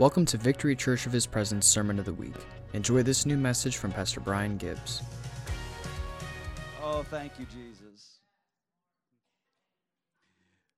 Welcome 0.00 0.24
to 0.24 0.38
Victory 0.38 0.74
Church 0.74 1.04
of 1.04 1.12
His 1.12 1.26
Presence 1.26 1.66
Sermon 1.66 1.98
of 1.98 2.06
the 2.06 2.14
Week. 2.14 2.32
Enjoy 2.72 3.02
this 3.02 3.26
new 3.26 3.36
message 3.36 3.76
from 3.76 3.92
Pastor 3.92 4.18
Brian 4.18 4.56
Gibbs. 4.56 5.02
Oh, 6.82 7.02
thank 7.02 7.38
you, 7.38 7.44
Jesus. 7.44 8.20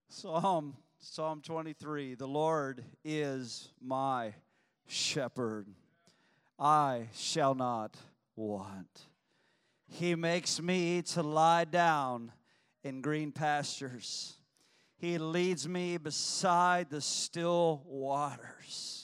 Psalm 0.08 0.74
Psalm 0.98 1.40
23 1.40 2.16
The 2.16 2.26
Lord 2.26 2.82
is 3.04 3.68
my 3.80 4.34
shepherd. 4.88 5.68
I 6.58 7.06
shall 7.14 7.54
not 7.54 7.96
want. 8.34 9.02
He 9.86 10.16
makes 10.16 10.60
me 10.60 11.00
to 11.00 11.22
lie 11.22 11.64
down 11.64 12.32
in 12.82 13.00
green 13.00 13.30
pastures. 13.30 14.34
He 14.96 15.18
leads 15.18 15.68
me 15.68 15.96
beside 15.96 16.90
the 16.90 17.00
still 17.00 17.84
waters. 17.86 19.01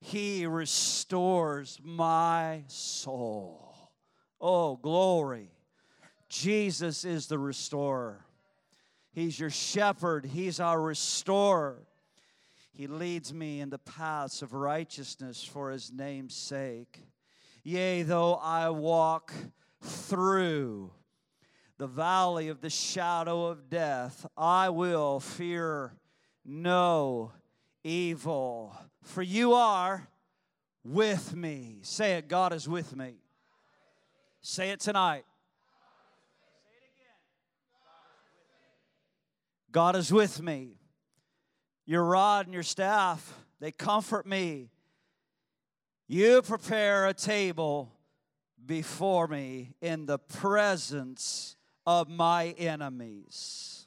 He 0.00 0.46
restores 0.46 1.78
my 1.82 2.64
soul. 2.68 3.74
Oh, 4.40 4.76
glory. 4.76 5.50
Jesus 6.28 7.04
is 7.04 7.26
the 7.26 7.38
restorer. 7.38 8.24
He's 9.12 9.38
your 9.38 9.50
shepherd, 9.50 10.24
He's 10.24 10.60
our 10.60 10.80
restorer. 10.80 11.82
He 12.72 12.86
leads 12.86 13.34
me 13.34 13.60
in 13.60 13.68
the 13.68 13.78
paths 13.78 14.40
of 14.40 14.54
righteousness 14.54 15.44
for 15.44 15.70
His 15.70 15.92
name's 15.92 16.34
sake. 16.34 17.00
Yea, 17.62 18.04
though 18.04 18.34
I 18.36 18.70
walk 18.70 19.34
through 19.82 20.92
the 21.76 21.86
valley 21.86 22.48
of 22.48 22.60
the 22.60 22.70
shadow 22.70 23.46
of 23.46 23.68
death, 23.68 24.24
I 24.36 24.70
will 24.70 25.20
fear 25.20 25.94
no 26.44 27.32
evil, 27.82 28.76
for 29.02 29.22
you 29.22 29.54
are 29.54 30.08
with 30.84 31.34
me. 31.34 31.78
Say 31.82 32.14
it, 32.14 32.28
God 32.28 32.52
is 32.52 32.68
with 32.68 32.94
me. 32.96 33.14
Say 34.42 34.70
it 34.70 34.80
tonight. 34.80 35.24
God 39.72 39.96
is 39.96 40.12
with 40.12 40.42
me. 40.42 40.80
Your 41.86 42.04
rod 42.04 42.46
and 42.46 42.54
your 42.54 42.62
staff, 42.62 43.34
they 43.60 43.72
comfort 43.72 44.26
me. 44.26 44.70
You 46.08 46.42
prepare 46.42 47.06
a 47.06 47.14
table 47.14 47.92
before 48.64 49.28
me 49.28 49.74
in 49.80 50.06
the 50.06 50.18
presence 50.18 51.56
of 51.86 52.08
my 52.08 52.48
enemies. 52.58 53.79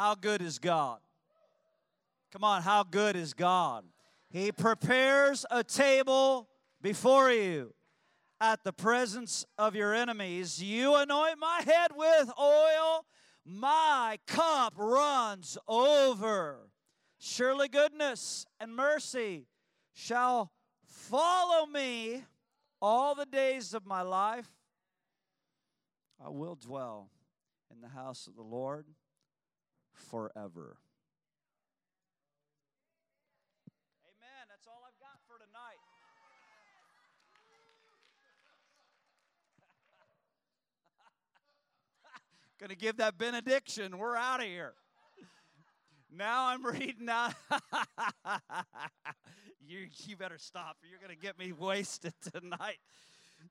How 0.00 0.14
good 0.14 0.40
is 0.40 0.58
God? 0.58 0.98
Come 2.32 2.42
on, 2.42 2.62
how 2.62 2.84
good 2.84 3.16
is 3.16 3.34
God? 3.34 3.84
He 4.30 4.50
prepares 4.50 5.44
a 5.50 5.62
table 5.62 6.48
before 6.80 7.30
you 7.30 7.74
at 8.40 8.64
the 8.64 8.72
presence 8.72 9.44
of 9.58 9.74
your 9.74 9.92
enemies. 9.92 10.62
You 10.62 10.94
anoint 10.94 11.38
my 11.38 11.60
head 11.66 11.90
with 11.94 12.30
oil, 12.40 13.04
my 13.44 14.18
cup 14.26 14.72
runs 14.78 15.58
over. 15.68 16.70
Surely 17.18 17.68
goodness 17.68 18.46
and 18.58 18.74
mercy 18.74 19.48
shall 19.92 20.50
follow 20.82 21.66
me 21.66 22.24
all 22.80 23.14
the 23.14 23.26
days 23.26 23.74
of 23.74 23.84
my 23.84 24.00
life. 24.00 24.48
I 26.18 26.30
will 26.30 26.54
dwell 26.54 27.10
in 27.70 27.82
the 27.82 27.88
house 27.88 28.26
of 28.26 28.34
the 28.34 28.40
Lord 28.40 28.86
forever. 30.00 30.78
Amen. 34.04 34.46
That's 34.48 34.66
all 34.66 34.82
I've 34.86 34.98
got 34.98 35.20
for 35.26 35.38
tonight. 35.38 35.80
Gonna 42.60 42.74
give 42.74 42.96
that 42.96 43.18
benediction. 43.18 43.98
We're 43.98 44.16
out 44.16 44.40
of 44.40 44.46
here. 44.46 44.74
Now 46.12 46.48
I'm 46.48 46.64
reading 46.66 47.08
out. 47.08 47.34
you, 49.66 49.86
you 50.06 50.16
better 50.16 50.38
stop 50.38 50.76
you're 50.88 50.98
going 50.98 51.16
to 51.16 51.20
get 51.20 51.38
me 51.38 51.52
wasted 51.52 52.14
tonight. 52.32 52.78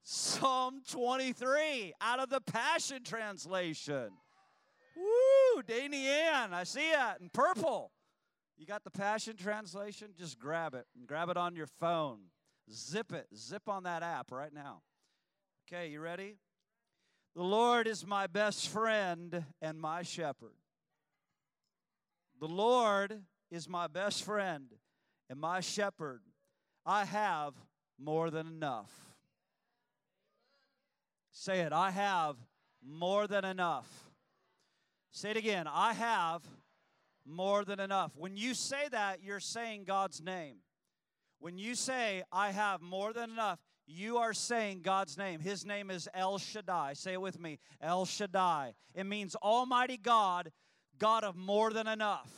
Psalm 0.02 0.82
23 0.90 1.94
out 2.00 2.20
of 2.20 2.28
the 2.28 2.40
Passion 2.40 3.02
Translation. 3.02 4.10
Woo, 5.00 5.62
Danny 5.62 6.06
Ann, 6.06 6.52
I 6.52 6.64
see 6.64 6.90
it 6.90 7.20
in 7.20 7.30
purple. 7.30 7.90
You 8.56 8.66
got 8.66 8.84
the 8.84 8.90
Passion 8.90 9.36
Translation? 9.36 10.08
Just 10.18 10.38
grab 10.38 10.74
it 10.74 10.86
and 10.96 11.06
grab 11.06 11.30
it 11.30 11.36
on 11.36 11.56
your 11.56 11.66
phone. 11.66 12.18
Zip 12.70 13.12
it, 13.12 13.26
zip 13.34 13.68
on 13.68 13.84
that 13.84 14.02
app 14.02 14.30
right 14.30 14.52
now. 14.52 14.82
Okay, 15.66 15.88
you 15.88 16.00
ready? 16.00 16.36
The 17.34 17.42
Lord 17.42 17.86
is 17.86 18.06
my 18.06 18.26
best 18.26 18.68
friend 18.68 19.44
and 19.62 19.80
my 19.80 20.02
shepherd. 20.02 20.56
The 22.40 22.48
Lord 22.48 23.22
is 23.50 23.68
my 23.68 23.86
best 23.86 24.24
friend 24.24 24.66
and 25.28 25.40
my 25.40 25.60
shepherd. 25.60 26.22
I 26.84 27.04
have 27.04 27.54
more 27.98 28.30
than 28.30 28.46
enough. 28.46 28.90
Say 31.32 31.60
it, 31.60 31.72
I 31.72 31.90
have 31.90 32.36
more 32.84 33.26
than 33.26 33.44
enough. 33.44 34.09
Say 35.10 35.30
it 35.30 35.36
again. 35.36 35.66
I 35.66 35.92
have 35.92 36.42
more 37.26 37.64
than 37.64 37.80
enough. 37.80 38.12
When 38.16 38.36
you 38.36 38.54
say 38.54 38.88
that, 38.90 39.22
you're 39.22 39.40
saying 39.40 39.84
God's 39.84 40.22
name. 40.22 40.56
When 41.38 41.58
you 41.58 41.74
say, 41.74 42.22
I 42.30 42.50
have 42.50 42.80
more 42.80 43.12
than 43.12 43.30
enough, 43.30 43.58
you 43.86 44.18
are 44.18 44.32
saying 44.32 44.82
God's 44.82 45.18
name. 45.18 45.40
His 45.40 45.66
name 45.66 45.90
is 45.90 46.08
El 46.14 46.38
Shaddai. 46.38 46.92
Say 46.92 47.14
it 47.14 47.20
with 47.20 47.40
me 47.40 47.58
El 47.80 48.04
Shaddai. 48.04 48.74
It 48.94 49.04
means 49.04 49.34
Almighty 49.36 49.96
God, 49.96 50.52
God 50.98 51.24
of 51.24 51.34
more 51.34 51.72
than 51.72 51.88
enough. 51.88 52.30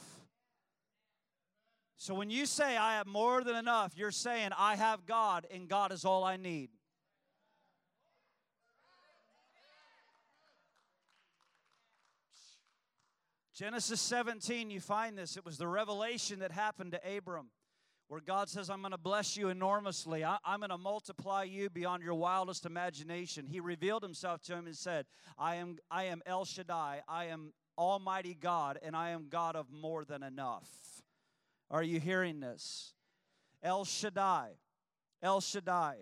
So 1.97 2.15
when 2.15 2.31
you 2.31 2.47
say, 2.47 2.77
I 2.77 2.95
have 2.95 3.07
more 3.07 3.45
than 3.45 3.55
enough, 3.55 3.93
you're 3.97 4.11
saying, 4.11 4.51
I 4.59 4.77
have 4.77 5.07
God, 5.07 5.47
and 5.53 5.69
God 5.69 5.93
is 5.93 6.05
all 6.05 6.25
I 6.25 6.37
need. 6.37 6.71
Genesis 13.55 14.01
17, 14.01 14.71
you 14.71 14.81
find 14.81 15.17
this. 15.17 15.37
It 15.37 15.45
was 15.45 15.59
the 15.59 15.69
revelation 15.69 16.39
that 16.39 16.53
happened 16.53 16.93
to 16.93 17.17
Abram, 17.17 17.51
where 18.09 18.21
God 18.21 18.49
says, 18.49 18.71
I'm 18.71 18.81
going 18.81 18.93
to 18.93 18.99
bless 18.99 19.37
you 19.37 19.51
enormously. 19.51 20.25
I, 20.25 20.39
am 20.47 20.61
going 20.61 20.71
to 20.71 20.79
multiply 20.79 21.43
you 21.43 21.69
beyond 21.69 22.03
your 22.03 22.15
wildest 22.15 22.65
imagination. 22.65 23.47
He 23.47 23.61
revealed 23.61 24.03
himself 24.03 24.41
to 24.45 24.55
him 24.55 24.67
and 24.67 24.77
said, 24.77 25.05
I 25.39 25.57
am, 25.57 25.77
I 25.91 26.05
am 26.05 26.23
El 26.25 26.47
Shaddai. 26.47 27.03
I 27.07 27.27
am 27.27 27.53
Almighty 27.77 28.35
God, 28.39 28.79
and 28.83 28.97
I 28.97 29.11
am 29.11 29.27
God 29.29 29.55
of 29.55 29.71
more 29.71 30.07
than 30.07 30.23
enough. 30.23 30.69
Are 31.71 31.83
you 31.83 32.01
hearing 32.01 32.41
this? 32.41 32.95
El 33.63 33.85
Shaddai. 33.85 34.53
El 35.23 35.43
Shaddai. 35.43 35.97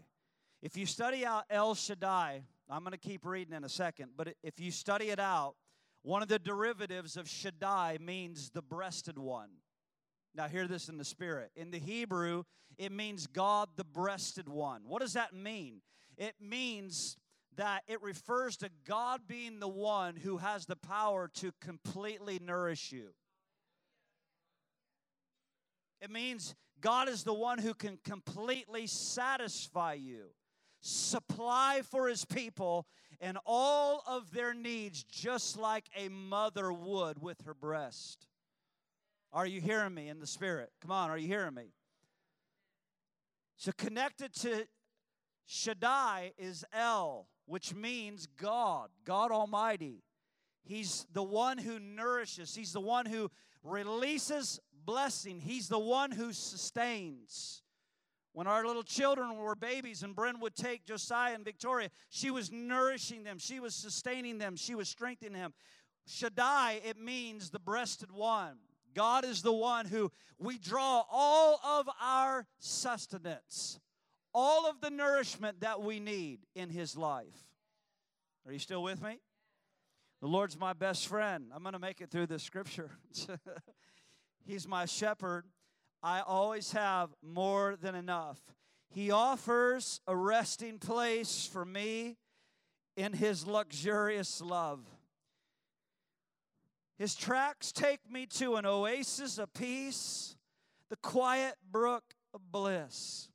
If 0.62 0.76
you 0.76 0.86
study 0.86 1.26
out 1.26 1.44
El 1.50 1.74
Shaddai, 1.74 2.44
I'm 2.68 2.80
going 2.84 2.92
to 2.92 2.98
keep 2.98 3.26
reading 3.26 3.54
in 3.54 3.64
a 3.64 3.68
second, 3.68 4.10
but 4.16 4.34
if 4.44 4.60
you 4.60 4.70
study 4.70 5.10
it 5.10 5.18
out, 5.18 5.54
one 6.02 6.22
of 6.22 6.28
the 6.28 6.38
derivatives 6.38 7.16
of 7.16 7.28
Shaddai 7.28 7.98
means 8.00 8.50
the 8.50 8.62
breasted 8.62 9.18
one. 9.18 9.50
Now, 10.34 10.48
hear 10.48 10.66
this 10.66 10.88
in 10.88 10.96
the 10.96 11.04
spirit. 11.04 11.50
In 11.56 11.70
the 11.70 11.78
Hebrew, 11.78 12.44
it 12.78 12.92
means 12.92 13.26
God 13.26 13.68
the 13.76 13.84
breasted 13.84 14.48
one. 14.48 14.82
What 14.86 15.02
does 15.02 15.14
that 15.14 15.34
mean? 15.34 15.82
It 16.16 16.34
means 16.40 17.16
that 17.56 17.82
it 17.88 18.00
refers 18.02 18.56
to 18.58 18.70
God 18.86 19.22
being 19.26 19.58
the 19.58 19.68
one 19.68 20.16
who 20.16 20.38
has 20.38 20.66
the 20.66 20.76
power 20.76 21.28
to 21.34 21.52
completely 21.60 22.38
nourish 22.38 22.92
you. 22.92 23.08
It 26.00 26.10
means 26.10 26.54
God 26.80 27.08
is 27.08 27.24
the 27.24 27.34
one 27.34 27.58
who 27.58 27.74
can 27.74 27.98
completely 28.04 28.86
satisfy 28.86 29.94
you, 29.94 30.26
supply 30.80 31.82
for 31.90 32.08
his 32.08 32.24
people, 32.24 32.86
and 33.20 33.38
all 33.44 34.02
of 34.06 34.32
their 34.32 34.54
needs 34.54 35.04
just 35.04 35.58
like 35.58 35.84
a 35.96 36.08
mother 36.08 36.72
would 36.72 37.20
with 37.20 37.42
her 37.44 37.54
breast. 37.54 38.26
Are 39.32 39.46
you 39.46 39.60
hearing 39.60 39.94
me 39.94 40.08
in 40.08 40.18
the 40.18 40.26
spirit? 40.26 40.70
Come 40.80 40.90
on, 40.90 41.10
are 41.10 41.18
you 41.18 41.28
hearing 41.28 41.54
me? 41.54 41.72
So, 43.56 43.72
connected 43.72 44.32
to 44.36 44.66
Shaddai 45.46 46.32
is 46.38 46.64
El, 46.72 47.28
which 47.46 47.74
means 47.74 48.26
God, 48.26 48.88
God 49.04 49.30
Almighty. 49.30 50.02
He's 50.62 51.06
the 51.12 51.22
one 51.22 51.58
who 51.58 51.78
nourishes, 51.78 52.54
He's 52.54 52.72
the 52.72 52.80
one 52.80 53.06
who 53.06 53.30
releases 53.62 54.60
blessing, 54.84 55.40
He's 55.40 55.68
the 55.68 55.78
one 55.78 56.10
who 56.10 56.32
sustains. 56.32 57.62
When 58.32 58.46
our 58.46 58.64
little 58.64 58.84
children 58.84 59.36
were 59.36 59.56
babies 59.56 60.02
and 60.02 60.14
Bren 60.14 60.40
would 60.40 60.54
take 60.54 60.84
Josiah 60.84 61.34
and 61.34 61.44
Victoria, 61.44 61.88
she 62.10 62.30
was 62.30 62.52
nourishing 62.52 63.24
them, 63.24 63.38
she 63.38 63.58
was 63.58 63.74
sustaining 63.74 64.38
them, 64.38 64.56
she 64.56 64.74
was 64.74 64.88
strengthening 64.88 65.40
them. 65.40 65.52
Shaddai, 66.06 66.80
it 66.84 66.98
means 66.98 67.50
the 67.50 67.58
breasted 67.58 68.12
one. 68.12 68.58
God 68.94 69.24
is 69.24 69.42
the 69.42 69.52
one 69.52 69.86
who 69.86 70.10
we 70.38 70.58
draw 70.58 71.04
all 71.10 71.60
of 71.64 71.88
our 72.00 72.46
sustenance, 72.58 73.78
all 74.32 74.68
of 74.68 74.80
the 74.80 74.90
nourishment 74.90 75.60
that 75.60 75.82
we 75.82 76.00
need 76.00 76.40
in 76.54 76.70
His 76.70 76.96
life. 76.96 77.44
Are 78.46 78.52
you 78.52 78.58
still 78.58 78.82
with 78.82 79.02
me? 79.02 79.18
The 80.20 80.26
Lord's 80.26 80.58
my 80.58 80.72
best 80.72 81.06
friend. 81.06 81.50
I'm 81.54 81.62
going 81.62 81.72
to 81.72 81.78
make 81.78 82.00
it 82.00 82.10
through 82.10 82.26
this 82.26 82.42
scripture. 82.42 82.90
He's 84.46 84.66
my 84.66 84.84
shepherd. 84.84 85.44
I 86.02 86.20
always 86.20 86.72
have 86.72 87.10
more 87.22 87.76
than 87.80 87.94
enough. 87.94 88.38
He 88.90 89.10
offers 89.10 90.00
a 90.06 90.16
resting 90.16 90.78
place 90.78 91.48
for 91.50 91.64
me 91.64 92.16
in 92.96 93.12
His 93.12 93.46
luxurious 93.46 94.40
love. 94.40 94.80
His 96.98 97.14
tracks 97.14 97.72
take 97.72 98.10
me 98.10 98.26
to 98.26 98.56
an 98.56 98.66
oasis 98.66 99.38
of 99.38 99.52
peace, 99.54 100.36
the 100.88 100.96
quiet 100.96 101.54
brook 101.70 102.14
of 102.34 102.50
bliss. 102.50 103.28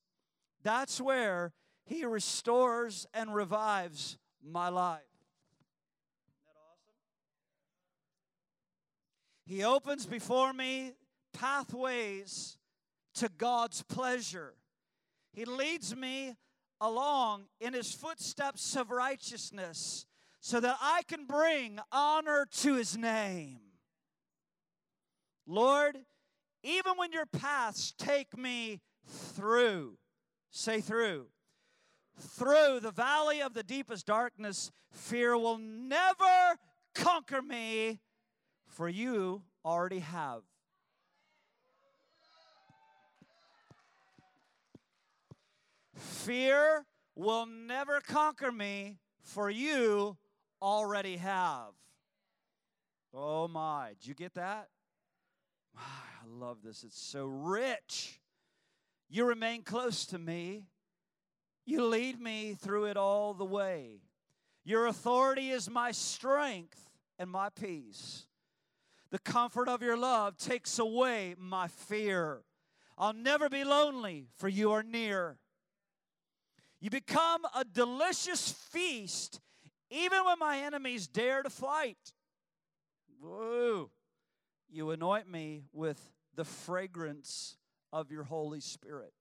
That's 0.64 1.00
where 1.00 1.54
He 1.86 2.04
restores 2.04 3.06
and 3.14 3.34
revives 3.34 4.18
my 4.44 4.70
life. 4.70 5.02
He 9.46 9.64
opens 9.64 10.08
before 10.08 10.54
me 10.54 10.94
pathways 11.38 12.58
to 13.16 13.30
God's 13.38 13.82
pleasure. 13.84 14.54
He 15.34 15.46
leads 15.46 15.96
me 15.96 16.36
along 16.82 17.46
in 17.60 17.74
His 17.74 17.92
footsteps 17.92 18.76
of 18.76 18.92
righteousness 18.92 20.06
so 20.46 20.60
that 20.60 20.78
I 20.80 21.02
can 21.08 21.26
bring 21.26 21.80
honor 21.92 22.46
to 22.58 22.76
his 22.76 22.96
name. 22.96 23.58
Lord, 25.48 25.98
even 26.62 26.94
when 26.98 27.12
your 27.12 27.26
paths 27.26 27.96
take 27.98 28.38
me 28.38 28.80
through, 29.08 29.98
say 30.52 30.82
through, 30.82 31.30
through 32.20 32.80
the 32.80 32.92
valley 32.92 33.42
of 33.42 33.56
the 33.56 33.64
deepest 33.64 34.06
darkness, 34.06 34.72
fear 34.92 35.36
will 35.36 35.58
never 35.58 36.60
conquer 36.94 37.42
me, 37.42 38.02
for 38.68 38.88
you 38.88 39.42
already 39.66 39.98
have. 39.98 40.44
Fear 45.96 46.86
will 47.16 47.46
never 47.46 48.02
conquer 48.02 48.52
me, 48.52 49.00
for 49.22 49.50
you 49.50 50.18
already 50.62 51.18
have. 51.18 51.72
Oh 53.14 53.48
my, 53.48 53.94
did 54.00 54.08
you 54.08 54.14
get 54.14 54.34
that? 54.34 54.68
I 55.78 56.28
love 56.28 56.58
this. 56.64 56.84
It's 56.84 57.00
so 57.00 57.26
rich. 57.26 58.20
You 59.10 59.26
remain 59.26 59.64
close 59.64 60.06
to 60.08 60.20
me. 60.20 60.66
You 61.66 61.86
lead 61.86 62.20
me 62.20 62.56
through 62.60 62.86
it 62.86 62.98
all 62.98 63.34
the 63.34 63.46
way. 63.46 64.02
Your 64.64 64.88
authority 64.88 65.52
is 65.52 65.70
my 65.70 65.92
strength 65.92 66.90
and 67.18 67.30
my 67.30 67.50
peace. 67.50 68.26
The 69.12 69.20
comfort 69.20 69.70
of 69.70 69.82
your 69.82 69.96
love 69.96 70.38
takes 70.38 70.78
away 70.78 71.36
my 71.38 71.68
fear. 71.68 72.42
I'll 72.98 73.14
never 73.14 73.48
be 73.50 73.64
lonely, 73.64 74.28
for 74.36 74.50
you 74.50 74.72
are 74.72 74.84
near. 74.84 75.38
You 76.86 76.92
become 76.92 77.42
a 77.56 77.66
delicious 77.66 78.52
feast 78.52 79.40
even 79.90 80.24
when 80.24 80.38
my 80.38 80.60
enemies 80.60 81.08
dare 81.08 81.42
to 81.42 81.50
fight. 81.50 81.98
You 83.24 83.90
anoint 84.92 85.28
me 85.28 85.64
with 85.74 86.00
the 86.36 86.46
fragrance 86.46 87.58
of 87.92 88.12
your 88.12 88.22
Holy 88.22 88.60
Spirit. 88.60 89.16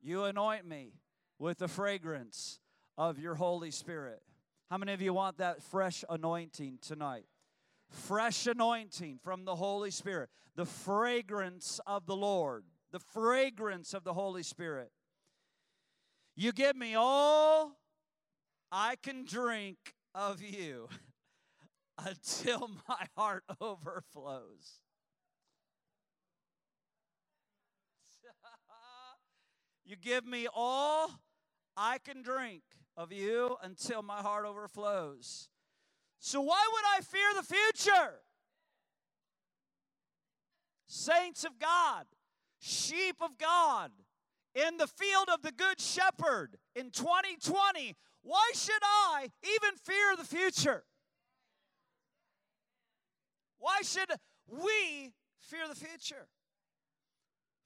You 0.00 0.22
anoint 0.22 0.64
me 0.64 0.92
with 1.36 1.58
the 1.58 1.66
fragrance 1.66 2.60
of 2.96 3.18
your 3.18 3.34
Holy 3.34 3.72
Spirit. 3.72 4.22
How 4.70 4.78
many 4.78 4.92
of 4.92 5.02
you 5.02 5.12
want 5.12 5.38
that 5.38 5.64
fresh 5.64 6.04
anointing 6.08 6.78
tonight? 6.80 7.26
Fresh 7.90 8.46
anointing 8.46 9.18
from 9.24 9.44
the 9.44 9.56
Holy 9.56 9.90
Spirit, 9.90 10.30
the 10.54 10.66
fragrance 10.66 11.80
of 11.88 12.06
the 12.06 12.14
Lord, 12.14 12.62
the 12.92 13.00
fragrance 13.00 13.94
of 13.94 14.04
the 14.04 14.14
Holy 14.14 14.44
Spirit. 14.44 14.92
You 16.34 16.52
give 16.52 16.76
me 16.76 16.94
all 16.94 17.76
I 18.70 18.96
can 19.02 19.24
drink 19.24 19.76
of 20.14 20.40
you 20.40 20.88
until 21.98 22.70
my 22.88 23.06
heart 23.16 23.44
overflows. 23.60 24.80
you 29.84 29.96
give 29.96 30.24
me 30.24 30.46
all 30.54 31.10
I 31.76 31.98
can 31.98 32.22
drink 32.22 32.62
of 32.96 33.12
you 33.12 33.56
until 33.62 34.02
my 34.02 34.20
heart 34.20 34.46
overflows. 34.46 35.48
So, 36.18 36.40
why 36.40 36.66
would 36.72 36.84
I 36.96 37.00
fear 37.00 37.34
the 37.34 37.42
future? 37.42 38.20
Saints 40.86 41.44
of 41.44 41.58
God, 41.58 42.06
sheep 42.58 43.16
of 43.20 43.36
God, 43.38 43.90
in 44.54 44.76
the 44.76 44.86
field 44.86 45.28
of 45.32 45.42
the 45.42 45.52
Good 45.52 45.80
Shepherd 45.80 46.56
in 46.74 46.90
2020, 46.90 47.96
why 48.22 48.50
should 48.54 48.82
I 48.82 49.28
even 49.42 49.76
fear 49.76 50.16
the 50.16 50.24
future? 50.24 50.84
Why 53.58 53.80
should 53.82 54.10
we 54.48 55.12
fear 55.40 55.68
the 55.68 55.74
future? 55.74 56.28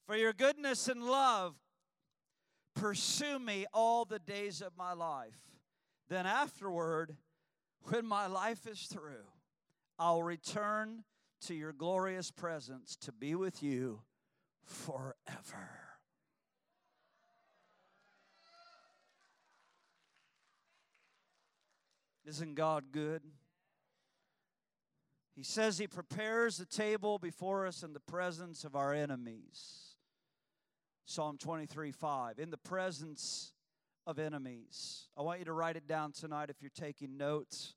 For 0.06 0.16
your 0.16 0.32
goodness 0.32 0.88
and 0.88 1.02
love 1.04 1.56
pursue 2.74 3.38
me 3.38 3.66
all 3.72 4.04
the 4.04 4.18
days 4.18 4.60
of 4.60 4.76
my 4.76 4.92
life. 4.92 5.40
Then 6.08 6.26
afterward, 6.26 7.16
when 7.84 8.06
my 8.06 8.26
life 8.26 8.66
is 8.66 8.82
through, 8.82 9.26
I'll 9.98 10.22
return 10.22 11.04
to 11.46 11.54
your 11.54 11.72
glorious 11.72 12.30
presence 12.30 12.96
to 12.96 13.12
be 13.12 13.34
with 13.34 13.62
you 13.62 14.02
forever. 14.64 15.85
Isn't 22.26 22.54
God 22.54 22.86
good? 22.92 23.22
He 25.34 25.42
says 25.42 25.78
he 25.78 25.86
prepares 25.86 26.56
the 26.56 26.64
table 26.64 27.18
before 27.18 27.66
us 27.66 27.82
in 27.82 27.92
the 27.92 28.00
presence 28.00 28.64
of 28.64 28.74
our 28.74 28.92
enemies. 28.92 29.96
Psalm 31.04 31.38
23 31.38 31.92
5. 31.92 32.38
In 32.38 32.50
the 32.50 32.56
presence 32.56 33.52
of 34.06 34.18
enemies. 34.18 35.08
I 35.16 35.22
want 35.22 35.40
you 35.40 35.44
to 35.44 35.52
write 35.52 35.76
it 35.76 35.86
down 35.86 36.12
tonight 36.12 36.50
if 36.50 36.56
you're 36.60 36.70
taking 36.74 37.16
notes. 37.16 37.74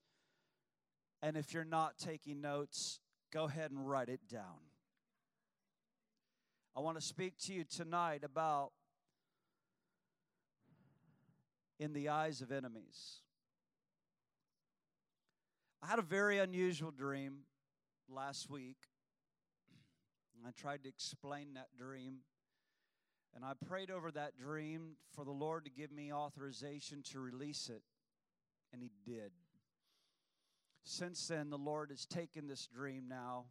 And 1.21 1.35
if 1.35 1.53
you're 1.53 1.65
not 1.65 1.97
taking 1.97 2.39
notes, 2.39 2.99
go 3.31 3.43
ahead 3.43 3.71
and 3.71 3.87
write 3.87 4.09
it 4.09 4.21
down. 4.31 4.69
I 6.77 6.79
want 6.79 6.97
to 6.97 7.05
speak 7.05 7.37
to 7.45 7.53
you 7.53 7.65
tonight 7.65 8.23
about 8.23 8.71
in 11.77 11.93
the 11.93 12.09
eyes 12.09 12.41
of 12.41 12.51
enemies. 12.51 13.19
I 15.81 15.87
had 15.87 15.99
a 15.99 16.03
very 16.03 16.39
unusual 16.39 16.91
dream 16.91 17.39
last 18.09 18.49
week. 18.49 18.77
I 20.49 20.51
tried 20.51 20.83
to 20.83 20.89
explain 20.89 21.53
that 21.53 21.67
dream. 21.77 22.19
And 23.35 23.45
I 23.45 23.53
prayed 23.67 23.91
over 23.91 24.09
that 24.11 24.37
dream 24.37 24.95
for 25.13 25.23
the 25.23 25.31
Lord 25.31 25.65
to 25.65 25.71
give 25.71 25.91
me 25.91 26.11
authorization 26.11 27.03
to 27.11 27.19
release 27.19 27.69
it. 27.69 27.83
And 28.73 28.81
He 28.81 28.91
did. 29.05 29.31
Since 30.83 31.27
then, 31.27 31.49
the 31.49 31.57
Lord 31.57 31.91
has 31.91 32.05
taken 32.05 32.47
this 32.47 32.65
dream 32.65 33.03
now 33.07 33.45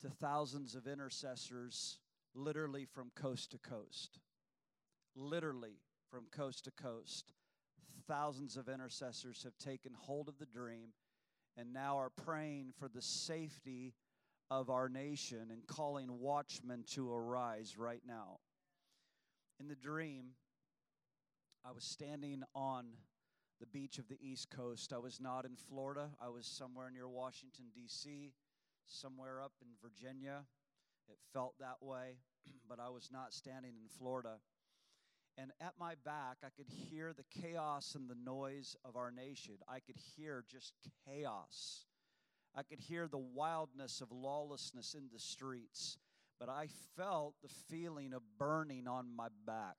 to 0.00 0.08
thousands 0.08 0.74
of 0.74 0.86
intercessors, 0.86 1.98
literally 2.34 2.84
from 2.84 3.10
coast 3.16 3.50
to 3.50 3.58
coast. 3.58 4.20
Literally 5.16 5.80
from 6.08 6.26
coast 6.30 6.64
to 6.64 6.70
coast. 6.70 7.32
Thousands 8.06 8.56
of 8.56 8.68
intercessors 8.68 9.42
have 9.42 9.58
taken 9.58 9.92
hold 9.98 10.28
of 10.28 10.38
the 10.38 10.46
dream 10.46 10.90
and 11.56 11.72
now 11.72 11.98
are 11.98 12.10
praying 12.10 12.72
for 12.78 12.88
the 12.88 13.02
safety 13.02 13.94
of 14.50 14.70
our 14.70 14.88
nation 14.88 15.48
and 15.50 15.66
calling 15.66 16.20
watchmen 16.20 16.84
to 16.94 17.12
arise 17.12 17.76
right 17.78 18.02
now. 18.06 18.38
In 19.60 19.68
the 19.68 19.74
dream, 19.74 20.32
I 21.64 21.72
was 21.72 21.84
standing 21.84 22.42
on 22.54 22.86
the 23.60 23.66
beach 23.66 23.98
of 23.98 24.08
the 24.08 24.18
East 24.20 24.50
Coast. 24.50 24.92
I 24.92 24.98
was 24.98 25.20
not 25.20 25.44
in 25.44 25.56
Florida, 25.56 26.10
I 26.20 26.28
was 26.28 26.46
somewhere 26.46 26.90
near 26.90 27.08
Washington, 27.08 27.66
D.C., 27.74 28.32
somewhere 28.86 29.40
up 29.40 29.52
in 29.62 29.68
Virginia. 29.80 30.44
It 31.08 31.18
felt 31.32 31.54
that 31.60 31.76
way, 31.80 32.16
but 32.68 32.80
I 32.80 32.88
was 32.88 33.08
not 33.12 33.32
standing 33.32 33.72
in 33.80 33.88
Florida. 33.88 34.38
And 35.38 35.50
at 35.60 35.74
my 35.78 35.94
back, 36.04 36.38
I 36.44 36.48
could 36.56 36.68
hear 36.68 37.12
the 37.12 37.40
chaos 37.40 37.94
and 37.94 38.08
the 38.08 38.14
noise 38.14 38.76
of 38.84 38.96
our 38.96 39.10
nation. 39.10 39.54
I 39.68 39.80
could 39.80 39.96
hear 40.16 40.44
just 40.48 40.74
chaos 41.06 41.86
I 42.54 42.62
could 42.62 42.80
hear 42.80 43.08
the 43.08 43.18
wildness 43.18 44.00
of 44.00 44.12
lawlessness 44.12 44.94
in 44.94 45.08
the 45.12 45.18
streets. 45.18 45.96
But 46.38 46.48
I 46.48 46.66
felt 46.96 47.34
the 47.42 47.48
feeling 47.48 48.12
of 48.12 48.22
burning 48.38 48.86
on 48.86 49.14
my 49.14 49.28
back. 49.46 49.76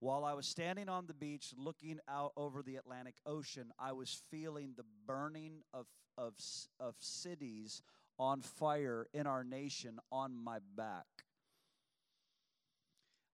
While 0.00 0.24
I 0.24 0.34
was 0.34 0.46
standing 0.46 0.88
on 0.88 1.06
the 1.06 1.14
beach 1.14 1.54
looking 1.56 2.00
out 2.08 2.32
over 2.36 2.62
the 2.62 2.76
Atlantic 2.76 3.14
Ocean, 3.24 3.70
I 3.78 3.92
was 3.92 4.22
feeling 4.30 4.74
the 4.76 4.84
burning 5.06 5.62
of, 5.72 5.86
of, 6.18 6.34
of 6.78 6.96
cities 6.98 7.82
on 8.18 8.42
fire 8.42 9.06
in 9.14 9.26
our 9.26 9.44
nation 9.44 9.98
on 10.12 10.36
my 10.36 10.58
back. 10.76 11.06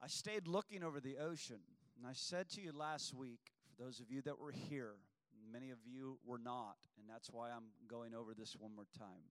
I 0.02 0.08
stayed 0.08 0.48
looking 0.48 0.82
over 0.82 1.00
the 1.00 1.18
ocean, 1.18 1.60
and 1.96 2.04
I 2.04 2.12
said 2.12 2.48
to 2.50 2.60
you 2.60 2.72
last 2.72 3.14
week, 3.14 3.52
for 3.68 3.84
those 3.84 4.00
of 4.00 4.10
you 4.10 4.20
that 4.22 4.40
were 4.40 4.50
here, 4.50 4.94
many 5.52 5.70
of 5.70 5.78
you 5.86 6.18
were 6.26 6.38
not, 6.38 6.76
and 6.98 7.08
that's 7.08 7.30
why 7.30 7.50
I'm 7.50 7.66
going 7.86 8.12
over 8.12 8.34
this 8.34 8.56
one 8.58 8.74
more 8.74 8.88
time. 8.98 9.30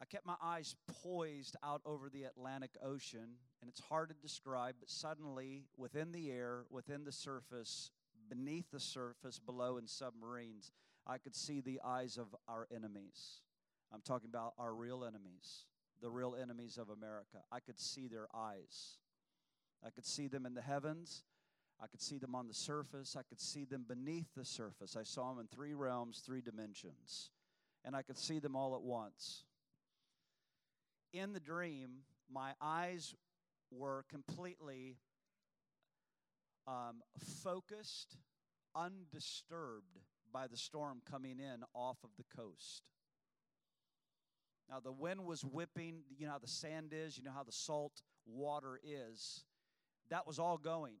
I 0.00 0.04
kept 0.04 0.26
my 0.26 0.36
eyes 0.40 0.76
poised 1.02 1.56
out 1.64 1.80
over 1.84 2.08
the 2.08 2.22
Atlantic 2.22 2.76
Ocean, 2.84 3.36
and 3.60 3.68
it's 3.68 3.80
hard 3.80 4.10
to 4.10 4.14
describe, 4.22 4.76
but 4.78 4.90
suddenly, 4.90 5.64
within 5.76 6.12
the 6.12 6.30
air, 6.30 6.66
within 6.70 7.04
the 7.04 7.12
surface, 7.12 7.90
beneath 8.28 8.70
the 8.70 8.78
surface, 8.78 9.40
below 9.40 9.76
in 9.76 9.88
submarines, 9.88 10.70
I 11.04 11.18
could 11.18 11.34
see 11.34 11.60
the 11.60 11.80
eyes 11.84 12.16
of 12.16 12.28
our 12.48 12.68
enemies. 12.72 13.40
I'm 13.92 14.02
talking 14.02 14.28
about 14.28 14.54
our 14.58 14.72
real 14.72 15.04
enemies, 15.04 15.64
the 16.02 16.10
real 16.10 16.36
enemies 16.40 16.78
of 16.78 16.88
America. 16.90 17.38
I 17.50 17.60
could 17.60 17.78
see 17.78 18.08
their 18.08 18.28
eyes. 18.34 18.98
I 19.84 19.90
could 19.90 20.06
see 20.06 20.28
them 20.28 20.46
in 20.46 20.54
the 20.54 20.62
heavens. 20.62 21.24
I 21.82 21.86
could 21.86 22.00
see 22.00 22.18
them 22.18 22.34
on 22.34 22.46
the 22.48 22.54
surface. 22.54 23.16
I 23.16 23.22
could 23.22 23.40
see 23.40 23.64
them 23.64 23.84
beneath 23.86 24.28
the 24.36 24.44
surface. 24.44 24.96
I 24.96 25.02
saw 25.02 25.30
them 25.30 25.40
in 25.40 25.46
three 25.48 25.74
realms, 25.74 26.22
three 26.24 26.40
dimensions. 26.40 27.30
And 27.84 27.94
I 27.94 28.02
could 28.02 28.16
see 28.16 28.38
them 28.38 28.56
all 28.56 28.74
at 28.74 28.82
once. 28.82 29.44
In 31.12 31.32
the 31.32 31.40
dream, 31.40 32.02
my 32.32 32.52
eyes 32.60 33.14
were 33.70 34.04
completely 34.08 34.96
um, 36.66 37.02
focused, 37.42 38.16
undisturbed 38.74 39.98
by 40.32 40.46
the 40.46 40.56
storm 40.56 41.00
coming 41.08 41.38
in 41.38 41.62
off 41.74 41.98
of 42.02 42.10
the 42.16 42.24
coast. 42.36 42.82
Now, 44.70 44.80
the 44.80 44.92
wind 44.92 45.24
was 45.24 45.44
whipping, 45.44 46.02
you 46.16 46.26
know 46.26 46.32
how 46.32 46.38
the 46.38 46.48
sand 46.48 46.92
is, 46.92 47.18
you 47.18 47.24
know 47.24 47.32
how 47.34 47.42
the 47.42 47.52
salt 47.52 48.02
water 48.26 48.80
is. 48.82 49.44
That 50.10 50.26
was 50.26 50.38
all 50.38 50.58
going. 50.58 50.94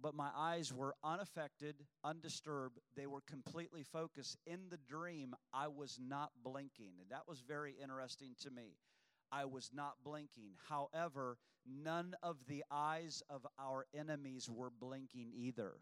But 0.00 0.14
my 0.14 0.30
eyes 0.36 0.72
were 0.72 0.94
unaffected, 1.02 1.76
undisturbed. 2.04 2.78
They 2.96 3.06
were 3.06 3.22
completely 3.28 3.82
focused. 3.82 4.36
In 4.46 4.68
the 4.70 4.76
dream, 4.76 5.34
I 5.52 5.68
was 5.68 5.98
not 6.00 6.30
blinking. 6.44 6.92
And 7.00 7.10
that 7.10 7.26
was 7.26 7.40
very 7.40 7.74
interesting 7.82 8.34
to 8.42 8.50
me. 8.50 8.76
I 9.32 9.44
was 9.44 9.70
not 9.74 9.94
blinking. 10.04 10.52
However, 10.68 11.36
none 11.66 12.14
of 12.22 12.36
the 12.46 12.64
eyes 12.70 13.22
of 13.28 13.46
our 13.58 13.86
enemies 13.92 14.48
were 14.48 14.70
blinking 14.70 15.32
either. 15.34 15.72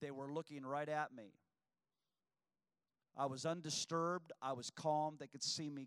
They 0.00 0.10
were 0.10 0.32
looking 0.32 0.64
right 0.64 0.88
at 0.88 1.14
me. 1.14 1.32
I 3.16 3.26
was 3.26 3.44
undisturbed. 3.44 4.32
I 4.40 4.52
was 4.52 4.70
calm. 4.70 5.16
They 5.18 5.26
could 5.26 5.42
see 5.42 5.68
me, 5.68 5.86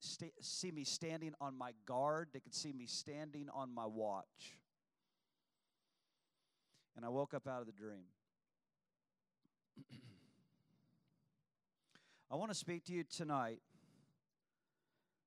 st- 0.00 0.32
see 0.40 0.70
me 0.70 0.84
standing 0.84 1.34
on 1.40 1.56
my 1.56 1.72
guard. 1.86 2.28
They 2.32 2.40
could 2.40 2.54
see 2.54 2.72
me 2.72 2.86
standing 2.86 3.48
on 3.54 3.72
my 3.72 3.86
watch. 3.86 4.58
And 6.96 7.04
I 7.04 7.08
woke 7.08 7.34
up 7.34 7.46
out 7.46 7.60
of 7.60 7.66
the 7.66 7.72
dream. 7.72 8.06
I 12.30 12.36
want 12.36 12.50
to 12.50 12.56
speak 12.56 12.84
to 12.86 12.92
you 12.92 13.04
tonight 13.04 13.60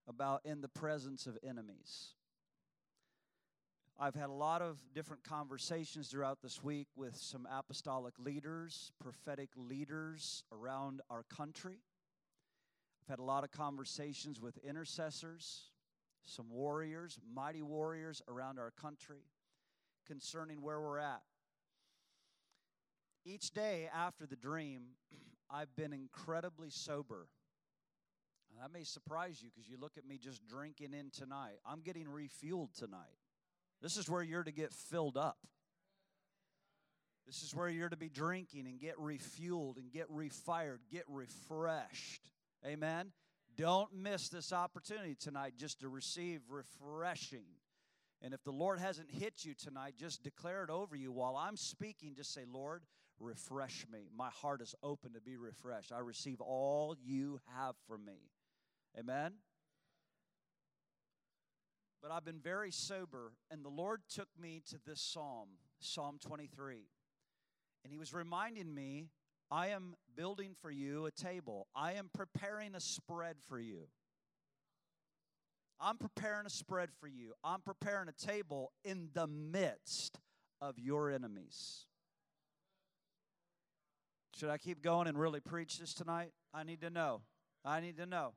about 0.07 0.41
in 0.45 0.61
the 0.61 0.69
presence 0.69 1.27
of 1.27 1.37
enemies. 1.43 2.16
I've 3.99 4.13
had 4.13 4.29
a 4.29 4.33
lot 4.33 4.61
of 4.61 4.79
different 4.93 5.23
conversations 5.23 6.09
throughout 6.09 6.43
this 6.43 6.63
week 6.63 6.87
with 6.95 7.15
some 7.15 7.47
apostolic 7.51 8.13
leaders, 8.19 8.91
prophetic 8.99 9.49
leaders 9.55 10.43
around 10.51 11.01
our 11.09 11.23
country. 11.23 11.79
I've 13.01 13.09
had 13.09 13.17
a 13.19 13.23
lot 13.23 13.43
of 13.43 13.49
conversations 13.49 14.39
with 14.39 14.59
intercessors, 14.59 15.71
some 16.23 16.51
warriors, 16.51 17.17
mighty 17.33 17.63
warriors 17.63 18.21
around 18.27 18.59
our 18.59 18.69
country 18.69 19.23
concerning 20.05 20.61
where 20.61 20.79
we're 20.79 20.99
at. 20.99 21.23
Each 23.25 23.49
day 23.49 23.89
after 23.91 24.27
the 24.27 24.35
dream, 24.35 24.83
I've 25.49 25.75
been 25.75 25.91
incredibly 25.91 26.69
sober. 26.69 27.29
that 28.61 28.71
may 28.71 28.83
surprise 28.83 29.41
you 29.41 29.49
because 29.55 29.67
you 29.67 29.77
look 29.79 29.97
at 29.97 30.05
me 30.05 30.19
just 30.19 30.45
drinking 30.45 30.93
in 30.93 31.09
tonight. 31.09 31.57
I'm 31.65 31.81
getting 31.81 32.05
refueled 32.05 32.77
tonight. 32.77 33.17
This 33.81 33.97
is 33.97 34.09
where 34.09 34.23
you're 34.23 34.43
to 34.43 34.51
get 34.51 34.73
filled 34.73 35.17
up. 35.17 35.37
This 37.25 37.43
is 37.43 37.53
where 37.53 37.67
you're 37.67 37.89
to 37.89 37.97
be 37.97 38.09
drinking 38.09 38.67
and 38.67 38.79
get 38.79 38.97
refueled 38.97 39.77
and 39.77 39.91
get 39.91 40.09
refired, 40.09 40.77
get 40.89 41.03
refreshed. 41.09 42.31
Amen. 42.65 43.11
Don't 43.57 43.93
miss 43.93 44.29
this 44.29 44.53
opportunity 44.53 45.15
tonight 45.15 45.55
just 45.57 45.81
to 45.81 45.89
receive 45.89 46.41
refreshing. 46.49 47.45
And 48.21 48.33
if 48.33 48.43
the 48.43 48.51
Lord 48.51 48.79
hasn't 48.79 49.11
hit 49.11 49.43
you 49.43 49.53
tonight, 49.53 49.95
just 49.97 50.23
declare 50.23 50.63
it 50.63 50.69
over 50.69 50.95
you 50.95 51.11
while 51.11 51.35
I'm 51.35 51.57
speaking. 51.57 52.15
Just 52.15 52.33
say, 52.33 52.45
Lord, 52.51 52.83
refresh 53.19 53.85
me. 53.91 54.09
My 54.15 54.29
heart 54.29 54.61
is 54.61 54.73
open 54.81 55.13
to 55.13 55.21
be 55.21 55.37
refreshed. 55.37 55.91
I 55.91 55.99
receive 55.99 56.39
all 56.39 56.95
you 57.03 57.39
have 57.57 57.75
for 57.87 57.97
me. 57.97 58.31
Amen. 58.97 59.33
But 62.07 62.13
I've 62.13 62.23
been 62.23 62.39
very 62.39 62.71
sober, 62.71 63.33
and 63.51 63.65
the 63.65 63.69
Lord 63.69 63.99
took 64.07 64.29
me 64.39 64.61
to 64.69 64.77
this 64.85 65.01
psalm, 65.01 65.49
Psalm 65.81 66.19
23. 66.21 66.87
And 67.83 67.91
He 67.91 67.97
was 67.97 68.13
reminding 68.13 68.73
me, 68.73 69.09
I 69.51 69.67
am 69.69 69.93
building 70.15 70.55
for 70.61 70.71
you 70.71 71.05
a 71.05 71.11
table, 71.11 71.67
I 71.75 71.93
am 71.93 72.09
preparing 72.13 72.75
a 72.75 72.79
spread 72.79 73.35
for 73.49 73.59
you. 73.59 73.89
I'm 75.81 75.97
preparing 75.97 76.45
a 76.45 76.49
spread 76.49 76.91
for 76.97 77.09
you. 77.09 77.33
I'm 77.43 77.59
preparing 77.59 78.07
a 78.07 78.13
table 78.13 78.71
in 78.85 79.09
the 79.13 79.27
midst 79.27 80.17
of 80.61 80.79
your 80.79 81.11
enemies. 81.11 81.87
Should 84.37 84.49
I 84.49 84.57
keep 84.57 84.81
going 84.81 85.09
and 85.09 85.19
really 85.19 85.41
preach 85.41 85.77
this 85.77 85.93
tonight? 85.93 86.31
I 86.53 86.63
need 86.63 86.79
to 86.81 86.89
know. 86.89 87.23
I 87.65 87.81
need 87.81 87.97
to 87.97 88.05
know. 88.05 88.33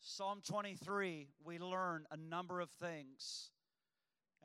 Psalm 0.00 0.40
23, 0.46 1.28
we 1.44 1.58
learn 1.58 2.04
a 2.10 2.16
number 2.16 2.60
of 2.60 2.70
things 2.70 3.50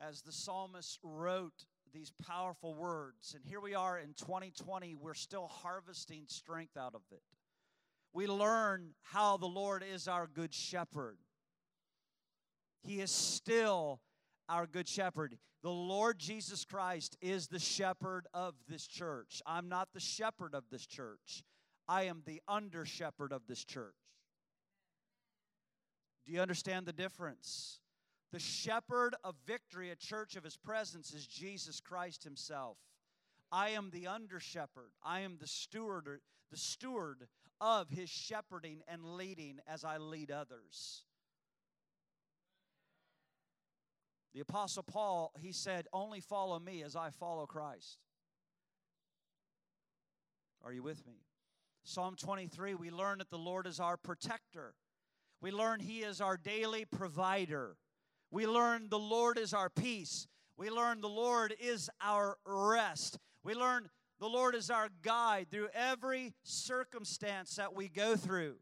as 0.00 0.22
the 0.22 0.32
psalmist 0.32 0.98
wrote 1.02 1.64
these 1.92 2.12
powerful 2.26 2.74
words. 2.74 3.34
And 3.34 3.44
here 3.44 3.60
we 3.60 3.74
are 3.74 3.98
in 3.98 4.14
2020, 4.14 4.94
we're 4.94 5.14
still 5.14 5.46
harvesting 5.46 6.24
strength 6.26 6.76
out 6.76 6.94
of 6.94 7.02
it. 7.12 7.22
We 8.12 8.26
learn 8.26 8.94
how 9.02 9.36
the 9.36 9.46
Lord 9.46 9.84
is 9.88 10.08
our 10.08 10.26
good 10.26 10.52
shepherd. 10.52 11.18
He 12.82 13.00
is 13.00 13.10
still 13.10 14.00
our 14.48 14.66
good 14.66 14.88
shepherd. 14.88 15.38
The 15.62 15.70
Lord 15.70 16.18
Jesus 16.18 16.64
Christ 16.64 17.16
is 17.20 17.46
the 17.46 17.60
shepherd 17.60 18.26
of 18.34 18.54
this 18.68 18.86
church. 18.86 19.40
I'm 19.46 19.68
not 19.68 19.88
the 19.94 20.00
shepherd 20.00 20.54
of 20.54 20.64
this 20.70 20.86
church, 20.86 21.44
I 21.88 22.04
am 22.04 22.22
the 22.26 22.42
under 22.48 22.84
shepherd 22.84 23.32
of 23.32 23.42
this 23.46 23.64
church. 23.64 23.94
Do 26.24 26.32
you 26.32 26.40
understand 26.40 26.86
the 26.86 26.92
difference? 26.92 27.80
The 28.30 28.38
shepherd 28.38 29.14
of 29.24 29.36
victory, 29.46 29.90
a 29.90 29.96
church 29.96 30.36
of 30.36 30.44
his 30.44 30.56
presence, 30.56 31.12
is 31.12 31.26
Jesus 31.26 31.80
Christ 31.80 32.24
himself. 32.24 32.78
I 33.50 33.70
am 33.70 33.90
the 33.90 34.06
under 34.06 34.40
shepherd. 34.40 34.92
I 35.02 35.20
am 35.20 35.36
the 35.38 35.46
steward, 35.46 36.22
the 36.50 36.56
steward 36.56 37.28
of 37.60 37.90
his 37.90 38.08
shepherding 38.08 38.82
and 38.88 39.04
leading 39.04 39.60
as 39.66 39.84
I 39.84 39.98
lead 39.98 40.30
others. 40.30 41.04
The 44.32 44.40
apostle 44.40 44.82
Paul, 44.82 45.34
he 45.38 45.52
said, 45.52 45.86
"Only 45.92 46.20
follow 46.20 46.58
me 46.58 46.82
as 46.82 46.96
I 46.96 47.10
follow 47.10 47.46
Christ." 47.46 47.98
Are 50.62 50.72
you 50.72 50.82
with 50.82 51.04
me? 51.06 51.26
Psalm 51.82 52.16
23, 52.16 52.74
we 52.74 52.90
learn 52.90 53.18
that 53.18 53.28
the 53.28 53.38
Lord 53.38 53.66
is 53.66 53.78
our 53.78 53.98
protector. 53.98 54.74
We 55.42 55.50
learn 55.50 55.80
He 55.80 55.98
is 55.98 56.20
our 56.20 56.36
daily 56.36 56.84
provider. 56.84 57.76
We 58.30 58.46
learn 58.46 58.88
the 58.88 58.98
Lord 58.98 59.38
is 59.38 59.52
our 59.52 59.68
peace. 59.68 60.28
We 60.56 60.70
learn 60.70 61.00
the 61.00 61.08
Lord 61.08 61.52
is 61.60 61.90
our 62.00 62.38
rest. 62.46 63.18
We 63.42 63.54
learn 63.54 63.90
the 64.20 64.28
Lord 64.28 64.54
is 64.54 64.70
our 64.70 64.88
guide 65.02 65.48
through 65.50 65.68
every 65.74 66.32
circumstance 66.44 67.56
that 67.56 67.74
we 67.74 67.88
go 67.88 68.14
through. 68.14 68.54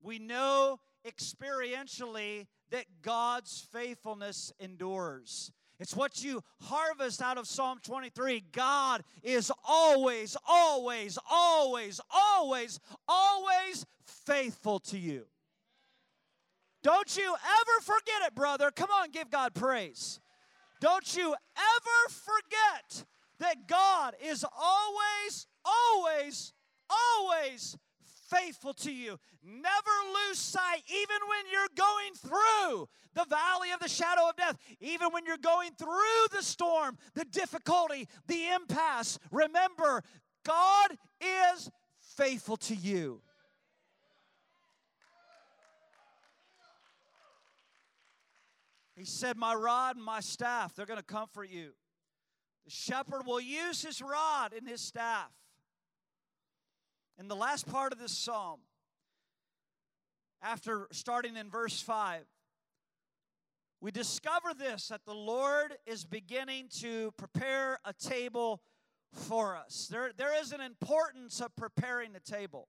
We 0.00 0.18
know 0.18 0.80
experientially 1.06 2.46
that 2.70 2.86
God's 3.02 3.66
faithfulness 3.70 4.54
endures. 4.58 5.52
It's 5.78 5.94
what 5.94 6.24
you 6.24 6.42
harvest 6.62 7.20
out 7.20 7.36
of 7.36 7.46
Psalm 7.46 7.80
23. 7.82 8.44
God 8.52 9.02
is 9.22 9.52
always, 9.66 10.38
always, 10.48 11.18
always, 11.30 12.00
always, 12.10 12.80
always 13.06 13.84
faithful 14.06 14.78
to 14.80 14.98
you. 14.98 15.26
Don't 16.82 17.16
you 17.16 17.34
ever 17.34 17.80
forget 17.82 18.22
it, 18.26 18.34
brother. 18.34 18.70
Come 18.70 18.90
on, 18.90 19.10
give 19.10 19.30
God 19.30 19.54
praise. 19.54 20.20
Don't 20.80 21.14
you 21.14 21.34
ever 21.56 22.08
forget 22.08 23.04
that 23.38 23.68
God 23.68 24.14
is 24.22 24.44
always, 24.44 25.46
always, 25.64 26.52
always 26.88 27.76
faithful 28.30 28.72
to 28.72 28.92
you. 28.92 29.18
Never 29.42 29.90
lose 30.28 30.38
sight, 30.38 30.82
even 30.88 31.16
when 31.28 31.44
you're 31.52 31.68
going 31.76 32.14
through 32.14 32.88
the 33.14 33.26
valley 33.28 33.72
of 33.72 33.80
the 33.80 33.88
shadow 33.88 34.28
of 34.28 34.36
death, 34.36 34.56
even 34.80 35.08
when 35.10 35.26
you're 35.26 35.36
going 35.36 35.72
through 35.72 36.28
the 36.32 36.42
storm, 36.42 36.96
the 37.14 37.24
difficulty, 37.24 38.08
the 38.26 38.48
impasse. 38.54 39.18
Remember, 39.30 40.02
God 40.44 40.96
is 41.20 41.70
faithful 42.16 42.56
to 42.58 42.74
you. 42.74 43.20
He 49.00 49.06
said, 49.06 49.38
My 49.38 49.54
rod 49.54 49.96
and 49.96 50.04
my 50.04 50.20
staff, 50.20 50.74
they're 50.74 50.84
going 50.84 50.98
to 50.98 51.02
comfort 51.02 51.48
you. 51.48 51.70
The 52.66 52.70
shepherd 52.70 53.22
will 53.24 53.40
use 53.40 53.82
his 53.82 54.02
rod 54.02 54.52
and 54.52 54.68
his 54.68 54.82
staff. 54.82 55.30
In 57.18 57.26
the 57.26 57.34
last 57.34 57.66
part 57.66 57.94
of 57.94 57.98
this 57.98 58.12
psalm, 58.12 58.60
after 60.42 60.86
starting 60.92 61.38
in 61.38 61.48
verse 61.48 61.80
5, 61.80 62.26
we 63.80 63.90
discover 63.90 64.52
this 64.52 64.88
that 64.88 65.06
the 65.06 65.14
Lord 65.14 65.78
is 65.86 66.04
beginning 66.04 66.68
to 66.80 67.12
prepare 67.12 67.78
a 67.86 67.94
table 67.94 68.60
for 69.14 69.56
us. 69.56 69.88
There, 69.90 70.10
there 70.14 70.38
is 70.38 70.52
an 70.52 70.60
importance 70.60 71.40
of 71.40 71.56
preparing 71.56 72.12
the 72.12 72.20
table. 72.20 72.68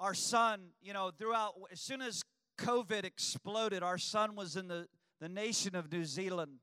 Our 0.00 0.12
son, 0.12 0.70
you 0.82 0.92
know, 0.92 1.12
throughout, 1.16 1.52
as 1.70 1.80
soon 1.80 2.02
as 2.02 2.24
COVID 2.58 3.04
exploded, 3.04 3.82
our 3.82 3.98
son 3.98 4.34
was 4.36 4.56
in 4.56 4.68
the, 4.68 4.88
the 5.20 5.28
nation 5.28 5.74
of 5.74 5.92
New 5.92 6.04
Zealand. 6.04 6.58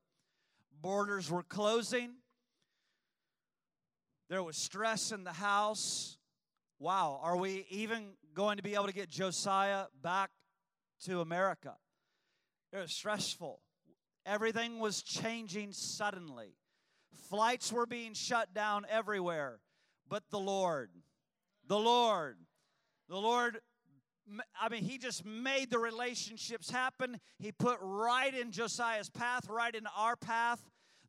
Borders 0.80 1.30
were 1.30 1.42
closing. 1.42 2.14
There 4.28 4.42
was 4.42 4.56
stress 4.56 5.12
in 5.12 5.24
the 5.24 5.32
house. 5.32 6.16
Wow, 6.78 7.20
are 7.22 7.36
we 7.36 7.66
even 7.70 8.14
going 8.34 8.56
to 8.56 8.62
be 8.62 8.74
able 8.74 8.86
to 8.86 8.94
get 8.94 9.08
Josiah 9.08 9.84
back 10.02 10.30
to 11.04 11.20
America? 11.20 11.74
It 12.72 12.78
was 12.78 12.92
stressful. 12.92 13.60
Everything 14.24 14.78
was 14.78 15.02
changing 15.02 15.72
suddenly. 15.72 16.54
Flights 17.28 17.72
were 17.72 17.86
being 17.86 18.14
shut 18.14 18.54
down 18.54 18.86
everywhere. 18.88 19.60
But 20.08 20.24
the 20.30 20.38
Lord, 20.38 20.90
the 21.66 21.78
Lord, 21.78 22.38
the 23.08 23.16
Lord, 23.16 23.60
I 24.60 24.68
mean, 24.68 24.82
He 24.82 24.98
just 24.98 25.24
made 25.24 25.70
the 25.70 25.78
relationships 25.78 26.70
happen. 26.70 27.20
He 27.38 27.52
put 27.52 27.78
right 27.80 28.34
in 28.34 28.50
Josiah's 28.52 29.10
path, 29.10 29.48
right 29.48 29.74
in 29.74 29.86
our 29.96 30.16
path 30.16 30.62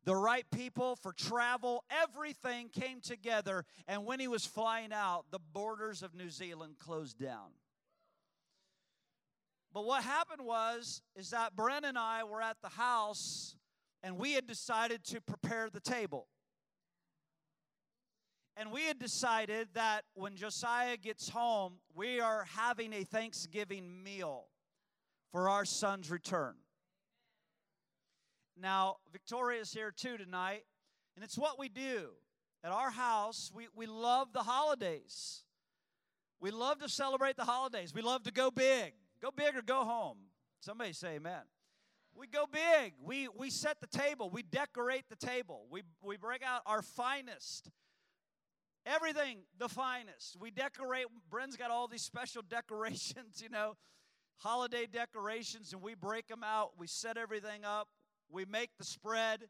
the 0.04 0.14
right 0.14 0.44
people 0.50 0.96
for 0.96 1.12
travel. 1.12 1.84
Everything 1.90 2.68
came 2.68 3.00
together. 3.00 3.64
And 3.88 4.04
when 4.04 4.20
he 4.20 4.28
was 4.28 4.44
flying 4.44 4.92
out, 4.92 5.24
the 5.30 5.38
borders 5.38 6.02
of 6.02 6.14
New 6.14 6.30
Zealand 6.30 6.74
closed 6.78 7.18
down. 7.18 7.52
But 9.72 9.84
what 9.86 10.04
happened 10.04 10.42
was, 10.44 11.02
is 11.16 11.30
that 11.30 11.56
Bren 11.56 11.82
and 11.82 11.98
I 11.98 12.22
were 12.24 12.40
at 12.40 12.58
the 12.62 12.68
house 12.68 13.56
and 14.02 14.18
we 14.18 14.34
had 14.34 14.46
decided 14.46 15.04
to 15.06 15.20
prepare 15.20 15.68
the 15.70 15.80
table. 15.80 16.28
And 18.56 18.70
we 18.70 18.82
had 18.82 18.98
decided 18.98 19.68
that 19.74 20.04
when 20.14 20.36
Josiah 20.36 20.96
gets 20.96 21.28
home, 21.28 21.74
we 21.94 22.20
are 22.20 22.46
having 22.56 22.92
a 22.92 23.02
Thanksgiving 23.02 24.02
meal 24.02 24.44
for 25.32 25.48
our 25.48 25.64
son's 25.64 26.10
return. 26.10 26.54
Now, 28.56 28.96
Victoria's 29.12 29.72
here 29.72 29.90
too 29.90 30.16
tonight, 30.16 30.64
and 31.16 31.24
it's 31.24 31.36
what 31.36 31.58
we 31.58 31.68
do. 31.68 32.10
At 32.62 32.70
our 32.70 32.90
house, 32.90 33.50
we, 33.52 33.66
we 33.74 33.86
love 33.86 34.32
the 34.32 34.44
holidays. 34.44 35.42
We 36.40 36.50
love 36.50 36.78
to 36.80 36.88
celebrate 36.88 37.36
the 37.36 37.44
holidays. 37.44 37.92
We 37.92 38.02
love 38.02 38.22
to 38.24 38.32
go 38.32 38.50
big. 38.50 38.92
Go 39.20 39.30
big 39.34 39.56
or 39.56 39.62
go 39.62 39.84
home. 39.84 40.18
Somebody 40.60 40.92
say 40.92 41.16
amen. 41.16 41.42
We 42.14 42.28
go 42.28 42.44
big. 42.50 42.94
We, 43.02 43.28
we 43.28 43.50
set 43.50 43.80
the 43.80 43.86
table. 43.86 44.30
We 44.30 44.42
decorate 44.42 45.08
the 45.10 45.16
table. 45.16 45.66
We, 45.68 45.82
we 46.00 46.16
bring 46.16 46.40
out 46.44 46.62
our 46.64 46.80
finest. 46.80 47.70
Everything 48.86 49.38
the 49.58 49.68
finest. 49.68 50.36
We 50.38 50.50
decorate. 50.50 51.06
Bren's 51.30 51.56
got 51.56 51.70
all 51.70 51.88
these 51.88 52.02
special 52.02 52.42
decorations, 52.48 53.40
you 53.42 53.48
know, 53.48 53.76
holiday 54.36 54.86
decorations, 54.90 55.72
and 55.72 55.80
we 55.80 55.94
break 55.94 56.28
them 56.28 56.42
out. 56.44 56.72
We 56.78 56.86
set 56.86 57.16
everything 57.16 57.64
up. 57.64 57.88
We 58.30 58.44
make 58.44 58.70
the 58.78 58.84
spread. 58.84 59.44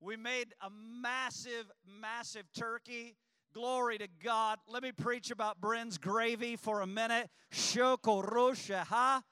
We 0.00 0.16
made 0.16 0.54
a 0.60 0.68
massive, 0.70 1.70
massive 2.00 2.44
turkey. 2.52 3.16
Glory 3.54 3.98
to 3.98 4.08
God. 4.24 4.58
Let 4.66 4.82
me 4.82 4.90
preach 4.90 5.30
about 5.30 5.60
Bren's 5.60 5.98
gravy 5.98 6.56
for 6.56 6.80
a 6.80 6.86
minute. 6.86 7.28
Shokorosha, 7.52 8.84
ha, 8.84 9.22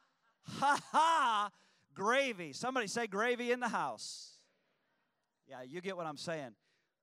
ha, 0.45 0.81
ha, 0.93 1.51
gravy. 1.95 2.53
Somebody 2.53 2.87
say 2.87 3.07
gravy 3.07 3.51
in 3.51 3.61
the 3.61 3.69
house. 3.69 4.35
Yeah, 5.49 5.63
you 5.67 5.81
get 5.81 5.97
what 5.97 6.07
I'm 6.07 6.19
saying. 6.19 6.55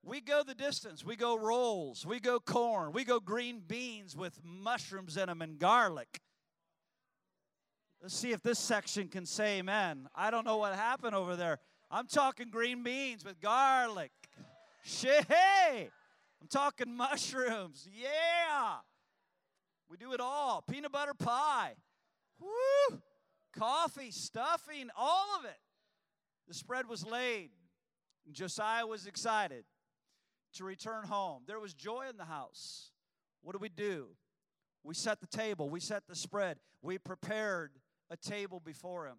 We 0.03 0.21
go 0.21 0.43
the 0.43 0.55
distance. 0.55 1.03
We 1.03 1.15
go 1.15 1.37
rolls. 1.37 2.05
We 2.05 2.19
go 2.19 2.39
corn. 2.39 2.93
We 2.93 3.03
go 3.03 3.19
green 3.19 3.61
beans 3.65 4.15
with 4.15 4.39
mushrooms 4.43 5.17
in 5.17 5.27
them 5.27 5.41
and 5.41 5.59
garlic. 5.59 6.21
Let's 8.01 8.15
see 8.15 8.31
if 8.31 8.41
this 8.41 8.59
section 8.59 9.07
can 9.09 9.25
say 9.25 9.59
amen. 9.59 10.07
I 10.15 10.31
don't 10.31 10.45
know 10.45 10.57
what 10.57 10.75
happened 10.75 11.15
over 11.15 11.35
there. 11.35 11.59
I'm 11.89 12.07
talking 12.07 12.49
green 12.49 12.83
beans 12.83 13.25
with 13.25 13.41
garlic. 13.41 14.11
Hey, 14.83 15.89
I'm 16.41 16.47
talking 16.47 16.95
mushrooms. 16.95 17.87
Yeah. 17.91 18.75
We 19.89 19.97
do 19.97 20.13
it 20.13 20.21
all. 20.21 20.63
Peanut 20.69 20.91
butter 20.91 21.13
pie. 21.13 21.73
Woo! 22.39 22.99
Coffee, 23.57 24.11
stuffing, 24.11 24.89
all 24.95 25.37
of 25.39 25.45
it. 25.45 25.57
The 26.47 26.53
spread 26.53 26.87
was 26.87 27.05
laid. 27.05 27.49
Josiah 28.31 28.85
was 28.85 29.07
excited 29.07 29.65
to 30.53 30.63
return 30.63 31.05
home. 31.05 31.43
There 31.45 31.59
was 31.59 31.73
joy 31.73 32.05
in 32.09 32.17
the 32.17 32.25
house. 32.25 32.91
What 33.41 33.53
do 33.53 33.59
we 33.59 33.69
do? 33.69 34.07
We 34.83 34.93
set 34.93 35.19
the 35.19 35.27
table, 35.27 35.69
we 35.69 35.79
set 35.79 36.03
the 36.07 36.15
spread, 36.15 36.57
we 36.81 36.97
prepared 36.97 37.71
a 38.09 38.15
table 38.15 38.61
before 38.63 39.07
him. 39.07 39.17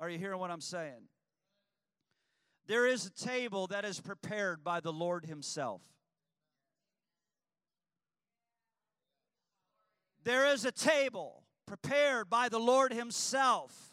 Are 0.00 0.08
you 0.08 0.18
hearing 0.18 0.38
what 0.38 0.50
I'm 0.50 0.60
saying? 0.60 1.08
There 2.66 2.86
is 2.86 3.06
a 3.06 3.10
table 3.10 3.66
that 3.68 3.84
is 3.84 3.98
prepared 3.98 4.62
by 4.62 4.80
the 4.80 4.92
Lord 4.92 5.24
Himself. 5.24 5.80
There 10.22 10.46
is 10.52 10.66
a 10.66 10.72
table 10.72 11.44
prepared 11.66 12.28
by 12.28 12.50
the 12.50 12.58
Lord 12.58 12.92
Himself. 12.92 13.87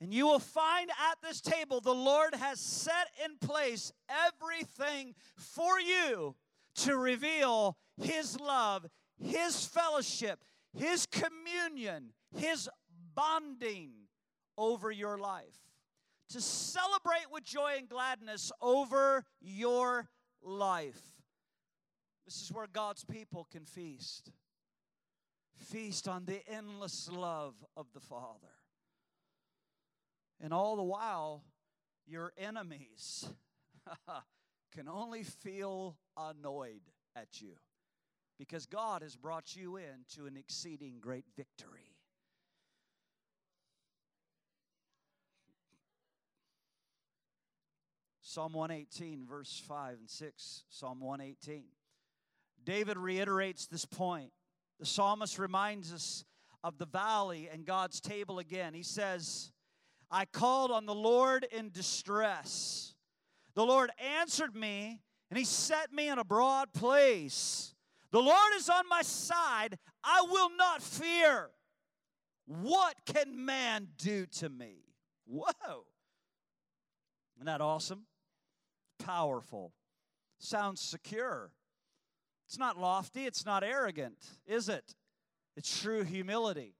And 0.00 0.12
you 0.12 0.26
will 0.26 0.38
find 0.38 0.90
at 0.90 1.18
this 1.22 1.40
table 1.40 1.80
the 1.80 1.94
Lord 1.94 2.34
has 2.34 2.60
set 2.60 3.08
in 3.24 3.38
place 3.38 3.92
everything 4.08 5.14
for 5.36 5.80
you 5.80 6.34
to 6.76 6.96
reveal 6.96 7.76
His 7.96 8.38
love, 8.38 8.86
His 9.18 9.64
fellowship, 9.66 10.44
His 10.76 11.06
communion, 11.06 12.12
His 12.36 12.68
bonding 13.14 13.92
over 14.58 14.90
your 14.90 15.16
life 15.16 15.56
to 16.30 16.40
celebrate 16.40 17.30
with 17.32 17.44
joy 17.44 17.74
and 17.78 17.88
gladness 17.88 18.50
over 18.60 19.24
your 19.40 20.08
life. 20.42 21.00
This 22.24 22.42
is 22.42 22.52
where 22.52 22.66
God's 22.66 23.04
people 23.04 23.46
can 23.50 23.64
feast. 23.64 24.32
Feast 25.54 26.08
on 26.08 26.24
the 26.24 26.40
endless 26.48 27.08
love 27.10 27.54
of 27.76 27.86
the 27.94 28.00
Father. 28.00 28.55
And 30.40 30.52
all 30.52 30.76
the 30.76 30.82
while, 30.82 31.44
your 32.06 32.32
enemies 32.36 33.28
can 34.74 34.88
only 34.88 35.22
feel 35.22 35.96
annoyed 36.16 36.82
at 37.14 37.40
you 37.40 37.54
because 38.38 38.66
God 38.66 39.02
has 39.02 39.16
brought 39.16 39.56
you 39.56 39.76
into 39.76 40.26
an 40.26 40.36
exceeding 40.36 40.98
great 41.00 41.24
victory. 41.36 41.96
Psalm 48.20 48.52
118, 48.52 49.24
verse 49.26 49.62
5 49.66 49.96
and 50.00 50.10
6. 50.10 50.64
Psalm 50.68 51.00
118. 51.00 51.64
David 52.64 52.98
reiterates 52.98 53.66
this 53.66 53.86
point. 53.86 54.30
The 54.78 54.84
psalmist 54.84 55.38
reminds 55.38 55.90
us 55.90 56.24
of 56.62 56.76
the 56.76 56.84
valley 56.84 57.48
and 57.50 57.64
God's 57.64 57.98
table 57.98 58.38
again. 58.38 58.74
He 58.74 58.82
says, 58.82 59.52
I 60.10 60.24
called 60.24 60.70
on 60.70 60.86
the 60.86 60.94
Lord 60.94 61.46
in 61.50 61.70
distress. 61.70 62.94
The 63.54 63.64
Lord 63.64 63.90
answered 63.98 64.54
me, 64.54 65.00
and 65.30 65.38
He 65.38 65.44
set 65.44 65.92
me 65.92 66.08
in 66.08 66.18
a 66.18 66.24
broad 66.24 66.72
place. 66.72 67.74
The 68.12 68.20
Lord 68.20 68.52
is 68.56 68.68
on 68.68 68.88
my 68.88 69.02
side. 69.02 69.78
I 70.04 70.24
will 70.30 70.50
not 70.56 70.82
fear. 70.82 71.50
What 72.46 72.94
can 73.04 73.44
man 73.44 73.88
do 73.98 74.26
to 74.26 74.48
me? 74.48 74.84
Whoa. 75.26 75.84
Isn't 77.36 77.46
that 77.46 77.60
awesome? 77.60 78.06
Powerful. 78.98 79.72
Sounds 80.38 80.80
secure. 80.80 81.50
It's 82.46 82.58
not 82.58 82.78
lofty, 82.78 83.26
it's 83.26 83.44
not 83.44 83.64
arrogant, 83.64 84.16
is 84.46 84.68
it? 84.68 84.94
It's 85.56 85.80
true 85.80 86.04
humility. 86.04 86.74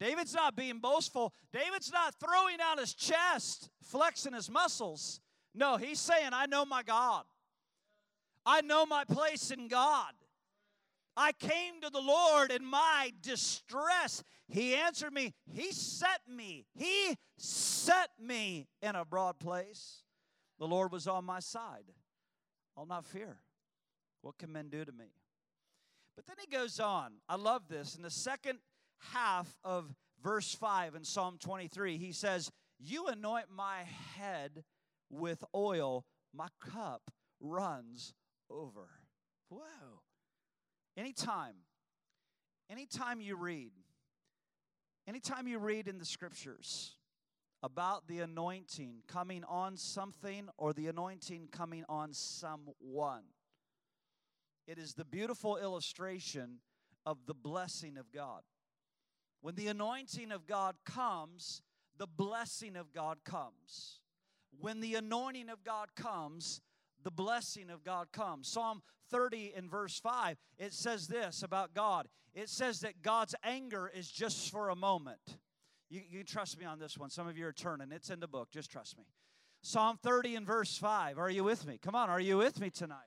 David's 0.00 0.34
not 0.34 0.54
being 0.54 0.78
boastful. 0.78 1.32
David's 1.52 1.92
not 1.92 2.14
throwing 2.14 2.58
out 2.60 2.78
his 2.78 2.94
chest, 2.94 3.70
flexing 3.82 4.32
his 4.32 4.50
muscles. 4.50 5.20
No, 5.54 5.76
he's 5.76 5.98
saying, 5.98 6.30
I 6.32 6.46
know 6.46 6.64
my 6.64 6.82
God. 6.82 7.24
I 8.46 8.60
know 8.60 8.86
my 8.86 9.04
place 9.04 9.50
in 9.50 9.68
God. 9.68 10.12
I 11.16 11.32
came 11.32 11.80
to 11.82 11.90
the 11.90 12.00
Lord 12.00 12.52
in 12.52 12.64
my 12.64 13.12
distress. 13.22 14.22
He 14.46 14.76
answered 14.76 15.12
me. 15.12 15.34
He 15.52 15.72
set 15.72 16.20
me. 16.28 16.64
He 16.76 17.16
set 17.36 18.10
me 18.20 18.68
in 18.80 18.94
a 18.94 19.04
broad 19.04 19.40
place. 19.40 20.04
The 20.60 20.66
Lord 20.66 20.92
was 20.92 21.08
on 21.08 21.24
my 21.24 21.40
side. 21.40 21.92
I'll 22.76 22.86
not 22.86 23.04
fear. 23.04 23.38
What 24.22 24.38
can 24.38 24.52
men 24.52 24.68
do 24.68 24.84
to 24.84 24.92
me? 24.92 25.06
But 26.14 26.26
then 26.26 26.36
he 26.40 26.46
goes 26.46 26.78
on. 26.78 27.14
I 27.28 27.34
love 27.34 27.62
this. 27.68 27.96
In 27.96 28.02
the 28.02 28.10
second 28.10 28.58
half 29.12 29.56
of 29.64 29.94
verse 30.22 30.54
5 30.54 30.94
in 30.94 31.04
Psalm 31.04 31.38
23, 31.38 31.96
he 31.98 32.12
says, 32.12 32.50
You 32.78 33.06
anoint 33.06 33.46
my 33.54 33.84
head 34.16 34.64
with 35.10 35.44
oil, 35.54 36.04
my 36.34 36.48
cup 36.60 37.10
runs 37.40 38.14
over. 38.50 38.88
Whoa. 39.48 40.02
Anytime, 40.96 41.54
anytime 42.70 43.20
you 43.20 43.36
read, 43.36 43.70
anytime 45.06 45.46
you 45.46 45.58
read 45.58 45.88
in 45.88 45.98
the 45.98 46.04
scriptures 46.04 46.96
about 47.62 48.06
the 48.08 48.20
anointing 48.20 49.02
coming 49.06 49.44
on 49.44 49.76
something 49.76 50.48
or 50.56 50.72
the 50.72 50.88
anointing 50.88 51.48
coming 51.50 51.84
on 51.88 52.12
someone, 52.12 53.22
it 54.66 54.78
is 54.78 54.94
the 54.94 55.04
beautiful 55.04 55.56
illustration 55.56 56.58
of 57.06 57.24
the 57.26 57.34
blessing 57.34 57.96
of 57.96 58.12
God. 58.12 58.42
When 59.40 59.54
the 59.54 59.68
anointing 59.68 60.32
of 60.32 60.46
God 60.46 60.76
comes, 60.84 61.62
the 61.96 62.06
blessing 62.06 62.76
of 62.76 62.92
God 62.92 63.18
comes. 63.24 64.00
When 64.60 64.80
the 64.80 64.94
anointing 64.94 65.48
of 65.48 65.64
God 65.64 65.94
comes, 65.94 66.60
the 67.04 67.10
blessing 67.10 67.70
of 67.70 67.84
God 67.84 68.12
comes. 68.12 68.48
Psalm 68.48 68.82
30 69.10 69.52
in 69.56 69.68
verse 69.68 69.98
5, 69.98 70.36
it 70.58 70.72
says 70.72 71.06
this 71.06 71.42
about 71.42 71.74
God. 71.74 72.08
It 72.34 72.48
says 72.48 72.80
that 72.80 73.02
God's 73.02 73.34
anger 73.42 73.90
is 73.94 74.10
just 74.10 74.50
for 74.50 74.68
a 74.68 74.76
moment. 74.76 75.38
You, 75.88 76.02
you 76.08 76.24
trust 76.24 76.58
me 76.58 76.66
on 76.66 76.78
this 76.78 76.98
one. 76.98 77.10
Some 77.10 77.26
of 77.26 77.38
you 77.38 77.46
are 77.46 77.52
turning. 77.52 77.92
It's 77.92 78.10
in 78.10 78.20
the 78.20 78.28
book. 78.28 78.50
Just 78.50 78.70
trust 78.70 78.98
me. 78.98 79.04
Psalm 79.62 79.98
30 80.02 80.36
in 80.36 80.44
verse 80.44 80.76
5. 80.76 81.18
Are 81.18 81.30
you 81.30 81.44
with 81.44 81.66
me? 81.66 81.78
Come 81.82 81.94
on, 81.94 82.10
are 82.10 82.20
you 82.20 82.36
with 82.36 82.60
me 82.60 82.70
tonight? 82.70 82.98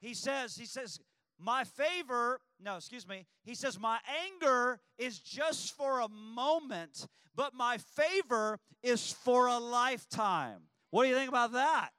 He 0.00 0.14
says, 0.14 0.56
he 0.56 0.66
says, 0.66 1.00
my 1.38 1.64
favor, 1.64 2.40
no, 2.60 2.76
excuse 2.76 3.06
me. 3.06 3.26
He 3.42 3.54
says, 3.54 3.78
My 3.78 3.98
anger 4.24 4.80
is 4.98 5.18
just 5.18 5.76
for 5.76 6.00
a 6.00 6.08
moment, 6.08 7.06
but 7.34 7.54
my 7.54 7.78
favor 7.78 8.58
is 8.82 9.12
for 9.12 9.48
a 9.48 9.58
lifetime. 9.58 10.60
What 10.90 11.04
do 11.04 11.08
you 11.10 11.16
think 11.16 11.28
about 11.28 11.52
that? 11.52 11.90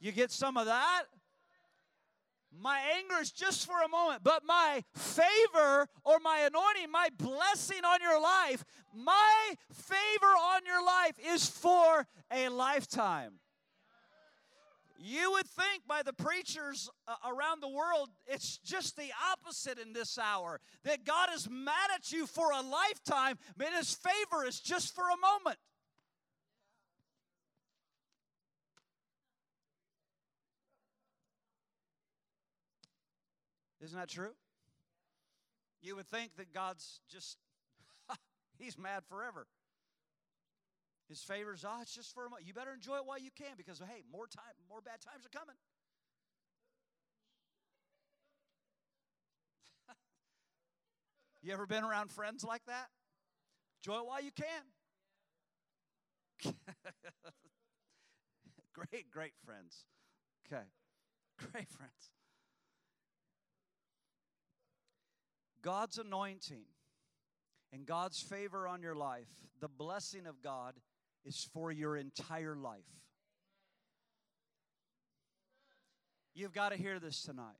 You 0.00 0.12
get 0.12 0.30
some 0.30 0.56
of 0.56 0.66
that? 0.66 1.04
My 2.52 2.80
anger 2.96 3.20
is 3.20 3.30
just 3.30 3.64
for 3.64 3.80
a 3.80 3.88
moment, 3.88 4.22
but 4.24 4.42
my 4.44 4.82
favor 4.94 5.86
or 6.04 6.18
my 6.18 6.38
anointing, 6.40 6.90
my 6.90 7.08
blessing 7.16 7.84
on 7.84 8.00
your 8.02 8.20
life, 8.20 8.64
my 8.92 9.54
favor 9.72 10.26
on 10.26 10.62
your 10.66 10.84
life 10.84 11.14
is 11.24 11.46
for 11.46 12.06
a 12.32 12.48
lifetime. 12.48 13.34
You 15.02 15.32
would 15.32 15.46
think 15.46 15.86
by 15.88 16.02
the 16.02 16.12
preachers 16.12 16.90
uh, 17.08 17.14
around 17.26 17.62
the 17.62 17.70
world, 17.70 18.10
it's 18.26 18.58
just 18.58 18.98
the 18.98 19.08
opposite 19.32 19.78
in 19.78 19.94
this 19.94 20.18
hour. 20.18 20.60
That 20.84 21.06
God 21.06 21.30
is 21.34 21.48
mad 21.50 21.88
at 21.94 22.12
you 22.12 22.26
for 22.26 22.50
a 22.52 22.60
lifetime, 22.60 23.38
but 23.56 23.68
His 23.72 23.94
favor 23.94 24.44
is 24.46 24.60
just 24.60 24.94
for 24.94 25.04
a 25.04 25.16
moment. 25.16 25.56
Isn't 33.80 33.98
that 33.98 34.10
true? 34.10 34.32
You 35.80 35.96
would 35.96 36.08
think 36.08 36.36
that 36.36 36.52
God's 36.52 37.00
just, 37.10 37.38
He's 38.58 38.76
mad 38.76 39.04
forever. 39.08 39.46
His 41.10 41.20
favors, 41.22 41.64
oh, 41.68 41.80
it's 41.82 41.92
just 41.92 42.14
for 42.14 42.24
a 42.24 42.30
moment. 42.30 42.46
You 42.46 42.54
better 42.54 42.72
enjoy 42.72 42.98
it 42.98 43.02
while 43.04 43.18
you 43.18 43.30
can 43.36 43.56
because, 43.56 43.80
hey, 43.80 44.04
more 44.12 44.28
time, 44.28 44.54
more 44.68 44.80
bad 44.80 45.00
times 45.00 45.26
are 45.26 45.36
coming. 45.36 45.56
you 51.42 51.52
ever 51.52 51.66
been 51.66 51.82
around 51.82 52.12
friends 52.12 52.44
like 52.44 52.64
that? 52.66 52.86
Enjoy 53.82 53.98
it 53.98 54.06
while 54.06 54.22
you 54.22 54.30
can. 54.30 54.62
great, 58.72 59.10
great 59.10 59.34
friends. 59.44 59.84
Okay. 60.46 60.62
Great 61.52 61.68
friends. 61.70 62.10
God's 65.62 65.98
anointing 65.98 66.64
and 67.72 67.86
God's 67.86 68.20
favor 68.20 68.68
on 68.68 68.82
your 68.82 68.94
life, 68.94 69.28
the 69.60 69.68
blessing 69.68 70.26
of 70.26 70.42
God 70.42 70.74
is 71.24 71.48
for 71.52 71.70
your 71.70 71.96
entire 71.96 72.56
life. 72.56 72.84
You've 76.34 76.52
got 76.52 76.70
to 76.70 76.76
hear 76.76 76.98
this 76.98 77.22
tonight. 77.22 77.58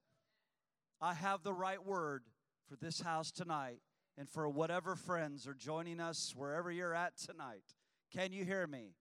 I 1.00 1.14
have 1.14 1.42
the 1.42 1.52
right 1.52 1.84
word 1.84 2.22
for 2.68 2.76
this 2.76 3.00
house 3.00 3.30
tonight 3.30 3.80
and 4.16 4.28
for 4.28 4.48
whatever 4.48 4.94
friends 4.94 5.46
are 5.46 5.54
joining 5.54 6.00
us 6.00 6.34
wherever 6.36 6.70
you're 6.70 6.94
at 6.94 7.16
tonight. 7.16 7.64
Can 8.12 8.32
you 8.32 8.44
hear 8.44 8.66
me? 8.66 8.94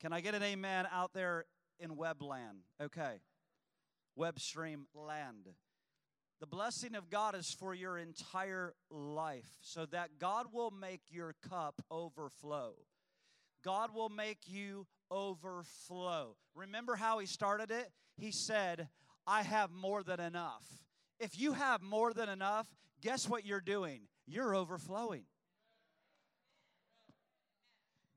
Can 0.00 0.12
I 0.12 0.20
get 0.20 0.34
an 0.34 0.42
amen 0.42 0.86
out 0.90 1.12
there 1.12 1.44
in 1.78 1.90
webland? 1.90 2.62
Okay. 2.82 3.20
Web 4.16 4.40
stream 4.40 4.86
land. 4.94 5.48
The 6.40 6.46
blessing 6.46 6.94
of 6.94 7.10
God 7.10 7.34
is 7.34 7.54
for 7.58 7.74
your 7.74 7.98
entire 7.98 8.74
life, 8.90 9.58
so 9.60 9.84
that 9.86 10.18
God 10.18 10.46
will 10.52 10.70
make 10.70 11.02
your 11.10 11.34
cup 11.48 11.82
overflow. 11.90 12.72
God 13.62 13.94
will 13.94 14.08
make 14.08 14.38
you 14.46 14.86
overflow. 15.10 16.36
Remember 16.54 16.96
how 16.96 17.18
He 17.18 17.26
started 17.26 17.70
it? 17.70 17.90
He 18.16 18.30
said, 18.30 18.88
I 19.26 19.42
have 19.42 19.70
more 19.70 20.02
than 20.02 20.18
enough. 20.18 20.64
If 21.18 21.38
you 21.38 21.52
have 21.52 21.82
more 21.82 22.14
than 22.14 22.30
enough, 22.30 22.66
guess 23.02 23.28
what 23.28 23.44
you're 23.44 23.60
doing? 23.60 24.02
You're 24.26 24.54
overflowing. 24.54 25.24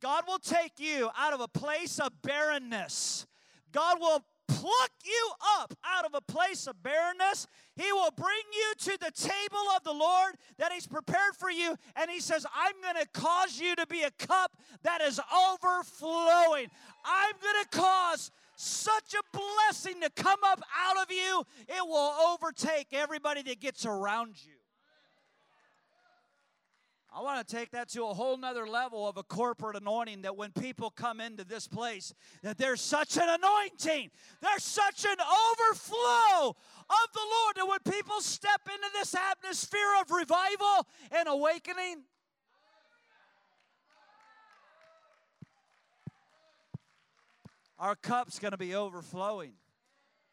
God 0.02 0.24
will 0.28 0.40
take 0.40 0.80
you 0.80 1.10
out 1.18 1.34
of 1.34 1.42
a 1.42 1.48
place 1.48 2.00
of 2.00 2.22
barrenness. 2.22 3.26
God 3.74 4.00
will 4.00 4.24
pluck 4.48 4.92
you 5.04 5.32
up 5.60 5.74
out 5.86 6.06
of 6.06 6.14
a 6.14 6.22
place 6.22 6.68
of 6.68 6.82
barrenness. 6.84 7.48
He 7.76 7.92
will 7.92 8.12
bring 8.16 8.44
you 8.54 8.74
to 8.92 8.98
the 9.00 9.12
table 9.12 9.66
of 9.76 9.84
the 9.84 9.94
Lord 9.94 10.36
that 10.58 10.72
He's 10.72 10.88
prepared 10.88 11.36
for 11.38 11.50
you. 11.50 11.76
And 11.96 12.10
He 12.10 12.20
says, 12.20 12.46
I'm 12.56 12.74
going 12.82 13.04
to 13.04 13.20
cause 13.20 13.60
you 13.60 13.76
to 13.76 13.88
be 13.88 14.04
a 14.04 14.12
cup 14.12 14.52
that 14.84 15.02
is 15.02 15.20
overflowing. 15.52 16.68
I'm 17.06 17.34
going 17.42 17.64
to 17.64 17.78
cause 17.78 18.32
such 18.56 19.14
a 19.14 19.38
blessing 19.38 20.02
to 20.02 20.10
come 20.12 20.40
up 20.46 20.62
out 20.88 21.02
of 21.02 21.12
you, 21.12 21.44
it 21.68 21.86
will 21.88 22.14
overtake 22.32 22.88
everybody 22.92 23.42
that 23.44 23.60
gets 23.60 23.86
around 23.86 24.36
you. 24.44 24.63
I 27.16 27.22
want 27.22 27.48
to 27.48 27.56
take 27.56 27.72
that 27.72 27.90
to 27.90 28.06
a 28.06 28.14
whole 28.14 28.38
nother 28.38 28.66
level 28.68 29.08
of 29.08 29.18
a 29.18 29.24
corporate 29.24 29.78
anointing 29.78 30.24
that 30.24 30.36
when 30.36 30.52
people 30.52 30.90
come 30.90 31.22
into 31.22 31.44
this 31.44 31.68
place, 31.68 32.12
that 32.42 32.58
there's 32.58 32.82
such 32.82 33.18
an 33.18 33.30
anointing, 33.30 34.10
there's 34.42 34.64
such 34.64 35.06
an 35.06 35.18
overflow 35.20 36.50
of 36.50 37.14
the 37.14 37.20
Lord 37.20 37.56
that 37.56 37.68
when 37.68 37.94
people 37.94 38.20
step 38.20 38.62
into 38.66 38.88
this 38.94 39.14
atmosphere 39.16 39.80
of 40.02 40.10
revival 40.10 40.88
and 41.12 41.28
awakening, 41.28 42.04
our 47.78 47.96
cup's 47.96 48.40
going 48.40 48.52
to 48.54 48.58
be 48.58 48.74
overflowing. 48.76 49.54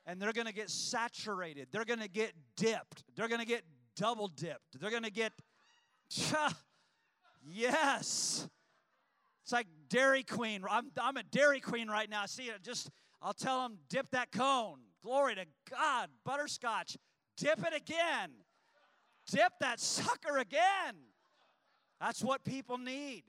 and 0.06 0.20
they're 0.20 0.32
going 0.32 0.46
to 0.46 0.52
get 0.54 0.70
saturated. 0.70 1.68
They're 1.70 1.84
going 1.84 2.00
to 2.00 2.08
get 2.08 2.32
dipped. 2.56 3.04
They're 3.14 3.28
going 3.28 3.40
to 3.40 3.46
get 3.46 3.62
double 3.96 4.28
dipped. 4.28 4.80
They're 4.80 4.90
going 4.90 5.02
to 5.04 5.10
get, 5.10 5.32
yes. 7.42 8.48
It's 9.42 9.52
like 9.52 9.66
Dairy 9.88 10.22
Queen. 10.22 10.62
I'm, 10.68 10.90
I'm 11.00 11.16
a 11.16 11.22
Dairy 11.22 11.60
Queen 11.60 11.88
right 11.88 12.08
now. 12.08 12.26
See 12.26 12.44
it. 12.44 12.62
Just, 12.62 12.90
I'll 13.22 13.32
tell 13.32 13.62
them, 13.62 13.78
dip 13.88 14.10
that 14.10 14.30
cone. 14.32 14.78
Glory 15.02 15.34
to 15.34 15.46
God. 15.70 16.08
Butterscotch. 16.24 16.96
Dip 17.36 17.58
it 17.66 17.74
again. 17.74 18.30
Dip 19.30 19.52
that 19.60 19.80
sucker 19.80 20.38
again. 20.38 20.96
That's 22.00 22.22
what 22.22 22.44
people 22.44 22.78
need 22.78 23.24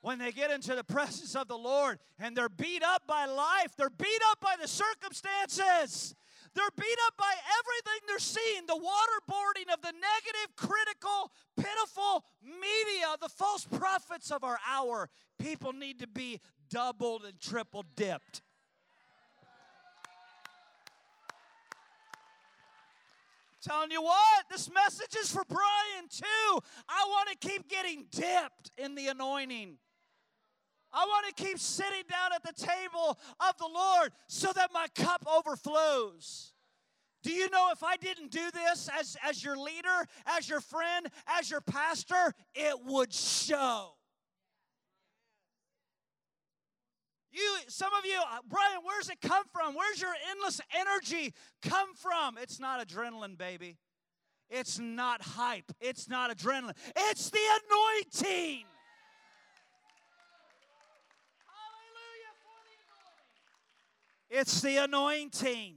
when 0.00 0.18
they 0.18 0.32
get 0.32 0.50
into 0.50 0.74
the 0.74 0.84
presence 0.84 1.34
of 1.34 1.48
the 1.48 1.58
Lord 1.58 1.98
and 2.18 2.36
they're 2.36 2.48
beat 2.48 2.82
up 2.82 3.02
by 3.06 3.26
life, 3.26 3.72
they're 3.76 3.90
beat 3.90 4.20
up 4.30 4.40
by 4.40 4.54
the 4.60 4.68
circumstances. 4.68 6.14
They're 6.58 6.66
beat 6.76 6.98
up 7.06 7.16
by 7.16 7.32
everything 7.60 8.00
they're 8.08 8.18
seeing 8.18 8.66
the 8.66 8.74
waterboarding 8.74 9.72
of 9.72 9.80
the 9.80 9.92
negative, 9.92 10.56
critical, 10.56 11.30
pitiful 11.56 12.24
media, 12.42 13.14
the 13.22 13.28
false 13.28 13.64
prophets 13.64 14.32
of 14.32 14.42
our 14.42 14.58
hour. 14.68 15.08
People 15.38 15.72
need 15.72 16.00
to 16.00 16.08
be 16.08 16.40
doubled 16.68 17.24
and 17.24 17.40
triple 17.40 17.84
dipped. 17.94 18.42
telling 23.62 23.90
you 23.90 24.02
what, 24.02 24.44
this 24.50 24.70
message 24.72 25.14
is 25.20 25.30
for 25.30 25.42
Brian 25.48 26.08
too. 26.10 26.60
I 26.88 27.04
want 27.08 27.28
to 27.28 27.48
keep 27.48 27.68
getting 27.68 28.06
dipped 28.10 28.72
in 28.78 28.94
the 28.94 29.08
anointing. 29.08 29.78
I 30.92 31.04
want 31.04 31.36
to 31.36 31.44
keep 31.44 31.58
sitting 31.58 32.04
down 32.08 32.32
at 32.34 32.42
the 32.42 32.52
table 32.52 33.18
of 33.40 33.58
the 33.58 33.68
Lord 33.72 34.12
so 34.26 34.52
that 34.54 34.70
my 34.72 34.86
cup 34.94 35.26
overflows. 35.26 36.52
Do 37.22 37.32
you 37.32 37.50
know 37.50 37.68
if 37.72 37.82
I 37.82 37.96
didn't 37.96 38.30
do 38.30 38.50
this 38.52 38.88
as, 38.98 39.16
as 39.22 39.44
your 39.44 39.56
leader, 39.56 40.06
as 40.26 40.48
your 40.48 40.60
friend, 40.60 41.06
as 41.26 41.50
your 41.50 41.60
pastor, 41.60 42.32
it 42.54 42.74
would 42.86 43.12
show. 43.12 43.90
You, 47.30 47.56
some 47.68 47.92
of 47.92 48.04
you, 48.04 48.18
uh, 48.18 48.38
Brian, 48.48 48.80
where's 48.82 49.10
it 49.10 49.20
come 49.20 49.44
from? 49.52 49.74
Where's 49.74 50.00
your 50.00 50.14
endless 50.30 50.60
energy 50.74 51.34
come 51.62 51.94
from? 51.94 52.38
It's 52.38 52.58
not 52.58 52.86
adrenaline, 52.86 53.36
baby. 53.36 53.76
It's 54.48 54.78
not 54.78 55.20
hype. 55.20 55.70
It's 55.80 56.08
not 56.08 56.36
adrenaline. 56.36 56.76
It's 56.96 57.30
the 57.30 57.38
anointing. 57.70 58.64
It's 64.30 64.60
the 64.60 64.76
anointing. 64.78 65.76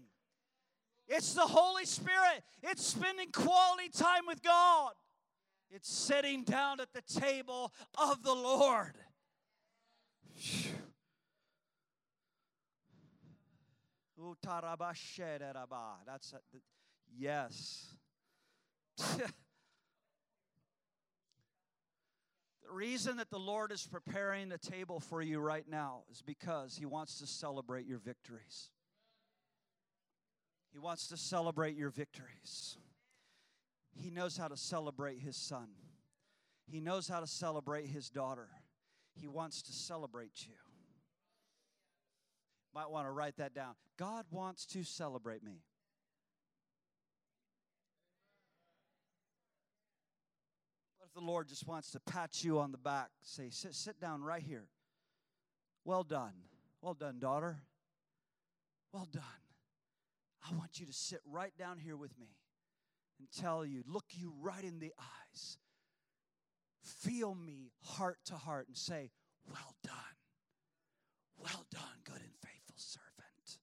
It's 1.07 1.33
the 1.33 1.41
Holy 1.41 1.85
Spirit. 1.85 2.43
It's 2.63 2.85
spending 2.85 3.31
quality 3.31 3.89
time 3.89 4.25
with 4.27 4.41
God. 4.41 4.93
It's 5.69 5.91
sitting 5.91 6.43
down 6.43 6.79
at 6.79 6.93
the 6.93 7.01
table 7.19 7.71
of 7.97 8.23
the 8.23 8.33
Lord. 8.33 8.95
That's 16.05 16.33
a, 16.33 16.39
yes. 17.17 17.95
The 22.71 22.77
reason 22.77 23.17
that 23.17 23.29
the 23.29 23.37
Lord 23.37 23.73
is 23.73 23.85
preparing 23.85 24.47
the 24.47 24.57
table 24.57 25.01
for 25.01 25.21
you 25.21 25.41
right 25.41 25.65
now 25.69 26.03
is 26.09 26.21
because 26.21 26.77
He 26.77 26.85
wants 26.85 27.19
to 27.19 27.27
celebrate 27.27 27.85
your 27.85 27.97
victories. 27.97 28.69
He 30.71 30.79
wants 30.79 31.09
to 31.09 31.17
celebrate 31.17 31.75
your 31.75 31.89
victories. 31.89 32.77
He 33.93 34.09
knows 34.09 34.37
how 34.37 34.47
to 34.47 34.55
celebrate 34.55 35.19
His 35.19 35.35
son, 35.35 35.67
He 36.65 36.79
knows 36.79 37.09
how 37.09 37.19
to 37.19 37.27
celebrate 37.27 37.87
His 37.87 38.09
daughter. 38.09 38.47
He 39.15 39.27
wants 39.27 39.61
to 39.63 39.73
celebrate 39.73 40.47
you. 40.47 40.55
Might 42.73 42.89
want 42.89 43.05
to 43.05 43.11
write 43.11 43.35
that 43.35 43.53
down. 43.53 43.73
God 43.97 44.23
wants 44.31 44.65
to 44.67 44.85
celebrate 44.85 45.43
me. 45.43 45.65
If 51.11 51.19
the 51.19 51.25
Lord 51.25 51.49
just 51.49 51.67
wants 51.67 51.91
to 51.91 51.99
pat 51.99 52.43
you 52.43 52.59
on 52.59 52.71
the 52.71 52.77
back, 52.77 53.09
say, 53.21 53.49
sit, 53.49 53.75
sit 53.75 53.99
down 53.99 54.23
right 54.23 54.41
here. 54.41 54.67
Well 55.83 56.03
done. 56.03 56.33
Well 56.81 56.93
done, 56.93 57.19
daughter. 57.19 57.57
Well 58.93 59.07
done. 59.11 59.23
I 60.49 60.55
want 60.55 60.79
you 60.79 60.85
to 60.85 60.93
sit 60.93 61.19
right 61.29 61.51
down 61.57 61.79
here 61.79 61.97
with 61.97 62.17
me 62.17 62.37
and 63.19 63.27
tell 63.29 63.65
you, 63.65 63.83
look 63.85 64.05
you 64.11 64.33
right 64.41 64.63
in 64.63 64.79
the 64.79 64.93
eyes. 64.97 65.57
Feel 66.81 67.35
me 67.35 67.71
heart 67.83 68.17
to 68.25 68.35
heart 68.35 68.67
and 68.67 68.77
say, 68.77 69.11
Well 69.47 69.75
done. 69.83 69.93
Well 71.37 71.65
done, 71.71 72.01
good 72.05 72.21
and 72.21 72.33
faithful 72.41 72.75
servant. 72.77 73.59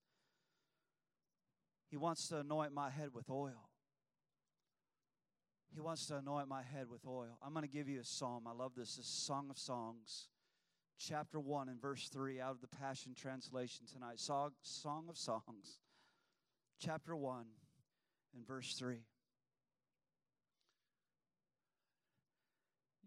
He 1.91 1.97
wants 1.97 2.29
to 2.29 2.39
anoint 2.39 2.73
my 2.73 2.91
head 2.91 3.09
with 3.15 3.31
oil. 3.31 3.67
He 5.79 5.83
wants 5.83 6.07
to 6.07 6.17
anoint 6.17 6.49
my 6.49 6.62
head 6.64 6.91
with 6.91 7.07
oil. 7.07 7.38
I'm 7.41 7.53
going 7.53 7.62
to 7.62 7.71
give 7.71 7.88
you 7.88 8.01
a 8.01 8.05
psalm. 8.05 8.49
I 8.49 8.53
love 8.53 8.73
this. 8.77 8.97
This 8.97 9.07
Song 9.07 9.47
of 9.49 9.57
Songs, 9.57 10.27
chapter 10.99 11.38
1 11.38 11.69
and 11.69 11.81
verse 11.81 12.09
3 12.09 12.41
out 12.41 12.51
of 12.51 12.61
the 12.61 12.67
Passion 12.67 13.14
Translation 13.14 13.87
tonight. 13.87 14.19
Song, 14.19 14.51
Song 14.61 15.05
of 15.09 15.17
Songs, 15.17 15.79
chapter 16.81 17.14
1 17.14 17.45
and 18.35 18.45
verse 18.45 18.75
3. 18.75 18.97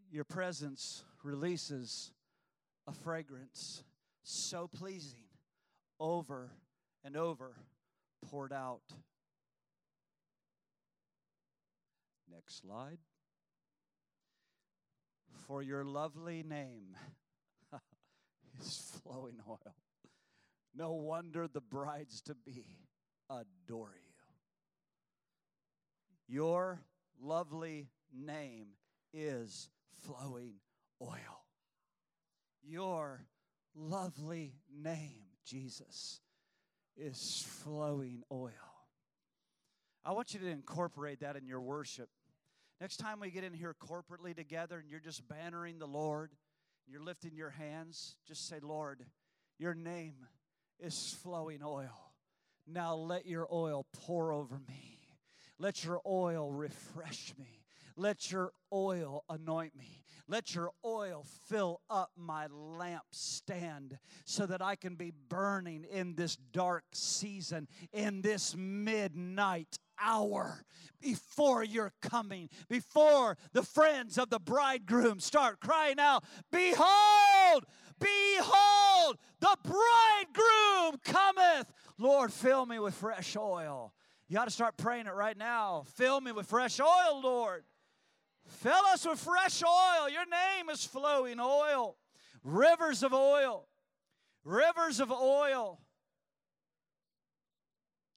Your 0.10 0.24
presence 0.24 1.04
releases 1.26 2.14
a 2.88 2.94
fragrance 2.94 3.84
so 4.24 4.70
pleasing 4.70 5.26
over 6.00 6.52
and 7.04 7.18
over 7.18 7.52
poured 8.30 8.54
out 8.54 8.94
Next 12.32 12.62
slide. 12.62 13.00
For 15.48 15.62
your 15.62 15.84
lovely 15.84 16.44
name 16.44 16.96
is 18.60 19.00
flowing 19.04 19.40
oil. 19.48 19.76
No 20.74 20.94
wonder 20.94 21.48
the 21.48 21.62
brides 21.62 22.22
to 22.22 22.36
be 22.36 22.66
adore 23.30 23.96
you. 23.96 24.12
Your 26.28 26.82
lovely 27.22 27.90
name 28.14 28.68
is 29.14 29.70
flowing 30.06 30.54
oil. 31.02 31.46
Your 32.64 33.26
lovely 33.76 34.54
name, 34.74 35.24
Jesus, 35.46 36.22
is 36.96 37.46
flowing 37.64 38.24
oil. 38.32 38.52
I 40.06 40.14
want 40.14 40.34
you 40.34 40.40
to 40.40 40.48
incorporate 40.48 41.20
that 41.20 41.36
in 41.36 41.46
your 41.46 41.62
worship. 41.62 42.10
Next 42.82 42.98
time 42.98 43.20
we 43.20 43.30
get 43.30 43.44
in 43.44 43.54
here 43.54 43.76
corporately 43.80 44.36
together 44.36 44.80
and 44.80 44.90
you're 44.90 45.00
just 45.00 45.28
bannering 45.28 45.78
the 45.78 45.86
Lord, 45.86 46.32
and 46.32 46.92
you're 46.92 47.04
lifting 47.04 47.36
your 47.36 47.52
hands, 47.52 48.16
just 48.28 48.48
say, 48.50 48.58
Lord, 48.60 49.06
your 49.60 49.76
name 49.76 50.26
is 50.80 51.16
flowing 51.22 51.60
oil. 51.64 52.12
Now 52.66 52.96
let 52.96 53.28
your 53.28 53.48
oil 53.54 53.86
pour 53.94 54.34
over 54.34 54.60
me. 54.68 54.98
Let 55.60 55.86
your 55.86 56.02
oil 56.08 56.52
refresh 56.52 57.36
me. 57.38 57.62
Let 57.96 58.32
your 58.32 58.52
oil 58.74 59.26
anoint 59.30 59.78
me. 59.78 60.04
Let 60.28 60.56
your 60.56 60.72
oil 60.84 61.24
fill 61.50 61.82
up 61.88 62.10
my 62.16 62.48
lamp 62.48 63.04
stand 63.12 64.00
so 64.26 64.48
that 64.48 64.64
I 64.64 64.76
can 64.76 64.96
be 64.96 65.12
burning 65.30 65.84
in 65.84 66.16
this 66.16 66.36
dark 66.36 66.86
season, 66.94 67.68
in 67.94 68.24
this 68.24 68.56
midnight 68.58 69.78
hour 70.02 70.64
before 71.02 71.64
your 71.64 71.92
coming, 72.02 72.50
before 72.70 73.38
the 73.54 73.64
friends 73.64 74.18
of 74.18 74.30
the 74.30 74.40
bridegroom 74.40 75.20
start 75.20 75.60
crying 75.60 76.00
out, 76.00 76.24
Behold, 76.52 77.66
behold, 78.00 79.18
the 79.40 79.58
bridegroom 79.64 81.00
cometh. 81.04 81.72
Lord, 81.98 82.32
fill 82.32 82.66
me 82.66 82.80
with 82.80 82.94
fresh 82.94 83.36
oil. 83.36 83.94
You 84.28 84.40
ought 84.40 84.46
to 84.46 84.52
start 84.52 84.78
praying 84.78 85.08
it 85.08 85.14
right 85.14 85.38
now. 85.38 85.84
Fill 85.96 86.22
me 86.22 86.32
with 86.32 86.48
fresh 86.48 86.80
oil, 86.80 87.22
Lord. 87.22 87.64
Fill 88.48 88.86
us 88.94 89.06
with 89.06 89.20
fresh 89.20 89.62
oil. 89.64 90.10
Your 90.10 90.26
name 90.26 90.70
is 90.70 90.86
flowing 90.86 91.40
oil. 91.40 91.98
Rivers 92.44 93.04
of 93.04 93.14
oil. 93.14 93.68
Rivers 94.44 95.00
of 95.00 95.12
oil. 95.12 95.82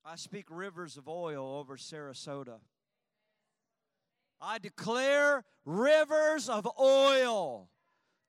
I 0.05 0.17
speak 0.17 0.47
rivers 0.51 0.97
of 0.97 1.09
oil 1.09 1.59
over 1.59 1.77
Sarasota. 1.77 2.59
I 4.41 4.59
declare 4.59 5.45
rivers 5.65 6.49
of 6.49 6.69
oil 6.79 7.71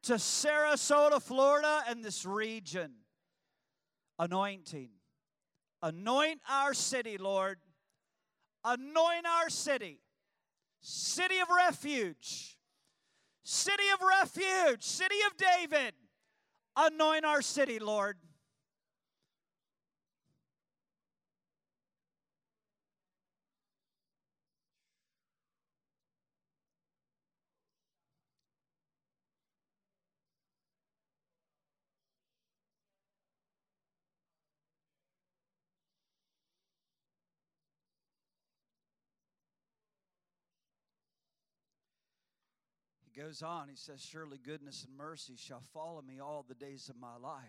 to 0.04 0.14
Sarasota, 0.14 1.22
Florida, 1.22 1.84
and 1.90 2.04
this 2.04 2.26
region. 2.26 2.94
Anointing, 4.18 4.92
Anoint 5.86 6.40
our 6.50 6.74
city, 6.74 7.20
Lord. 7.20 7.60
Anoint 8.64 9.28
our 9.28 9.52
city. 9.52 10.00
City 10.82 11.38
of 11.38 11.48
refuge. 11.50 12.58
City 13.44 13.84
of 13.94 14.02
refuge. 14.02 14.82
City 14.82 15.18
of 15.28 15.38
David. 15.38 15.94
Anoint 16.76 17.24
our 17.24 17.44
city, 17.44 17.78
Lord. 17.78 18.18
Goes 43.18 43.42
on, 43.42 43.70
he 43.70 43.76
says, 43.76 44.02
Surely 44.02 44.38
goodness 44.44 44.86
and 44.88 44.98
mercy 44.98 45.36
shall 45.38 45.62
follow 45.74 46.02
me 46.02 46.20
all 46.20 46.46
the 46.48 46.56
days 46.56 46.90
of 46.90 46.98
my 46.98 47.16
life, 47.22 47.44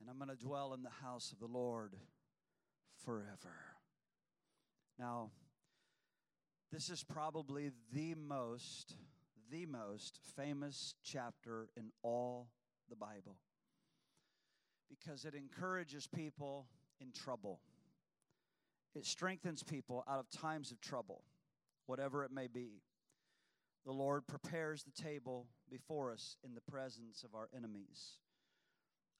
and 0.00 0.10
I'm 0.10 0.18
going 0.18 0.36
to 0.36 0.44
dwell 0.44 0.74
in 0.74 0.82
the 0.82 1.04
house 1.04 1.32
of 1.32 1.38
the 1.38 1.46
Lord 1.46 1.94
forever. 3.04 3.54
Now, 4.98 5.30
this 6.72 6.90
is 6.90 7.04
probably 7.04 7.70
the 7.92 8.14
most, 8.14 8.96
the 9.50 9.66
most 9.66 10.18
famous 10.36 10.94
chapter 11.04 11.68
in 11.76 11.90
all 12.02 12.48
the 12.88 12.96
Bible 12.96 13.36
because 14.88 15.24
it 15.24 15.34
encourages 15.34 16.06
people 16.06 16.66
in 17.00 17.12
trouble. 17.12 17.60
It 18.94 19.06
strengthens 19.06 19.62
people 19.62 20.04
out 20.08 20.18
of 20.18 20.30
times 20.30 20.70
of 20.70 20.80
trouble, 20.80 21.22
whatever 21.86 22.24
it 22.24 22.30
may 22.32 22.46
be 22.46 22.82
the 23.84 23.92
Lord 23.92 24.26
prepares 24.26 24.84
the 24.84 25.02
table 25.02 25.46
before 25.70 26.12
us 26.12 26.36
in 26.44 26.54
the 26.54 26.60
presence 26.60 27.22
of 27.22 27.34
our 27.34 27.48
enemies. 27.54 28.18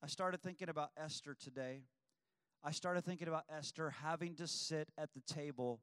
I 0.03 0.07
started 0.07 0.41
thinking 0.41 0.69
about 0.69 0.89
Esther 0.97 1.35
today. 1.39 1.83
I 2.63 2.71
started 2.71 3.05
thinking 3.05 3.27
about 3.27 3.43
Esther 3.55 3.91
having 4.03 4.35
to 4.35 4.47
sit 4.47 4.89
at 4.97 5.09
the 5.13 5.21
table 5.33 5.81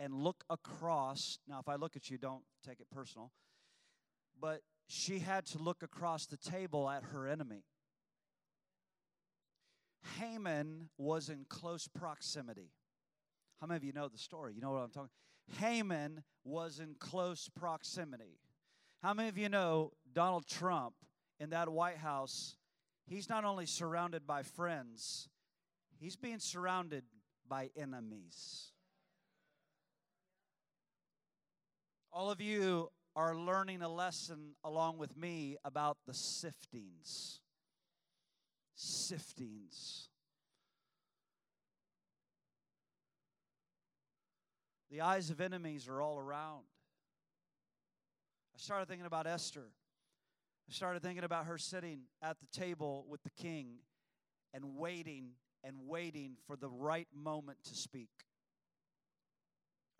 and 0.00 0.12
look 0.12 0.44
across. 0.50 1.38
Now, 1.48 1.60
if 1.60 1.68
I 1.68 1.76
look 1.76 1.96
at 1.96 2.10
you, 2.10 2.18
don't 2.18 2.42
take 2.64 2.80
it 2.80 2.90
personal. 2.90 3.30
But 4.40 4.62
she 4.88 5.20
had 5.20 5.46
to 5.46 5.58
look 5.58 5.82
across 5.82 6.26
the 6.26 6.36
table 6.36 6.90
at 6.90 7.04
her 7.04 7.26
enemy. 7.26 7.64
Haman 10.18 10.88
was 10.98 11.28
in 11.28 11.46
close 11.48 11.88
proximity. 11.88 12.70
How 13.60 13.66
many 13.66 13.76
of 13.76 13.84
you 13.84 13.92
know 13.92 14.08
the 14.08 14.18
story? 14.18 14.54
You 14.54 14.60
know 14.60 14.72
what 14.72 14.82
I'm 14.82 14.90
talking 14.90 15.10
Haman 15.58 16.22
was 16.44 16.80
in 16.80 16.94
close 16.98 17.48
proximity. 17.48 18.40
How 19.02 19.14
many 19.14 19.28
of 19.28 19.38
you 19.38 19.48
know 19.48 19.92
Donald 20.12 20.46
Trump 20.46 20.94
in 21.38 21.50
that 21.50 21.68
White 21.68 21.98
House? 21.98 22.56
He's 23.06 23.28
not 23.28 23.44
only 23.44 23.66
surrounded 23.66 24.26
by 24.26 24.42
friends, 24.42 25.28
he's 25.98 26.16
being 26.16 26.40
surrounded 26.40 27.04
by 27.48 27.70
enemies. 27.76 28.72
All 32.12 32.30
of 32.30 32.40
you 32.40 32.90
are 33.14 33.36
learning 33.36 33.82
a 33.82 33.88
lesson 33.88 34.54
along 34.64 34.98
with 34.98 35.16
me 35.16 35.56
about 35.64 35.98
the 36.06 36.12
siftings. 36.12 37.40
Siftings. 38.76 40.08
The 44.96 45.02
eyes 45.02 45.28
of 45.28 45.42
enemies 45.42 45.88
are 45.88 46.00
all 46.00 46.18
around. 46.18 46.62
I 48.54 48.58
started 48.58 48.88
thinking 48.88 49.04
about 49.04 49.26
Esther. 49.26 49.66
I 50.70 50.72
started 50.72 51.02
thinking 51.02 51.22
about 51.22 51.44
her 51.44 51.58
sitting 51.58 52.04
at 52.22 52.38
the 52.40 52.46
table 52.58 53.04
with 53.06 53.22
the 53.22 53.28
king 53.28 53.80
and 54.54 54.78
waiting 54.78 55.32
and 55.62 55.76
waiting 55.86 56.38
for 56.46 56.56
the 56.56 56.70
right 56.70 57.08
moment 57.14 57.58
to 57.64 57.74
speak. 57.74 58.08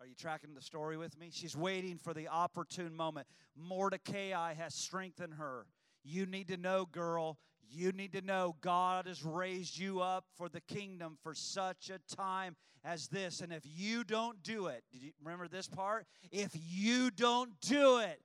Are 0.01 0.07
you 0.07 0.15
tracking 0.15 0.55
the 0.55 0.63
story 0.63 0.97
with 0.97 1.15
me? 1.19 1.29
She's 1.31 1.55
waiting 1.55 1.99
for 1.99 2.15
the 2.15 2.27
opportune 2.29 2.95
moment. 2.95 3.27
Mordecai 3.55 4.55
has 4.55 4.73
strengthened 4.73 5.35
her. 5.35 5.67
You 6.03 6.25
need 6.25 6.47
to 6.47 6.57
know, 6.57 6.87
girl, 6.87 7.37
you 7.69 7.91
need 7.91 8.13
to 8.13 8.21
know 8.21 8.55
God 8.61 9.07
has 9.07 9.23
raised 9.23 9.77
you 9.77 10.01
up 10.01 10.25
for 10.37 10.49
the 10.49 10.61
kingdom 10.61 11.17
for 11.21 11.33
such 11.33 11.89
a 11.89 12.15
time 12.15 12.55
as 12.83 13.07
this. 13.07 13.41
And 13.41 13.51
if 13.51 13.63
you 13.65 14.03
don't 14.03 14.41
do 14.43 14.67
it, 14.67 14.83
did 14.91 15.01
you 15.01 15.11
remember 15.23 15.47
this 15.47 15.67
part? 15.67 16.05
If 16.31 16.51
you 16.53 17.11
don't 17.11 17.59
do 17.61 17.99
it, 17.99 18.21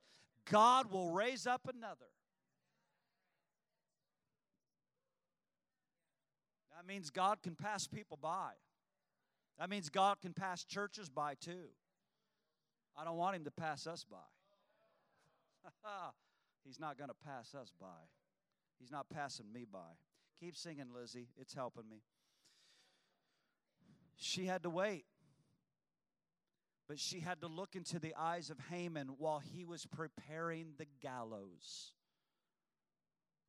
God 0.49 0.91
will 0.91 1.09
raise 1.09 1.47
up 1.47 1.61
another. 1.73 2.05
That 6.75 6.87
means 6.87 7.09
God 7.09 7.41
can 7.41 7.55
pass 7.55 7.87
people 7.87 8.19
by. 8.21 8.51
That 9.59 9.69
means 9.69 9.89
God 9.89 10.19
can 10.21 10.33
pass 10.33 10.63
churches 10.63 11.09
by 11.09 11.35
too. 11.35 11.69
I 12.97 13.05
don't 13.05 13.17
want 13.17 13.35
him 13.35 13.45
to 13.45 13.51
pass 13.51 13.87
us 13.87 14.05
by. 14.09 14.17
He's 16.65 16.79
not 16.79 16.97
going 16.97 17.09
to 17.09 17.15
pass 17.25 17.55
us 17.55 17.71
by. 17.79 17.87
He's 18.79 18.91
not 18.91 19.09
passing 19.09 19.51
me 19.51 19.65
by. 19.71 19.97
Keep 20.39 20.57
singing, 20.57 20.87
Lizzie. 20.93 21.29
It's 21.39 21.53
helping 21.53 21.89
me. 21.89 22.01
She 24.17 24.45
had 24.45 24.63
to 24.63 24.69
wait. 24.69 25.05
But 26.87 26.99
she 26.99 27.21
had 27.21 27.41
to 27.41 27.47
look 27.47 27.75
into 27.75 27.97
the 27.97 28.13
eyes 28.17 28.49
of 28.49 28.57
Haman 28.69 29.15
while 29.17 29.39
he 29.39 29.63
was 29.63 29.85
preparing 29.85 30.73
the 30.77 30.87
gallows. 31.01 31.93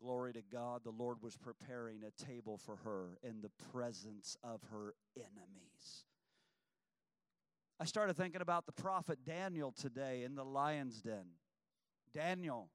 Glory 0.01 0.33
to 0.35 0.43
God, 0.53 0.83
the 0.85 0.91
Lord 0.91 1.19
was 1.23 1.37
preparing 1.37 2.03
a 2.05 2.25
table 2.25 2.59
for 2.59 2.77
her 2.85 3.19
in 3.23 3.41
the 3.41 3.51
presence 3.73 4.37
of 4.45 4.61
her 4.71 4.95
enemies. 5.17 6.05
I 7.81 7.87
started 7.87 8.17
thinking 8.17 8.41
about 8.41 8.67
the 8.67 8.73
prophet 8.73 9.19
Daniel 9.25 9.73
today 9.73 10.23
in 10.23 10.35
the 10.37 10.45
lion's 10.45 11.01
den. 11.01 11.27
Daniel 12.13 12.69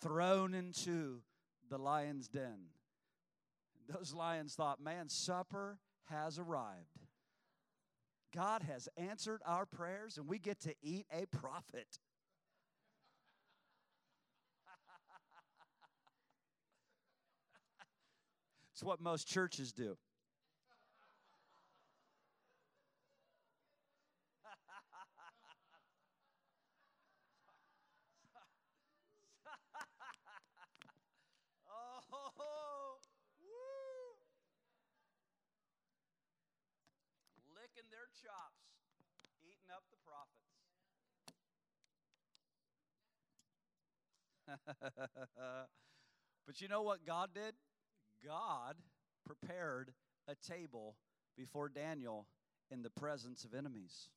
thrown 0.00 0.54
into 0.54 1.22
the 1.68 1.78
lion's 1.78 2.28
den. 2.28 2.68
Those 3.88 4.12
lions 4.12 4.54
thought, 4.54 4.82
man, 4.82 5.08
supper 5.08 5.78
has 6.04 6.38
arrived. 6.38 7.06
God 8.34 8.62
has 8.62 8.88
answered 8.96 9.40
our 9.46 9.64
prayers, 9.64 10.18
and 10.18 10.28
we 10.28 10.38
get 10.38 10.60
to 10.60 10.74
eat 10.82 11.06
a 11.10 11.24
prophet. 11.26 11.98
it's 18.72 18.82
what 18.82 19.00
most 19.00 19.26
churches 19.26 19.72
do. 19.72 19.96
chops, 38.22 38.66
eating 39.46 39.70
up 39.70 39.86
the 39.94 40.00
prophets. 40.02 40.58
but 46.46 46.60
you 46.60 46.68
know 46.68 46.82
what 46.82 47.06
God 47.06 47.30
did? 47.34 47.54
God 48.26 48.74
prepared 49.26 49.92
a 50.26 50.34
table 50.34 50.96
before 51.36 51.68
Daniel 51.68 52.26
in 52.70 52.82
the 52.82 52.90
presence 52.90 53.44
of 53.44 53.54
enemies. 53.54 54.10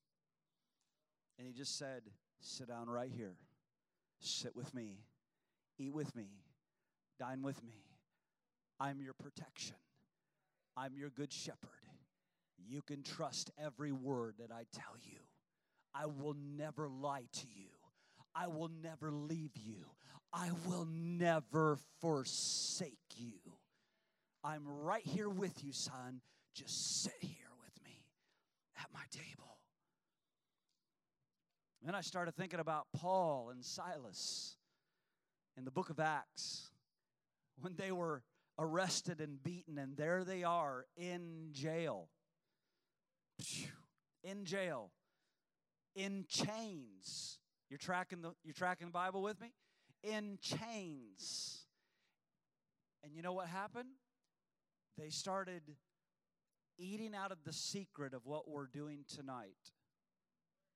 And 1.38 1.48
he 1.48 1.54
just 1.54 1.78
said, 1.78 2.02
Sit 2.40 2.68
down 2.68 2.90
right 2.90 3.12
here. 3.16 3.36
Sit 4.20 4.56
with 4.56 4.74
me. 4.74 5.00
Eat 5.78 5.94
with 5.94 6.16
me. 6.16 6.30
Dine 7.20 7.44
with 7.44 7.64
me. 7.64 7.86
I'm 8.80 9.00
your 9.00 9.14
protection. 9.14 9.76
I'm 10.76 10.96
your 10.96 11.12
good 11.12 11.32
shepherd. 11.32 11.70
You 12.58 12.82
can 12.82 13.04
trust 13.04 13.52
every 13.64 13.92
word 13.92 14.36
that 14.40 14.52
I 14.52 14.64
tell 14.74 14.96
you. 15.04 15.20
I 15.94 16.06
will 16.08 16.36
never 16.58 16.88
lie 16.88 17.26
to 17.34 17.48
you. 17.48 17.70
I 18.34 18.48
will 18.48 18.72
never 18.82 19.12
leave 19.12 19.52
you. 19.56 19.86
I 20.34 20.50
will 20.66 20.88
never 20.90 21.78
forsake 22.00 22.98
you. 23.16 23.34
I'm 24.44 24.64
right 24.66 25.06
here 25.06 25.30
with 25.30 25.64
you, 25.64 25.72
son. 25.72 26.22
Just 26.56 27.04
sit 27.04 27.18
here 27.20 27.52
with 27.64 27.84
me 27.84 28.06
at 28.78 28.88
my 28.94 29.04
table. 29.12 29.58
Then 31.84 31.96
I 31.96 32.02
started 32.02 32.36
thinking 32.36 32.60
about 32.60 32.88
Paul 32.96 33.50
and 33.52 33.64
Silas 33.64 34.56
in 35.58 35.66
the 35.66 35.72
book 35.72 35.90
of 35.90 36.00
Acts 36.00 36.70
when 37.60 37.76
they 37.76 37.92
were 37.92 38.24
arrested 38.58 39.20
and 39.20 39.42
beaten, 39.44 39.78
and 39.78 39.98
there 39.98 40.24
they 40.24 40.44
are 40.44 40.86
in 40.96 41.50
jail. 41.52 42.10
In 44.24 44.46
jail. 44.46 44.92
In 45.96 46.26
chains. 46.30 47.40
You're 47.70 47.80
tracking 47.80 48.22
the 48.22 48.34
you're 48.44 48.54
tracking 48.54 48.88
the 48.88 48.92
Bible 48.92 49.22
with 49.22 49.42
me? 49.42 49.54
In 50.04 50.40
chains. 50.42 51.66
And 53.04 53.16
you 53.16 53.22
know 53.22 53.34
what 53.34 53.48
happened? 53.48 53.90
They 54.98 55.10
started 55.10 55.62
eating 56.78 57.14
out 57.16 57.32
of 57.32 57.40
the 57.46 57.54
secret 57.54 58.14
of 58.14 58.26
what 58.26 58.48
we're 58.50 58.68
doing 58.68 59.06
tonight. 59.08 59.58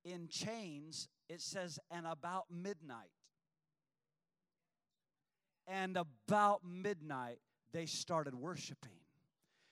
In 0.03 0.27
chains, 0.27 1.07
it 1.29 1.41
says, 1.41 1.79
and 1.89 2.05
about 2.05 2.45
midnight. 2.51 3.11
And 5.67 5.97
about 5.97 6.61
midnight, 6.63 7.39
they 7.73 7.87
started 7.87 8.35
worshiping. 8.35 8.99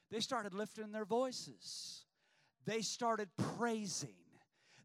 They 0.09 0.19
started 0.19 0.53
lifting 0.53 0.91
their 0.91 1.05
voices. 1.05 2.05
They 2.65 2.81
started 2.81 3.29
praising. 3.57 4.15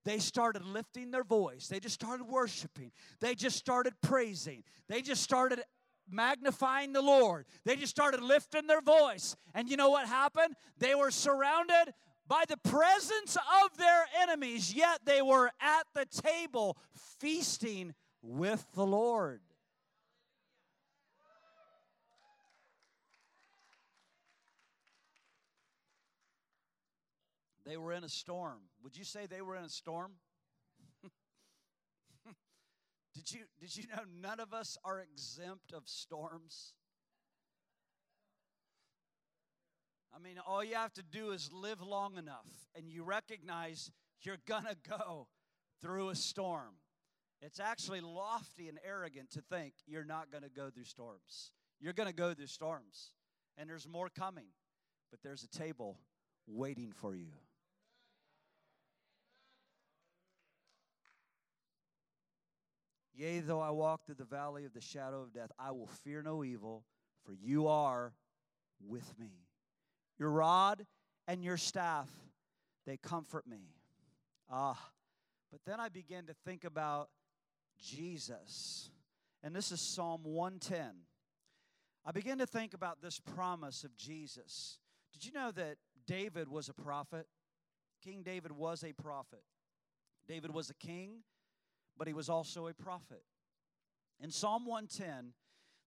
They 0.05 0.19
started 0.19 0.65
lifting 0.65 1.11
their 1.11 1.25
voice. 1.25 1.69
They 1.69 1.81
just 1.81 1.95
started 1.95 2.25
worshiping. 2.25 2.93
They 3.21 3.35
just 3.35 3.57
started 3.57 3.95
praising. 4.03 4.63
They 4.89 5.03
just 5.03 5.23
started 5.23 5.63
magnifying 6.11 6.93
the 6.93 7.03
Lord. 7.03 7.47
They 7.65 7.77
just 7.77 7.91
started 7.91 8.23
lifting 8.23 8.67
their 8.67 8.81
voice. 8.81 9.37
And 9.55 9.69
you 9.69 9.77
know 9.77 9.91
what 9.91 10.07
happened? 10.07 10.55
They 10.79 10.95
were 10.95 11.11
surrounded 11.11 11.93
by 12.27 12.45
the 12.47 12.57
presence 12.59 13.37
of 13.37 13.77
their 13.79 14.07
enemies, 14.21 14.75
yet 14.75 15.01
they 15.05 15.23
were 15.23 15.51
at 15.61 15.87
the 15.95 16.07
table 16.07 16.77
feasting 17.19 17.95
with 18.23 18.67
the 18.75 18.85
Lord. 18.85 19.41
They 27.65 27.77
were 27.77 27.93
in 27.93 28.03
a 28.03 28.09
storm. 28.09 28.61
Would 28.89 28.97
you 28.97 29.05
say 29.05 29.27
they 29.27 29.43
were 29.43 29.55
in 29.55 29.65
a 29.65 29.69
storm? 29.69 30.13
did 33.15 33.31
you 33.31 33.41
did 33.61 33.77
you 33.77 33.83
know 33.87 34.05
none 34.23 34.41
of 34.41 34.55
us 34.55 34.79
are 34.83 34.99
exempt 34.99 35.75
of 35.75 35.83
storms? 35.85 36.73
I 40.17 40.19
mean, 40.19 40.37
all 40.39 40.65
you 40.65 40.77
have 40.77 40.95
to 40.95 41.03
do 41.03 41.33
is 41.33 41.51
live 41.53 41.83
long 41.83 42.17
enough 42.17 42.47
and 42.75 42.89
you 42.89 43.03
recognize 43.05 43.91
you're 44.23 44.39
going 44.47 44.65
to 44.65 44.77
go 44.89 45.29
through 45.83 46.09
a 46.09 46.17
storm. 46.17 46.77
It's 47.43 47.61
actually 47.61 48.01
lofty 48.01 48.71
and 48.71 48.79
arrogant 48.83 49.33
to 49.33 49.43
think 49.43 49.75
you're 49.87 50.03
not 50.03 50.33
going 50.33 50.45
to 50.45 50.49
go 50.51 50.71
through 50.71 50.85
storms. 50.85 51.53
You're 51.79 51.93
going 51.93 52.09
to 52.09 52.15
go 52.15 52.33
through 52.33 52.47
storms, 52.47 53.11
and 53.59 53.69
there's 53.69 53.87
more 53.87 54.09
coming, 54.09 54.47
but 55.11 55.21
there's 55.23 55.43
a 55.43 55.49
table 55.49 55.99
waiting 56.47 56.91
for 56.91 57.15
you. 57.15 57.33
Yea, 63.19 63.41
though 63.41 63.61
I 63.61 63.71
walk 63.71 64.07
through 64.07 64.15
the 64.15 64.25
valley 64.25 64.65
of 64.65 64.73
the 64.73 64.81
shadow 64.81 65.23
of 65.23 65.33
death, 65.33 65.51
I 65.59 65.73
will 65.73 65.89
fear 65.89 66.23
no 66.23 66.45
evil, 66.45 66.85
for 67.27 67.33
you 67.33 67.67
are 67.67 68.13
with 68.81 69.19
me. 69.19 69.33
Your 70.21 70.31
rod 70.31 70.87
and 71.27 71.43
your 71.43 71.57
staff, 71.57 72.09
they 72.87 72.97
comfort 72.97 73.45
me. 73.45 73.75
Ah, 74.49 74.79
but 75.51 75.59
then 75.67 75.81
I 75.81 75.89
began 75.89 76.27
to 76.27 76.35
think 76.47 76.63
about 76.63 77.09
Jesus. 77.77 78.89
And 79.43 79.53
this 79.55 79.73
is 79.73 79.81
Psalm 79.81 80.21
110. 80.23 80.93
I 82.07 82.13
began 82.13 82.39
to 82.39 82.47
think 82.47 82.73
about 82.73 83.03
this 83.03 83.19
promise 83.19 83.83
of 83.83 83.97
Jesus. 83.97 84.79
Did 85.13 85.25
you 85.25 85.33
know 85.33 85.51
that 85.51 85.79
David 86.07 86.49
was 86.49 86.69
a 86.69 86.75
prophet? 86.75 87.27
King 88.01 88.23
David 88.23 88.53
was 88.53 88.85
a 88.85 88.93
prophet. 88.93 89.43
David 90.29 90.55
was 90.55 90.71
a 90.71 90.75
king 90.75 91.25
but 91.99 92.07
he 92.07 92.15
was 92.15 92.29
also 92.29 92.69
a 92.69 92.75
prophet. 92.75 93.23
In 94.21 94.31
Psalm 94.31 94.65
110, 94.67 95.33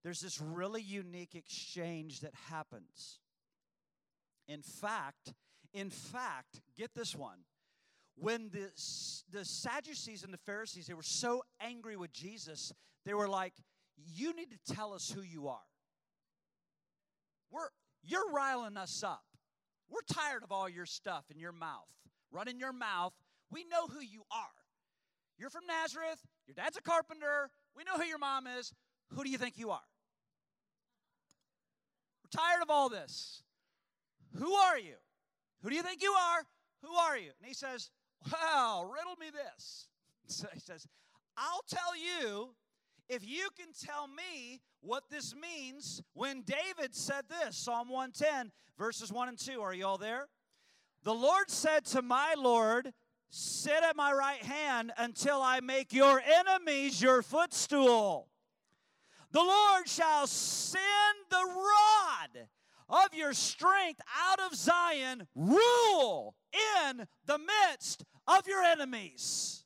there's 0.03 0.21
this 0.21 0.41
really 0.41 0.81
unique 0.81 1.35
exchange 1.35 2.21
that 2.21 2.33
happens. 2.49 3.19
In 4.47 4.61
fact, 4.61 5.33
in 5.73 5.89
fact, 5.89 6.61
get 6.75 6.93
this 6.93 7.15
one. 7.15 7.39
When 8.15 8.49
the, 8.49 8.69
the 9.31 9.45
Sadducees 9.45 10.23
and 10.23 10.33
the 10.33 10.39
Pharisees, 10.39 10.87
they 10.87 10.93
were 10.93 11.01
so 11.01 11.43
angry 11.59 11.95
with 11.95 12.11
Jesus, 12.11 12.73
they 13.05 13.13
were 13.13 13.27
like, 13.27 13.53
You 13.95 14.35
need 14.35 14.51
to 14.51 14.73
tell 14.73 14.93
us 14.93 15.09
who 15.09 15.21
you 15.21 15.47
are. 15.47 15.59
We're, 17.51 17.69
you're 18.03 18.29
riling 18.31 18.77
us 18.77 19.03
up. 19.03 19.23
We're 19.89 20.01
tired 20.01 20.43
of 20.43 20.51
all 20.51 20.69
your 20.69 20.85
stuff 20.85 21.25
in 21.33 21.39
your 21.39 21.51
mouth, 21.51 21.89
running 22.31 22.59
your 22.59 22.73
mouth. 22.73 23.13
We 23.49 23.65
know 23.65 23.87
who 23.87 24.01
you 24.01 24.23
are. 24.31 24.60
You're 25.41 25.49
from 25.49 25.65
Nazareth. 25.65 26.21
Your 26.45 26.53
dad's 26.53 26.77
a 26.77 26.81
carpenter. 26.83 27.49
We 27.75 27.83
know 27.83 27.97
who 27.97 28.07
your 28.07 28.19
mom 28.19 28.45
is. 28.45 28.71
Who 29.09 29.23
do 29.23 29.29
you 29.31 29.39
think 29.39 29.57
you 29.57 29.71
are? 29.71 29.81
We're 32.23 32.39
tired 32.39 32.61
of 32.61 32.69
all 32.69 32.89
this. 32.89 33.41
Who 34.37 34.53
are 34.53 34.77
you? 34.77 34.93
Who 35.63 35.71
do 35.71 35.75
you 35.75 35.81
think 35.81 36.03
you 36.03 36.11
are? 36.11 36.43
Who 36.83 36.93
are 36.93 37.17
you? 37.17 37.31
And 37.39 37.47
he 37.47 37.55
says, 37.55 37.89
Well, 38.31 38.85
riddle 38.85 39.15
me 39.19 39.27
this. 39.31 39.87
So 40.27 40.47
he 40.53 40.59
says, 40.61 40.87
I'll 41.35 41.65
tell 41.67 41.97
you 41.97 42.53
if 43.09 43.27
you 43.27 43.49
can 43.57 43.73
tell 43.73 44.07
me 44.07 44.61
what 44.79 45.03
this 45.09 45.33
means 45.35 46.01
when 46.13 46.43
David 46.43 46.95
said 46.95 47.23
this 47.27 47.57
Psalm 47.57 47.89
110, 47.89 48.51
verses 48.77 49.11
1 49.11 49.27
and 49.27 49.37
2. 49.37 49.59
Are 49.59 49.73
you 49.73 49.85
all 49.87 49.97
there? 49.97 50.29
The 51.03 51.13
Lord 51.13 51.49
said 51.49 51.83
to 51.87 52.01
my 52.01 52.35
Lord, 52.37 52.93
Sit 53.33 53.81
at 53.81 53.95
my 53.95 54.11
right 54.11 54.43
hand 54.43 54.91
until 54.97 55.41
I 55.41 55.61
make 55.61 55.93
your 55.93 56.21
enemies 56.21 57.01
your 57.01 57.21
footstool. 57.21 58.27
The 59.31 59.39
Lord 59.39 59.87
shall 59.87 60.27
send 60.27 60.83
the 61.29 61.37
rod 61.37 62.47
of 62.89 63.13
your 63.13 63.31
strength 63.31 64.01
out 64.29 64.41
of 64.41 64.53
Zion, 64.53 65.27
rule 65.33 66.35
in 66.83 67.07
the 67.25 67.37
midst 67.37 68.03
of 68.27 68.45
your 68.47 68.63
enemies. 68.63 69.63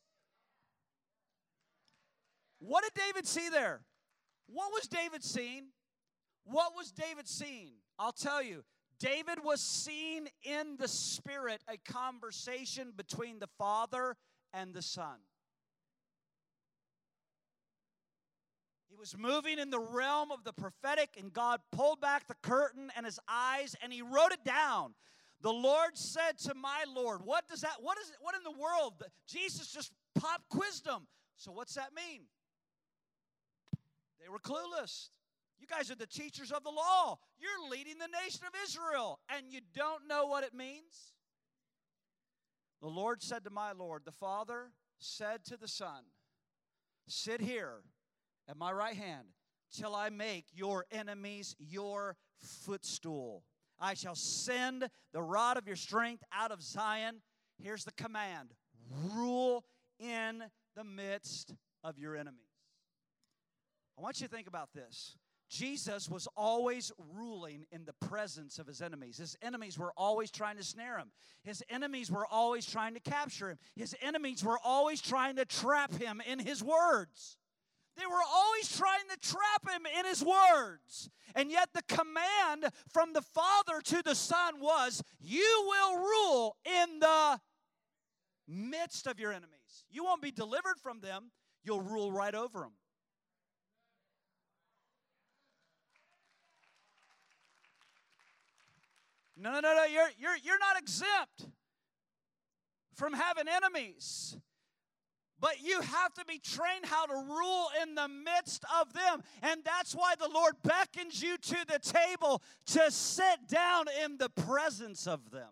What 2.59 2.83
did 2.83 2.93
David 2.93 3.25
see 3.25 3.49
there? 3.49 3.81
What 4.45 4.71
was 4.73 4.87
David 4.87 5.23
seeing? 5.23 5.69
What 6.43 6.73
was 6.75 6.91
David 6.91 7.27
seeing? 7.27 7.73
I'll 7.97 8.11
tell 8.11 8.43
you. 8.43 8.63
David 8.99 9.43
was 9.43 9.61
seeing 9.61 10.27
in 10.43 10.77
the 10.77 10.87
Spirit 10.87 11.61
a 11.67 11.77
conversation 11.91 12.93
between 12.95 13.39
the 13.39 13.49
Father 13.57 14.15
and 14.53 14.73
the 14.73 14.81
Son. 14.81 15.17
He 18.89 18.95
was 18.95 19.17
moving 19.17 19.59
in 19.59 19.69
the 19.69 19.79
realm 19.79 20.31
of 20.31 20.43
the 20.45 20.53
prophetic, 20.53 21.17
and 21.19 21.33
God 21.33 21.59
pulled 21.71 21.99
back 21.99 22.27
the 22.27 22.35
curtain 22.41 22.91
and 22.95 23.05
his 23.05 23.19
eyes, 23.27 23.75
and 23.81 23.91
he 23.91 24.01
wrote 24.01 24.31
it 24.31 24.43
down. 24.45 24.93
The 25.41 25.51
Lord 25.51 25.97
said 25.97 26.37
to 26.45 26.53
my 26.55 26.85
Lord, 26.95 27.21
What 27.23 27.47
does 27.47 27.61
that, 27.61 27.75
what 27.81 27.97
is 27.99 28.09
it, 28.09 28.15
what 28.21 28.35
in 28.35 28.43
the 28.43 28.57
world? 28.57 29.03
Jesus 29.27 29.67
just 29.67 29.91
pop 30.15 30.41
quizzed. 30.49 30.87
So 31.35 31.51
what's 31.51 31.73
that 31.73 31.89
mean? 31.93 32.21
They 34.21 34.29
were 34.29 34.39
clueless. 34.39 35.09
You 35.59 35.67
guys 35.67 35.89
are 35.89 35.95
the 35.95 36.07
teachers 36.07 36.51
of 36.51 36.63
the 36.63 36.69
law. 36.69 37.17
You're 37.39 37.69
leading 37.69 37.97
the 37.97 38.07
nation 38.23 38.41
of 38.45 38.53
Israel, 38.63 39.19
and 39.29 39.45
you 39.49 39.61
don't 39.73 40.07
know 40.07 40.25
what 40.25 40.43
it 40.43 40.53
means? 40.53 41.13
The 42.81 42.87
Lord 42.87 43.23
said 43.23 43.43
to 43.45 43.49
my 43.49 43.71
Lord, 43.71 44.03
the 44.05 44.11
Father 44.11 44.71
said 44.99 45.43
to 45.45 45.57
the 45.57 45.67
Son, 45.67 46.03
Sit 47.07 47.41
here 47.41 47.81
at 48.49 48.57
my 48.57 48.71
right 48.71 48.95
hand 48.95 49.27
till 49.71 49.95
I 49.95 50.09
make 50.09 50.45
your 50.53 50.85
enemies 50.91 51.55
your 51.59 52.15
footstool. 52.37 53.43
I 53.79 53.93
shall 53.93 54.15
send 54.15 54.89
the 55.13 55.21
rod 55.21 55.57
of 55.57 55.67
your 55.67 55.75
strength 55.75 56.23
out 56.33 56.51
of 56.51 56.61
Zion. 56.61 57.21
Here's 57.61 57.83
the 57.83 57.91
command 57.91 58.53
rule 59.13 59.65
in 59.99 60.43
the 60.75 60.83
midst 60.83 61.53
of 61.83 61.97
your 61.97 62.15
enemies. 62.15 62.41
I 63.97 64.01
want 64.01 64.19
you 64.19 64.27
to 64.27 64.33
think 64.33 64.47
about 64.47 64.73
this. 64.73 65.17
Jesus 65.55 66.09
was 66.09 66.27
always 66.35 66.91
ruling 67.15 67.65
in 67.71 67.85
the 67.85 67.93
presence 68.07 68.59
of 68.59 68.67
his 68.67 68.81
enemies. 68.81 69.17
His 69.17 69.37
enemies 69.41 69.79
were 69.79 69.93
always 69.95 70.29
trying 70.29 70.57
to 70.57 70.63
snare 70.63 70.97
him. 70.97 71.11
His 71.43 71.63
enemies 71.69 72.11
were 72.11 72.27
always 72.29 72.65
trying 72.65 72.93
to 72.95 72.99
capture 72.99 73.51
him. 73.51 73.57
His 73.73 73.95
enemies 74.01 74.43
were 74.43 74.59
always 74.61 75.01
trying 75.01 75.37
to 75.37 75.45
trap 75.45 75.93
him 75.93 76.21
in 76.27 76.39
his 76.39 76.61
words. 76.61 77.37
They 77.97 78.05
were 78.05 78.23
always 78.33 78.77
trying 78.77 79.07
to 79.09 79.17
trap 79.29 79.69
him 79.69 79.83
in 79.97 80.05
his 80.05 80.21
words. 80.21 81.09
And 81.33 81.49
yet, 81.49 81.69
the 81.73 81.83
command 81.83 82.73
from 82.91 83.13
the 83.13 83.21
Father 83.21 83.79
to 83.85 84.01
the 84.03 84.15
Son 84.15 84.55
was, 84.59 85.01
You 85.21 85.65
will 85.69 85.97
rule 85.99 86.57
in 86.65 86.99
the 86.99 87.39
midst 88.45 89.07
of 89.07 89.21
your 89.21 89.31
enemies. 89.31 89.85
You 89.89 90.03
won't 90.03 90.21
be 90.21 90.31
delivered 90.31 90.79
from 90.83 90.99
them, 90.99 91.31
you'll 91.63 91.81
rule 91.81 92.11
right 92.11 92.35
over 92.35 92.59
them. 92.59 92.73
No, 99.37 99.51
no, 99.51 99.59
no, 99.59 99.75
no. 99.75 99.85
You're, 99.85 100.09
you're, 100.17 100.37
you're 100.43 100.59
not 100.59 100.77
exempt 100.77 101.47
from 102.95 103.13
having 103.13 103.47
enemies. 103.47 104.37
But 105.39 105.61
you 105.61 105.81
have 105.81 106.13
to 106.13 106.25
be 106.25 106.39
trained 106.39 106.85
how 106.85 107.05
to 107.05 107.13
rule 107.13 107.67
in 107.83 107.93
the 107.93 108.07
midst 108.07 108.63
of 108.81 108.93
them. 108.93 109.21
And 109.41 109.61
that's 109.65 109.93
why 109.93 110.15
the 110.17 110.29
Lord 110.29 110.55
beckons 110.63 111.21
you 111.21 111.37
to 111.37 111.65
the 111.67 111.79
table 111.79 112.41
to 112.67 112.89
sit 112.89 113.47
down 113.47 113.85
in 114.03 114.17
the 114.17 114.29
presence 114.29 115.07
of 115.07 115.31
them. 115.31 115.49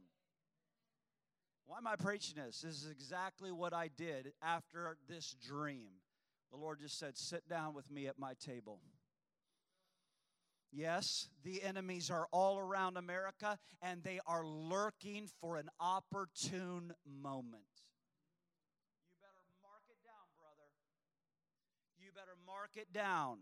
Why 1.65 1.77
am 1.77 1.87
I 1.87 1.95
preaching 1.95 2.35
this? 2.35 2.61
This 2.61 2.83
is 2.83 2.89
exactly 2.89 3.51
what 3.51 3.73
I 3.73 3.89
did 3.97 4.31
after 4.41 4.97
this 5.09 5.35
dream. 5.45 5.89
The 6.51 6.57
Lord 6.57 6.79
just 6.79 6.97
said, 6.97 7.17
Sit 7.17 7.49
down 7.49 7.73
with 7.73 7.89
me 7.91 8.07
at 8.07 8.17
my 8.17 8.33
table. 8.35 8.79
Yes, 10.75 11.29
the 11.43 11.61
enemies 11.61 12.09
are 12.09 12.27
all 12.31 12.57
around 12.57 12.97
America 12.97 13.59
and 13.83 14.01
they 14.03 14.19
are 14.25 14.43
lurking 14.43 15.29
for 15.39 15.57
an 15.57 15.69
opportune 15.79 16.93
moment. 17.05 17.61
You 19.05 19.13
better 19.21 19.45
mark 19.61 19.83
it 19.87 20.03
down, 20.03 20.25
brother. 20.35 20.69
You 21.99 22.09
better 22.15 22.35
mark 22.47 22.71
it 22.75 22.91
down. 22.91 23.37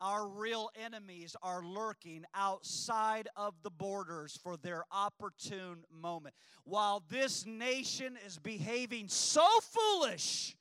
Our 0.00 0.26
real 0.26 0.70
enemies 0.74 1.36
are 1.40 1.62
lurking 1.62 2.24
outside 2.34 3.28
of 3.36 3.54
the 3.62 3.70
borders 3.70 4.36
for 4.42 4.56
their 4.56 4.82
opportune 4.90 5.84
moment. 5.90 6.34
While 6.64 7.04
this 7.08 7.46
nation 7.46 8.18
is 8.26 8.40
behaving 8.40 9.06
so 9.06 9.46
foolish, 9.60 10.56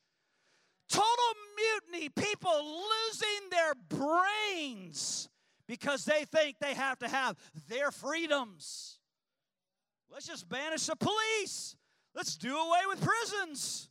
total 0.88 1.08
mutiny, 1.58 2.10
people 2.10 2.64
losing 2.64 3.50
their 3.50 3.74
brains 3.90 5.30
because 5.68 6.06
they 6.06 6.26
think 6.26 6.58
they 6.60 6.74
have 6.74 7.00
to 7.00 7.08
have 7.08 7.38
their 7.68 7.92
freedoms. 7.92 9.00
Let's 10.12 10.28
just 10.28 10.48
banish 10.48 10.86
the 10.86 10.96
police. 10.96 11.76
Let's 12.14 12.38
do 12.38 12.56
away 12.58 12.82
with 12.88 13.02
prisons. 13.02 13.90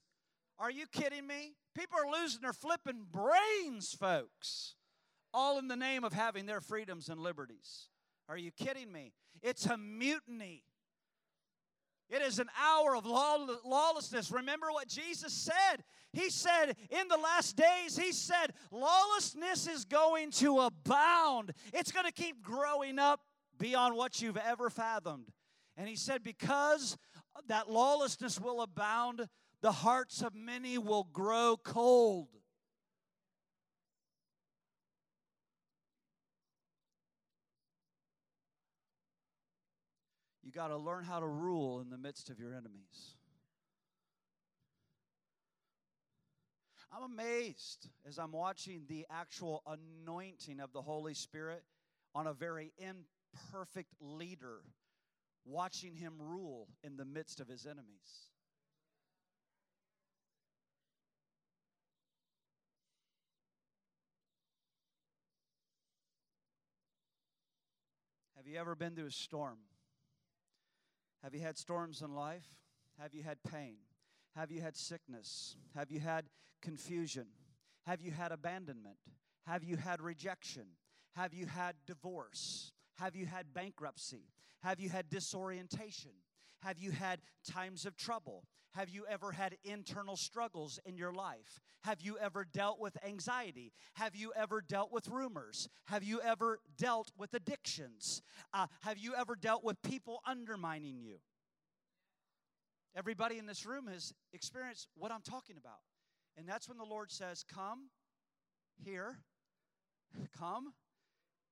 Are 0.58 0.70
you 0.70 0.86
kidding 0.92 1.26
me? 1.26 1.54
People 1.74 1.98
are 1.98 2.20
losing 2.20 2.40
their 2.40 2.52
flipping 2.52 3.06
brains, 3.10 3.92
folks, 3.92 4.76
all 5.32 5.58
in 5.58 5.68
the 5.68 5.76
name 5.76 6.04
of 6.04 6.12
having 6.12 6.46
their 6.46 6.60
freedoms 6.60 7.08
and 7.08 7.20
liberties. 7.20 7.88
Are 8.28 8.38
you 8.38 8.52
kidding 8.52 8.90
me? 8.90 9.12
It's 9.42 9.66
a 9.66 9.76
mutiny. 9.76 10.62
It 12.11 12.22
is 12.22 12.38
an 12.38 12.48
hour 12.62 12.94
of 12.94 13.07
lawlessness. 13.07 14.30
Remember 14.30 14.70
what 14.70 14.88
Jesus 14.88 15.32
said. 15.32 15.82
He 16.12 16.30
said, 16.30 16.76
in 16.90 17.09
the 17.09 17.16
last 17.16 17.57
days, 17.57 17.98
He 17.98 18.12
said, 18.12 18.52
lawlessness 18.70 19.66
is 19.66 19.84
going 19.84 20.30
to 20.32 20.61
abound. 20.61 21.52
It's 21.72 21.90
going 21.90 22.07
to 22.07 22.12
keep 22.12 22.42
growing 22.42 22.98
up 22.98 23.20
beyond 23.59 23.96
what 23.96 24.22
you've 24.22 24.36
ever 24.36 24.70
fathomed. 24.70 25.32
And 25.76 25.88
He 25.88 25.96
said, 25.96 26.22
because 26.22 26.96
that 27.48 27.68
lawlessness 27.68 28.40
will 28.40 28.61
abound, 28.62 29.26
the 29.61 29.72
hearts 29.72 30.22
of 30.22 30.34
many 30.34 30.78
will 30.78 31.09
grow 31.12 31.57
cold. 31.64 32.28
You 40.43 40.43
got 40.55 40.68
to 40.68 40.76
learn 40.76 41.05
how 41.05 41.20
to 41.20 41.26
rule 41.26 41.80
in 41.80 41.90
the 41.90 41.98
midst 41.98 42.30
of 42.30 42.38
your 42.38 42.52
enemies. 42.52 43.16
I'm 46.96 47.02
amazed 47.02 47.88
as 48.07 48.18
I'm 48.18 48.30
watching 48.30 48.84
the 48.88 49.05
actual 49.11 49.64
anointing 49.66 50.61
of 50.61 50.72
the 50.72 50.80
Holy 50.80 51.14
Spirit 51.14 51.64
on 52.14 52.28
a 52.28 52.32
very 52.32 52.72
imperfect 52.78 53.92
leader, 54.00 54.61
watching 55.44 55.96
him 55.96 56.14
rule 56.20 56.68
in 56.84 56.96
the 56.96 57.05
midst 57.05 57.40
of 57.40 57.48
his 57.48 57.66
enemies. 57.66 58.28
Have 68.36 68.46
you 68.46 68.61
ever 68.61 68.76
been 68.76 68.94
through 68.94 69.07
a 69.07 69.11
storm? 69.11 69.57
Have 71.24 71.34
you 71.34 71.40
had 71.40 71.56
storms 71.56 72.02
in 72.02 72.14
life? 72.14 72.44
Have 73.00 73.14
you 73.14 73.22
had 73.22 73.42
pain? 73.42 73.76
Have 74.36 74.50
you 74.52 74.60
had 74.60 74.76
sickness? 74.76 75.56
Have 75.74 75.90
you 75.90 75.98
had 75.98 76.26
confusion? 76.60 77.28
Have 77.86 78.02
you 78.02 78.10
had 78.10 78.30
abandonment? 78.30 78.98
Have 79.46 79.64
you 79.64 79.78
had 79.78 80.02
rejection? 80.02 80.66
Have 81.16 81.32
you 81.32 81.46
had 81.46 81.76
divorce? 81.86 82.72
Have 82.98 83.16
you 83.16 83.24
had 83.24 83.54
bankruptcy? 83.54 84.28
Have 84.62 84.80
you 84.80 84.90
had 84.90 85.08
disorientation? 85.08 86.10
Have 86.60 86.78
you 86.78 86.90
had 86.90 87.20
times 87.50 87.86
of 87.86 87.96
trouble? 87.96 88.44
Have 88.74 88.88
you 88.88 89.04
ever 89.08 89.30
had 89.32 89.56
internal 89.62 90.16
struggles 90.16 90.80
in 90.84 90.96
your 90.96 91.12
life? 91.12 91.60
Have 91.82 92.00
you 92.00 92.18
ever 92.18 92.44
dealt 92.44 92.80
with 92.80 92.96
anxiety? 93.04 93.72
Have 93.94 94.16
you 94.16 94.32
ever 94.34 94.60
dealt 94.60 94.92
with 94.92 95.08
rumors? 95.08 95.68
Have 95.86 96.02
you 96.02 96.20
ever 96.20 96.58
dealt 96.76 97.12
with 97.16 97.34
addictions? 97.34 98.22
Uh, 98.52 98.66
have 98.80 98.98
you 98.98 99.14
ever 99.14 99.36
dealt 99.36 99.62
with 99.62 99.80
people 99.82 100.20
undermining 100.26 101.00
you? 101.00 101.18
Everybody 102.96 103.38
in 103.38 103.46
this 103.46 103.64
room 103.64 103.86
has 103.86 104.12
experienced 104.32 104.88
what 104.96 105.12
I'm 105.12 105.22
talking 105.22 105.56
about. 105.56 105.80
And 106.36 106.48
that's 106.48 106.68
when 106.68 106.78
the 106.78 106.84
Lord 106.84 107.12
says, 107.12 107.44
Come 107.44 107.90
here, 108.84 109.18
come 110.36 110.72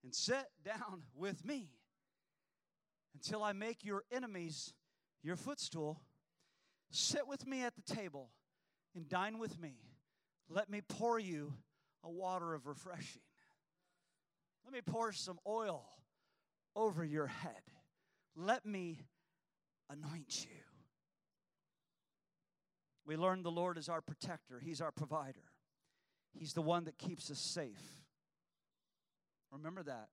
and 0.02 0.14
sit 0.14 0.46
down 0.64 1.02
with 1.14 1.44
me 1.44 1.68
until 3.14 3.44
I 3.44 3.52
make 3.52 3.84
your 3.84 4.02
enemies 4.10 4.74
your 5.22 5.36
footstool. 5.36 6.00
Sit 6.92 7.26
with 7.26 7.46
me 7.46 7.62
at 7.62 7.74
the 7.74 7.94
table 7.94 8.28
and 8.94 9.08
dine 9.08 9.38
with 9.38 9.58
me. 9.58 9.76
Let 10.50 10.68
me 10.68 10.82
pour 10.86 11.18
you 11.18 11.54
a 12.04 12.10
water 12.10 12.52
of 12.52 12.66
refreshing. 12.66 13.22
Let 14.64 14.74
me 14.74 14.80
pour 14.84 15.10
some 15.12 15.38
oil 15.46 15.86
over 16.76 17.02
your 17.02 17.26
head. 17.26 17.62
Let 18.36 18.66
me 18.66 19.00
anoint 19.88 20.44
you. 20.44 20.56
We 23.06 23.16
learn 23.16 23.42
the 23.42 23.50
Lord 23.50 23.78
is 23.78 23.88
our 23.88 24.02
protector, 24.02 24.60
He's 24.62 24.80
our 24.80 24.92
provider, 24.92 25.50
He's 26.32 26.52
the 26.52 26.62
one 26.62 26.84
that 26.84 26.98
keeps 26.98 27.30
us 27.30 27.38
safe. 27.38 28.04
Remember 29.50 29.82
that. 29.82 30.08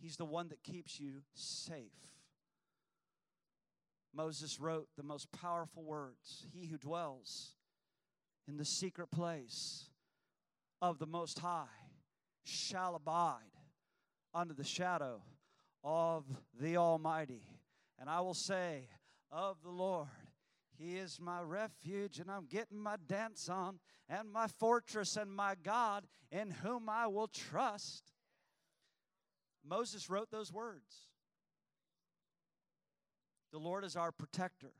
He's 0.00 0.16
the 0.16 0.24
one 0.24 0.48
that 0.48 0.62
keeps 0.62 0.98
you 0.98 1.22
safe. 1.34 1.92
Moses 4.14 4.58
wrote 4.58 4.88
the 4.96 5.02
most 5.02 5.30
powerful 5.32 5.84
words 5.84 6.46
He 6.52 6.66
who 6.66 6.78
dwells 6.78 7.54
in 8.46 8.56
the 8.56 8.64
secret 8.64 9.10
place 9.10 9.90
of 10.80 10.98
the 10.98 11.06
Most 11.06 11.38
High 11.38 11.66
shall 12.44 12.94
abide 12.94 13.42
under 14.34 14.54
the 14.54 14.64
shadow 14.64 15.22
of 15.84 16.24
the 16.58 16.76
Almighty. 16.76 17.42
And 17.98 18.08
I 18.08 18.20
will 18.20 18.34
say 18.34 18.88
of 19.30 19.56
the 19.62 19.70
Lord, 19.70 20.08
He 20.78 20.96
is 20.96 21.20
my 21.20 21.40
refuge, 21.40 22.18
and 22.18 22.30
I'm 22.30 22.46
getting 22.46 22.78
my 22.78 22.96
dance 23.06 23.48
on, 23.48 23.78
and 24.08 24.32
my 24.32 24.46
fortress 24.46 25.16
and 25.16 25.30
my 25.30 25.54
God 25.62 26.06
in 26.30 26.50
whom 26.50 26.88
I 26.88 27.06
will 27.06 27.28
trust. 27.28 28.12
Moses 29.64 30.08
wrote 30.08 30.30
those 30.30 30.52
words. 30.52 31.07
The 33.52 33.58
Lord 33.58 33.84
is 33.84 33.96
our 33.96 34.12
protector. 34.12 34.72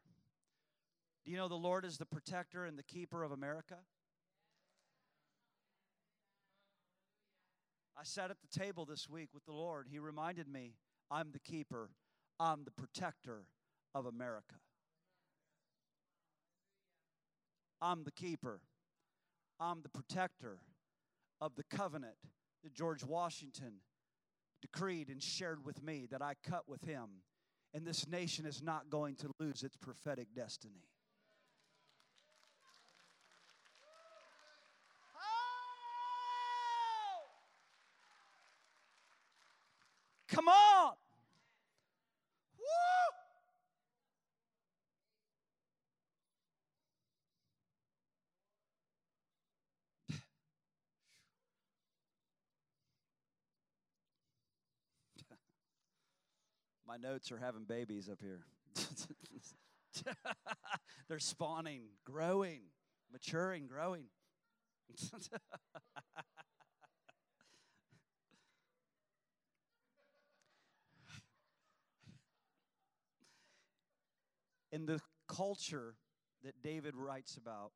Do 1.25 1.31
you 1.33 1.37
know 1.37 1.49
the 1.49 1.55
Lord 1.55 1.85
is 1.85 1.99
the 1.99 2.07
protector 2.07 2.65
and 2.65 2.79
the 2.79 2.83
keeper 2.83 3.23
of 3.23 3.33
America? 3.33 3.77
I 7.97 8.05
sat 8.05 8.31
at 8.31 8.37
the 8.41 8.59
table 8.59 8.85
this 8.85 9.09
week 9.09 9.31
with 9.35 9.45
the 9.45 9.53
Lord. 9.53 9.87
He 9.91 9.99
reminded 9.99 10.47
me, 10.47 10.75
I'm 11.11 11.33
the 11.33 11.41
keeper, 11.41 11.91
I'm 12.39 12.65
the 12.65 12.71
protector 12.71 13.45
of 13.95 14.07
America. 14.07 14.55
I'm 17.81 18.05
the 18.05 18.13
keeper, 18.13 18.61
I'm 19.59 19.83
the 19.83 19.89
protector 19.89 20.59
of 21.41 21.57
the 21.57 21.65
covenant 21.65 22.17
that 22.63 22.75
George 22.75 23.05
Washington 23.05 23.81
decreed 24.61 25.09
and 25.09 25.23
shared 25.23 25.65
with 25.65 25.83
me 25.83 26.07
that 26.11 26.23
I 26.23 26.35
cut 26.43 26.69
with 26.69 26.83
him 26.83 27.23
and 27.75 27.87
this 27.87 28.09
nation 28.09 28.47
is 28.47 28.63
not 28.63 28.91
going 28.91 29.15
to 29.17 29.31
lose 29.39 29.63
its 29.63 29.77
prophetic 29.77 30.29
destiny. 30.35 30.89
Oh! 35.15 35.21
Come 40.29 40.49
on. 40.49 40.93
Woo! 42.59 42.65
My 56.89 56.97
notes 56.97 57.31
are 57.31 57.37
having 57.37 57.65
babies 57.65 58.09
up 58.09 58.19
here. 58.23 58.47
They're 61.09 61.19
spawning, 61.19 61.83
growing, 62.07 62.63
maturing, 63.13 63.67
growing. 63.67 64.05
In 74.73 74.87
the 74.87 75.03
culture 75.29 75.97
that 76.43 76.63
David 76.63 76.97
writes 76.97 77.37
about, 77.37 77.73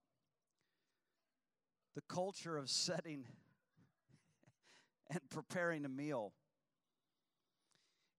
the 1.95 2.01
culture 2.09 2.57
of 2.57 2.71
setting 2.71 3.27
and 5.11 5.21
preparing 5.29 5.85
a 5.85 5.91
meal, 5.91 6.33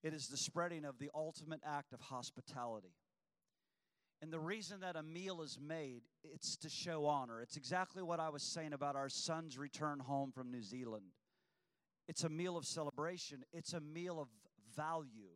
it 0.04 0.14
is 0.14 0.28
the 0.28 0.38
spreading 0.38 0.86
of 0.86 1.00
the 1.00 1.10
ultimate 1.16 1.62
act 1.66 1.94
of 1.94 2.02
hospitality. 2.02 2.94
And 4.22 4.32
the 4.32 4.40
reason 4.40 4.82
that 4.82 4.96
a 4.96 5.04
meal 5.04 5.42
is 5.42 5.58
made, 5.62 6.04
it's 6.24 6.56
to 6.58 6.70
show 6.70 7.06
honor. 7.06 7.42
It's 7.42 7.58
exactly 7.58 8.04
what 8.04 8.20
I 8.20 8.30
was 8.30 8.44
saying 8.44 8.74
about 8.74 8.96
our 8.96 9.10
son's 9.10 9.58
return 9.58 10.00
home 10.00 10.32
from 10.32 10.52
New 10.52 10.62
Zealand. 10.62 11.06
It's 12.08 12.24
a 12.24 12.30
meal 12.30 12.58
of 12.58 12.66
celebration, 12.66 13.44
it's 13.54 13.74
a 13.74 13.80
meal 13.80 14.20
of 14.20 14.28
value, 14.76 15.32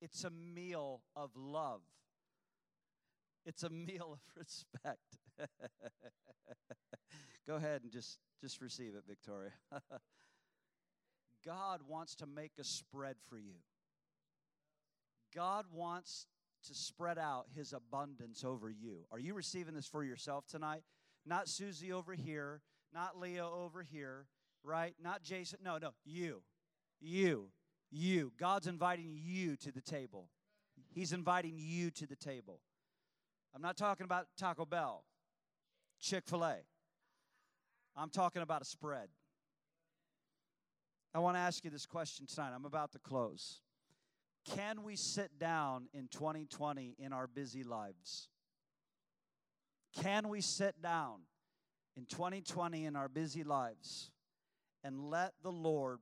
it's 0.00 0.24
a 0.24 0.30
meal 0.30 1.02
of 1.14 1.30
love, 1.36 1.82
it's 3.44 3.62
a 3.62 3.70
meal 3.70 4.12
of 4.12 4.20
respect. 4.36 4.98
Go 7.46 7.56
ahead 7.56 7.82
and 7.82 7.90
just, 7.90 8.18
just 8.40 8.60
receive 8.60 8.94
it, 8.94 9.04
Victoria. 9.06 9.52
God 11.44 11.80
wants 11.88 12.14
to 12.16 12.26
make 12.26 12.52
a 12.58 12.64
spread 12.64 13.16
for 13.28 13.38
you. 13.38 13.54
God 15.34 15.66
wants 15.72 16.26
to 16.66 16.74
spread 16.74 17.18
out 17.18 17.46
his 17.54 17.72
abundance 17.72 18.44
over 18.44 18.70
you. 18.70 19.06
Are 19.10 19.18
you 19.18 19.34
receiving 19.34 19.74
this 19.74 19.86
for 19.86 20.04
yourself 20.04 20.46
tonight? 20.46 20.82
Not 21.24 21.48
Susie 21.48 21.92
over 21.92 22.14
here, 22.14 22.60
not 22.92 23.18
Leo 23.18 23.50
over 23.64 23.82
here, 23.82 24.26
right? 24.62 24.94
Not 25.02 25.22
Jason. 25.22 25.60
No, 25.64 25.78
no, 25.78 25.90
you. 26.04 26.42
You. 27.00 27.48
You. 27.90 28.32
God's 28.38 28.66
inviting 28.66 29.12
you 29.14 29.56
to 29.56 29.72
the 29.72 29.80
table. 29.80 30.28
He's 30.92 31.12
inviting 31.12 31.54
you 31.56 31.90
to 31.92 32.06
the 32.06 32.16
table. 32.16 32.60
I'm 33.54 33.62
not 33.62 33.76
talking 33.76 34.04
about 34.04 34.26
Taco 34.38 34.64
Bell, 34.64 35.04
Chick 36.00 36.24
fil 36.26 36.44
A. 36.44 36.56
I'm 37.96 38.10
talking 38.10 38.42
about 38.42 38.62
a 38.62 38.64
spread. 38.64 39.08
I 41.12 41.18
want 41.18 41.36
to 41.36 41.40
ask 41.40 41.64
you 41.64 41.70
this 41.70 41.86
question 41.86 42.26
tonight. 42.26 42.52
I'm 42.54 42.64
about 42.64 42.92
to 42.92 42.98
close. 43.00 43.60
Can 44.44 44.82
we 44.82 44.96
sit 44.96 45.38
down 45.38 45.88
in 45.92 46.08
2020 46.08 46.96
in 46.98 47.12
our 47.12 47.26
busy 47.26 47.62
lives? 47.62 48.28
Can 50.02 50.28
we 50.28 50.40
sit 50.40 50.80
down 50.82 51.20
in 51.96 52.06
2020 52.06 52.86
in 52.86 52.96
our 52.96 53.08
busy 53.08 53.44
lives 53.44 54.10
and 54.82 55.10
let 55.10 55.32
the 55.42 55.52
Lord 55.52 55.98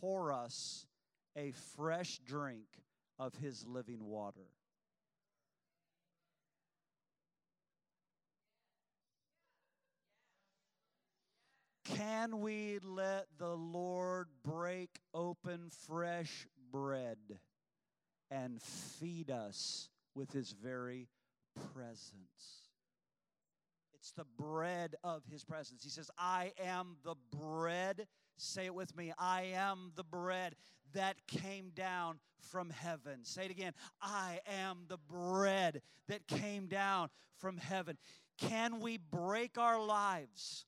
pour 0.00 0.32
us 0.32 0.86
a 1.36 1.52
fresh 1.76 2.20
drink 2.24 2.66
of 3.18 3.34
His 3.34 3.66
living 3.66 4.04
water? 4.04 4.48
Can 11.84 12.40
we 12.40 12.78
let 12.82 13.26
the 13.38 13.56
Lord 13.56 14.28
break 14.44 15.00
open 15.12 15.70
fresh 15.86 16.46
bread 16.70 17.18
and 18.30 18.60
feed 18.62 19.30
us 19.30 19.88
with 20.14 20.32
His 20.32 20.52
very 20.52 21.08
presence? 21.72 22.68
It's 23.94 24.12
the 24.12 24.26
bread 24.38 24.96
of 25.02 25.22
His 25.30 25.44
presence. 25.44 25.82
He 25.82 25.90
says, 25.90 26.10
I 26.18 26.52
am 26.62 26.96
the 27.04 27.16
bread. 27.36 28.06
Say 28.36 28.66
it 28.66 28.74
with 28.74 28.96
me. 28.96 29.12
I 29.18 29.52
am 29.54 29.92
the 29.96 30.04
bread 30.04 30.54
that 30.94 31.16
came 31.26 31.70
down 31.74 32.18
from 32.50 32.70
heaven. 32.70 33.24
Say 33.24 33.46
it 33.46 33.50
again. 33.50 33.72
I 34.00 34.40
am 34.46 34.84
the 34.88 34.98
bread 34.98 35.82
that 36.08 36.26
came 36.26 36.66
down 36.66 37.10
from 37.38 37.58
heaven. 37.58 37.98
Can 38.38 38.80
we 38.80 38.96
break 38.96 39.58
our 39.58 39.84
lives? 39.84 40.64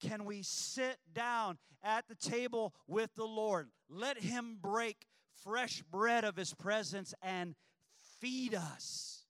can 0.00 0.24
we 0.24 0.42
sit 0.42 0.98
down 1.12 1.58
at 1.82 2.06
the 2.08 2.14
table 2.14 2.74
with 2.86 3.14
the 3.14 3.24
Lord? 3.24 3.68
Let 3.88 4.18
Him 4.18 4.58
break 4.60 5.06
fresh 5.44 5.82
bread 5.90 6.24
of 6.24 6.36
His 6.36 6.54
presence 6.54 7.14
and 7.22 7.54
feed 8.20 8.54
us. 8.54 9.24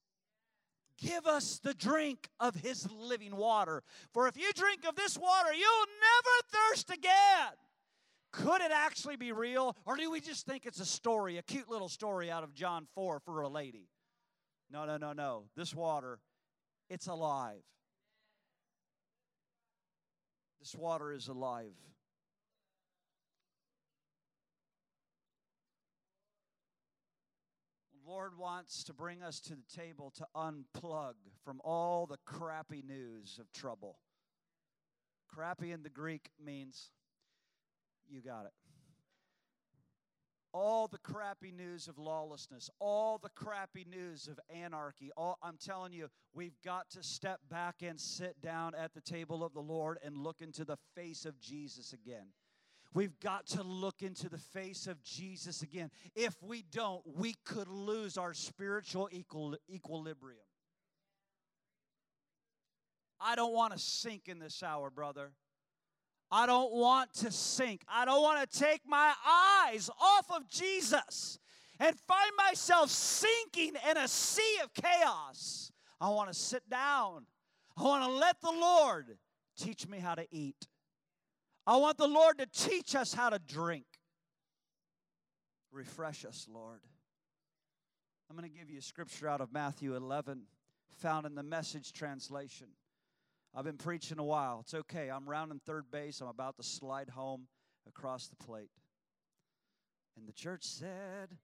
Give 0.98 1.26
us 1.26 1.58
the 1.58 1.74
drink 1.74 2.28
of 2.40 2.54
His 2.54 2.88
living 2.90 3.36
water. 3.36 3.82
For 4.12 4.28
if 4.28 4.36
you 4.36 4.52
drink 4.54 4.86
of 4.88 4.94
this 4.94 5.18
water, 5.18 5.52
you'll 5.52 5.86
never 6.00 6.70
thirst 6.70 6.90
again. 6.90 7.52
Could 8.32 8.62
it 8.62 8.72
actually 8.72 9.16
be 9.16 9.32
real? 9.32 9.76
Or 9.86 9.96
do 9.96 10.10
we 10.10 10.20
just 10.20 10.46
think 10.46 10.66
it's 10.66 10.80
a 10.80 10.86
story, 10.86 11.38
a 11.38 11.42
cute 11.42 11.68
little 11.68 11.88
story 11.88 12.30
out 12.30 12.42
of 12.42 12.54
John 12.54 12.86
4 12.94 13.20
for 13.20 13.42
a 13.42 13.48
lady? 13.48 13.88
No, 14.70 14.84
no, 14.86 14.96
no, 14.96 15.12
no. 15.12 15.44
This 15.56 15.74
water, 15.74 16.18
it's 16.88 17.06
alive. 17.06 17.62
This 20.60 20.74
water 20.74 21.12
is 21.12 21.28
alive. 21.28 21.74
Lord 28.06 28.36
wants 28.38 28.84
to 28.84 28.94
bring 28.94 29.22
us 29.22 29.40
to 29.40 29.54
the 29.54 29.82
table 29.82 30.12
to 30.16 30.26
unplug 30.36 31.14
from 31.44 31.60
all 31.64 32.06
the 32.06 32.18
crappy 32.24 32.82
news 32.86 33.38
of 33.40 33.52
trouble. 33.52 33.98
Crappy 35.28 35.72
in 35.72 35.82
the 35.82 35.90
Greek 35.90 36.30
means 36.44 36.90
you 38.08 38.20
got 38.20 38.46
it 38.46 38.52
all 40.54 40.86
the 40.86 40.98
crappy 40.98 41.50
news 41.50 41.88
of 41.88 41.98
lawlessness, 41.98 42.70
all 42.78 43.18
the 43.18 43.28
crappy 43.30 43.84
news 43.84 44.28
of 44.28 44.38
anarchy. 44.48 45.10
All, 45.16 45.36
I'm 45.42 45.58
telling 45.58 45.92
you, 45.92 46.08
we've 46.32 46.56
got 46.64 46.88
to 46.90 47.02
step 47.02 47.40
back 47.50 47.82
and 47.82 48.00
sit 48.00 48.40
down 48.40 48.72
at 48.76 48.94
the 48.94 49.00
table 49.00 49.44
of 49.44 49.52
the 49.52 49.60
Lord 49.60 49.98
and 50.02 50.16
look 50.16 50.40
into 50.40 50.64
the 50.64 50.78
face 50.94 51.24
of 51.24 51.40
Jesus 51.40 51.92
again. 51.92 52.28
We've 52.94 53.18
got 53.18 53.46
to 53.48 53.64
look 53.64 54.02
into 54.02 54.28
the 54.28 54.38
face 54.38 54.86
of 54.86 55.02
Jesus 55.02 55.62
again. 55.62 55.90
If 56.14 56.40
we 56.40 56.62
don't, 56.70 57.02
we 57.04 57.34
could 57.44 57.68
lose 57.68 58.16
our 58.16 58.32
spiritual 58.32 59.08
equilibrium. 59.68 60.38
I 63.20 63.34
don't 63.34 63.52
want 63.52 63.72
to 63.72 63.78
sink 63.80 64.28
in 64.28 64.38
this 64.38 64.62
hour, 64.62 64.90
brother. 64.90 65.32
I 66.30 66.46
don't 66.46 66.72
want 66.72 67.12
to 67.14 67.32
sink. 67.32 67.82
I 67.88 68.04
don't 68.04 68.22
want 68.22 68.48
to 68.48 68.58
take 68.58 68.82
my 68.86 69.12
eyes 69.26 69.90
off 70.00 70.30
of 70.30 70.48
Jesus 70.48 71.38
and 71.80 71.98
find 71.98 72.30
myself 72.36 72.90
sinking 72.90 73.74
in 73.90 73.96
a 73.96 74.06
sea 74.06 74.58
of 74.62 74.72
chaos. 74.72 75.72
I 76.00 76.10
want 76.10 76.32
to 76.32 76.38
sit 76.38 76.68
down. 76.70 77.26
I 77.76 77.82
want 77.82 78.04
to 78.04 78.10
let 78.10 78.40
the 78.40 78.52
Lord 78.52 79.16
teach 79.58 79.88
me 79.88 79.98
how 79.98 80.14
to 80.14 80.26
eat. 80.30 80.68
I 81.66 81.76
want 81.76 81.96
the 81.96 82.06
Lord 82.06 82.38
to 82.38 82.46
teach 82.46 82.94
us 82.94 83.14
how 83.14 83.30
to 83.30 83.38
drink. 83.38 83.86
Refresh 85.72 86.24
us, 86.24 86.46
Lord. 86.52 86.80
I'm 88.28 88.36
going 88.36 88.50
to 88.50 88.58
give 88.58 88.70
you 88.70 88.78
a 88.78 88.82
scripture 88.82 89.28
out 89.28 89.40
of 89.40 89.52
Matthew 89.52 89.96
11, 89.96 90.42
found 90.98 91.26
in 91.26 91.34
the 91.34 91.42
message 91.42 91.92
translation. 91.92 92.68
I've 93.54 93.64
been 93.64 93.76
preaching 93.76 94.18
a 94.18 94.24
while. 94.24 94.60
It's 94.60 94.74
okay. 94.74 95.10
I'm 95.10 95.28
rounding 95.28 95.60
third 95.64 95.90
base. 95.90 96.20
I'm 96.20 96.28
about 96.28 96.56
to 96.56 96.62
slide 96.62 97.08
home 97.10 97.46
across 97.86 98.28
the 98.28 98.36
plate. 98.36 98.70
And 100.16 100.28
the 100.28 100.32
church 100.32 100.64
said, 100.64 101.36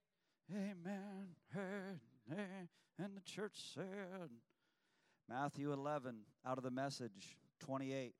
Amen. 0.50 1.28
And 2.98 3.16
the 3.16 3.22
church 3.22 3.54
said, 3.74 4.28
Matthew 5.28 5.72
11, 5.72 6.16
out 6.46 6.58
of 6.58 6.64
the 6.64 6.70
message, 6.70 7.38
28. 7.60 8.14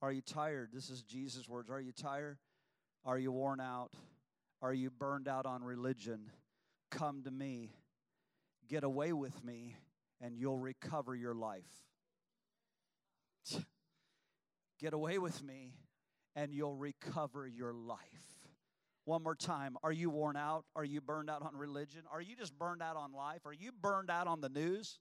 Are 0.00 0.12
you 0.12 0.20
tired? 0.20 0.70
This 0.72 0.90
is 0.90 1.02
Jesus' 1.02 1.48
words. 1.48 1.70
Are 1.70 1.80
you 1.80 1.92
tired? 1.92 2.38
Are 3.04 3.18
you 3.18 3.32
worn 3.32 3.60
out? 3.60 3.90
Are 4.62 4.72
you 4.72 4.90
burned 4.90 5.28
out 5.28 5.46
on 5.46 5.62
religion? 5.64 6.30
Come 6.90 7.22
to 7.24 7.30
me. 7.30 7.72
Get 8.68 8.84
away 8.84 9.12
with 9.12 9.44
me, 9.44 9.76
and 10.20 10.36
you'll 10.36 10.58
recover 10.58 11.16
your 11.16 11.34
life. 11.34 11.62
Get 14.80 14.92
away 14.92 15.18
with 15.18 15.42
me, 15.42 15.74
and 16.36 16.52
you'll 16.52 16.76
recover 16.76 17.46
your 17.46 17.72
life. 17.72 17.98
One 19.04 19.22
more 19.22 19.34
time. 19.34 19.76
Are 19.82 19.90
you 19.90 20.10
worn 20.10 20.36
out? 20.36 20.64
Are 20.76 20.84
you 20.84 21.00
burned 21.00 21.30
out 21.30 21.42
on 21.42 21.56
religion? 21.56 22.02
Are 22.12 22.20
you 22.20 22.36
just 22.36 22.56
burned 22.58 22.82
out 22.82 22.94
on 22.94 23.12
life? 23.12 23.40
Are 23.46 23.54
you 23.54 23.72
burned 23.72 24.10
out 24.10 24.26
on 24.26 24.42
the 24.42 24.50
news? 24.50 24.98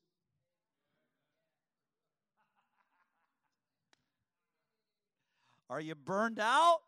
Are 5.70 5.82
you 5.82 5.96
burned 5.96 6.40
out? 6.40 6.80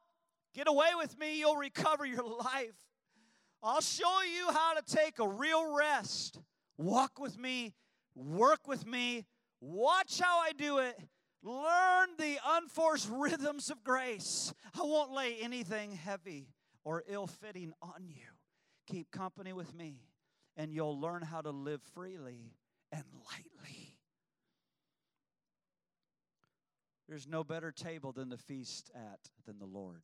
Get 0.53 0.67
away 0.67 0.89
with 0.97 1.17
me, 1.19 1.39
you'll 1.39 1.57
recover 1.57 2.05
your 2.05 2.23
life. 2.43 2.75
I'll 3.61 3.81
show 3.81 4.21
you 4.23 4.51
how 4.51 4.73
to 4.75 4.95
take 4.95 5.19
a 5.19 5.27
real 5.27 5.75
rest. 5.75 6.39
Walk 6.77 7.19
with 7.19 7.37
me, 7.37 7.73
work 8.15 8.67
with 8.67 8.85
me, 8.85 9.25
watch 9.59 10.19
how 10.19 10.39
I 10.39 10.53
do 10.53 10.77
it. 10.77 10.97
Learn 11.43 12.09
the 12.17 12.37
unforced 12.45 13.09
rhythms 13.13 13.69
of 13.69 13.83
grace. 13.83 14.53
I 14.77 14.83
won't 14.83 15.11
lay 15.11 15.37
anything 15.41 15.91
heavy 15.91 16.47
or 16.83 17.03
ill 17.07 17.27
fitting 17.27 17.73
on 17.81 18.05
you. 18.07 18.25
Keep 18.87 19.11
company 19.11 19.53
with 19.53 19.73
me, 19.73 20.01
and 20.57 20.73
you'll 20.73 20.99
learn 20.99 21.21
how 21.21 21.41
to 21.41 21.51
live 21.51 21.81
freely 21.93 22.53
and 22.91 23.03
lightly. 23.13 23.88
There's 27.09 27.27
no 27.27 27.43
better 27.43 27.71
table 27.71 28.11
than 28.11 28.29
the 28.29 28.37
feast 28.37 28.91
at 28.93 29.19
than 29.47 29.57
the 29.57 29.65
Lord. 29.65 30.03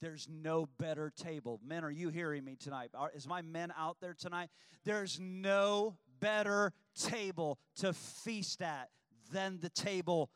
There's 0.00 0.26
no 0.30 0.66
better 0.78 1.12
table. 1.14 1.60
Men, 1.62 1.84
are 1.84 1.90
you 1.90 2.08
hearing 2.08 2.42
me 2.42 2.56
tonight? 2.56 2.90
Is 3.14 3.28
my 3.28 3.42
men 3.42 3.70
out 3.76 3.98
there 4.00 4.14
tonight? 4.18 4.48
There's 4.82 5.20
no 5.20 5.98
better 6.18 6.72
table 6.98 7.58
to 7.80 7.92
feast 7.92 8.62
at 8.62 8.88
than 9.30 9.58
the 9.60 9.68
table 9.68 10.30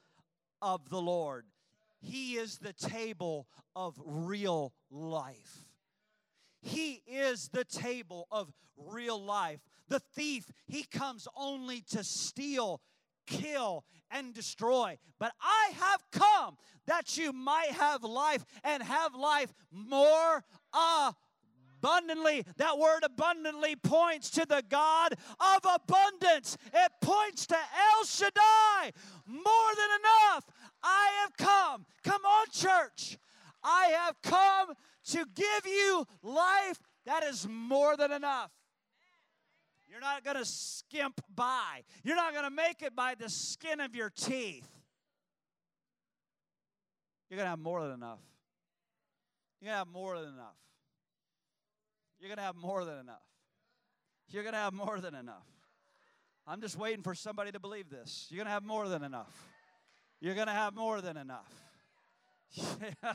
of 0.60 0.90
the 0.90 1.00
Lord. 1.00 1.46
He 1.98 2.34
is 2.34 2.58
the 2.58 2.74
table 2.74 3.46
of 3.74 3.98
real 4.04 4.74
life. 4.90 5.64
He 6.60 7.02
is 7.06 7.48
the 7.54 7.64
table 7.64 8.28
of 8.30 8.52
real 8.76 9.22
life. 9.22 9.60
The 9.88 10.00
thief, 10.00 10.44
he 10.66 10.82
comes 10.82 11.26
only 11.34 11.80
to 11.92 12.04
steal, 12.04 12.82
kill, 13.26 13.84
and 14.10 14.32
destroy. 14.32 14.98
But 15.18 15.32
I 15.40 15.72
have 15.74 16.04
come 16.12 16.56
that 16.86 17.16
you 17.16 17.32
might 17.32 17.70
have 17.70 18.04
life 18.04 18.44
and 18.62 18.82
have 18.82 19.14
life 19.14 19.52
more 19.72 20.44
abundantly. 20.72 22.44
That 22.56 22.78
word 22.78 23.02
abundantly 23.02 23.76
points 23.76 24.30
to 24.30 24.46
the 24.46 24.62
God 24.68 25.14
of 25.40 25.60
abundance, 25.64 26.56
it 26.72 26.92
points 27.00 27.46
to 27.46 27.56
El 27.56 28.04
Shaddai. 28.04 28.92
More 29.26 29.74
than 29.76 29.90
enough. 30.00 30.44
I 30.82 31.10
have 31.22 31.36
come. 31.36 31.86
Come 32.02 32.24
on, 32.24 32.46
church. 32.52 33.18
I 33.62 33.86
have 33.86 34.20
come 34.22 34.74
to 35.06 35.24
give 35.34 35.66
you 35.66 36.06
life 36.22 36.78
that 37.06 37.24
is 37.24 37.46
more 37.48 37.96
than 37.96 38.12
enough. 38.12 38.50
You're 39.94 40.00
not 40.00 40.24
going 40.24 40.36
to 40.36 40.44
skimp 40.44 41.20
by. 41.32 41.84
You're 42.02 42.16
not 42.16 42.32
going 42.32 42.42
to 42.42 42.50
make 42.50 42.82
it 42.82 42.96
by 42.96 43.14
the 43.14 43.28
skin 43.28 43.78
of 43.78 43.94
your 43.94 44.10
teeth. 44.10 44.68
You're 47.30 47.36
going 47.36 47.46
to 47.46 47.50
have 47.50 47.60
more 47.60 47.80
than 47.82 47.92
enough. 47.92 48.18
You're 49.60 49.68
going 49.68 49.74
to 49.74 49.78
have 49.78 49.92
more 49.92 50.18
than 50.18 50.34
enough. 50.34 50.56
You're 52.18 52.28
going 52.28 52.38
to 52.38 52.42
have 52.42 52.56
more 52.56 52.84
than 52.84 52.98
enough. 52.98 53.22
You're 54.30 54.42
going 54.42 54.54
to 54.54 54.58
have 54.58 54.72
more 54.74 54.98
than 54.98 55.14
enough. 55.14 55.46
I'm 56.44 56.60
just 56.60 56.76
waiting 56.76 57.04
for 57.04 57.14
somebody 57.14 57.52
to 57.52 57.60
believe 57.60 57.88
this. 57.88 58.26
You're 58.30 58.38
going 58.38 58.46
to 58.46 58.52
have 58.52 58.64
more 58.64 58.88
than 58.88 59.04
enough. 59.04 59.32
You're 60.20 60.34
going 60.34 60.48
to 60.48 60.52
have 60.52 60.74
more 60.74 61.02
than 61.02 61.16
enough. 61.16 61.52
You're 62.56 62.66
going 62.66 62.80
to 62.80 63.06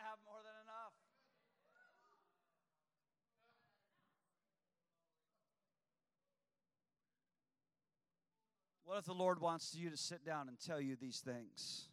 have 0.00 0.18
more 0.24 0.40
than 0.40 0.56
enough. 0.64 0.92
What 8.92 8.98
if 8.98 9.04
the 9.06 9.14
Lord 9.14 9.40
wants 9.40 9.74
you 9.74 9.88
to 9.88 9.96
sit 9.96 10.22
down 10.22 10.48
and 10.48 10.58
tell 10.60 10.78
you 10.78 10.96
these 11.00 11.20
things? 11.20 11.88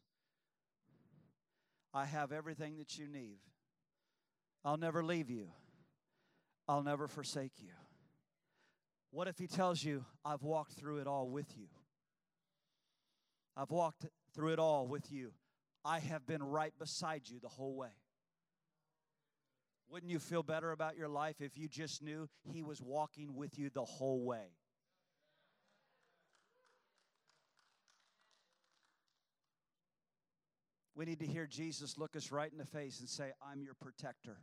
I 1.93 2.03
have 2.03 2.33
everything 2.33 2.77
that 2.79 2.97
you 2.97 3.07
need. 3.07 3.37
I'll 4.65 4.75
never 4.75 5.01
leave 5.01 5.29
you. 5.29 5.47
I'll 6.67 6.83
never 6.83 7.07
forsake 7.07 7.53
you. 7.59 7.71
What 9.11 9.29
if 9.29 9.37
He 9.37 9.47
tells 9.47 9.81
you, 9.81 10.03
I've 10.25 10.43
walked 10.43 10.73
through 10.73 10.97
it 10.97 11.07
all 11.07 11.29
with 11.29 11.57
you? 11.57 11.67
I've 13.55 13.71
walked 13.71 14.05
through 14.35 14.51
it 14.51 14.59
all 14.59 14.85
with 14.85 15.09
you. 15.09 15.31
I 15.85 15.99
have 15.99 16.27
been 16.27 16.43
right 16.43 16.73
beside 16.77 17.29
you 17.29 17.39
the 17.39 17.47
whole 17.47 17.75
way. 17.75 17.95
Wouldn't 19.89 20.11
you 20.11 20.19
feel 20.19 20.43
better 20.43 20.73
about 20.73 20.97
your 20.97 21.07
life 21.07 21.39
if 21.39 21.57
you 21.57 21.69
just 21.69 22.01
knew 22.03 22.27
He 22.43 22.61
was 22.61 22.81
walking 22.81 23.35
with 23.35 23.57
you 23.57 23.69
the 23.69 23.85
whole 23.85 24.25
way? 24.25 24.59
We 30.99 31.05
need 31.05 31.19
to 31.19 31.25
hear 31.25 31.47
Jesus 31.47 31.97
look 31.97 32.17
us 32.17 32.29
right 32.29 32.51
in 32.51 32.57
the 32.57 32.65
face 32.65 32.99
and 32.99 33.07
say, 33.07 33.31
I'm 33.41 33.61
your 33.61 33.73
protector. 33.73 34.35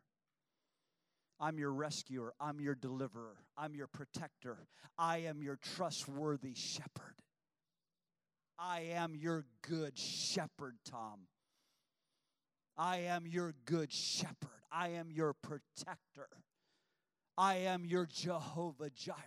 I'm 1.39 1.59
your 1.59 1.71
rescuer. 1.71 2.33
I'm 2.41 2.61
your 2.61 2.75
deliverer. 2.75 3.37
I'm 3.59 3.75
your 3.75 3.89
protector. 3.89 4.67
I 4.99 5.19
am 5.19 5.43
your 5.43 5.59
trustworthy 5.77 6.55
shepherd. 6.55 7.17
I 8.59 8.93
am 8.95 9.15
your 9.15 9.45
good 9.61 9.99
shepherd, 9.99 10.79
Tom. 10.91 11.27
I 12.79 13.01
am 13.01 13.27
your 13.27 13.55
good 13.67 13.93
shepherd. 13.93 14.63
I 14.73 14.89
am 14.93 15.11
your 15.11 15.35
protector. 15.35 16.31
I 17.37 17.57
am 17.57 17.85
your 17.85 18.07
Jehovah 18.07 18.89
Jireh. 18.95 19.19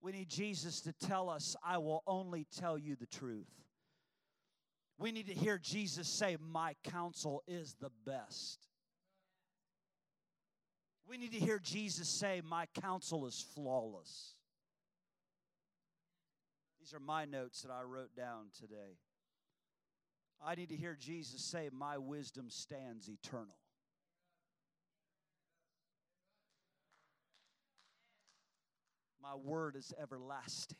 We 0.00 0.12
need 0.12 0.28
Jesus 0.28 0.82
to 0.82 0.92
tell 0.92 1.28
us, 1.28 1.56
I 1.66 1.78
will 1.78 2.04
only 2.06 2.46
tell 2.56 2.78
you 2.78 2.94
the 2.94 3.08
truth. 3.08 3.48
We 4.98 5.12
need 5.12 5.28
to 5.28 5.34
hear 5.34 5.58
Jesus 5.58 6.08
say, 6.08 6.36
My 6.40 6.74
counsel 6.82 7.42
is 7.46 7.76
the 7.80 7.90
best. 8.04 8.58
We 11.08 11.16
need 11.16 11.32
to 11.32 11.38
hear 11.38 11.60
Jesus 11.60 12.08
say, 12.08 12.42
My 12.44 12.66
counsel 12.80 13.26
is 13.26 13.46
flawless. 13.54 14.34
These 16.80 16.92
are 16.92 17.00
my 17.00 17.24
notes 17.24 17.62
that 17.62 17.70
I 17.70 17.82
wrote 17.82 18.14
down 18.16 18.46
today. 18.58 18.98
I 20.44 20.54
need 20.54 20.68
to 20.70 20.76
hear 20.76 20.96
Jesus 20.98 21.44
say, 21.44 21.70
My 21.72 21.98
wisdom 21.98 22.50
stands 22.50 23.08
eternal. 23.08 23.56
My 29.22 29.34
word 29.36 29.76
is 29.76 29.92
everlasting. 30.00 30.78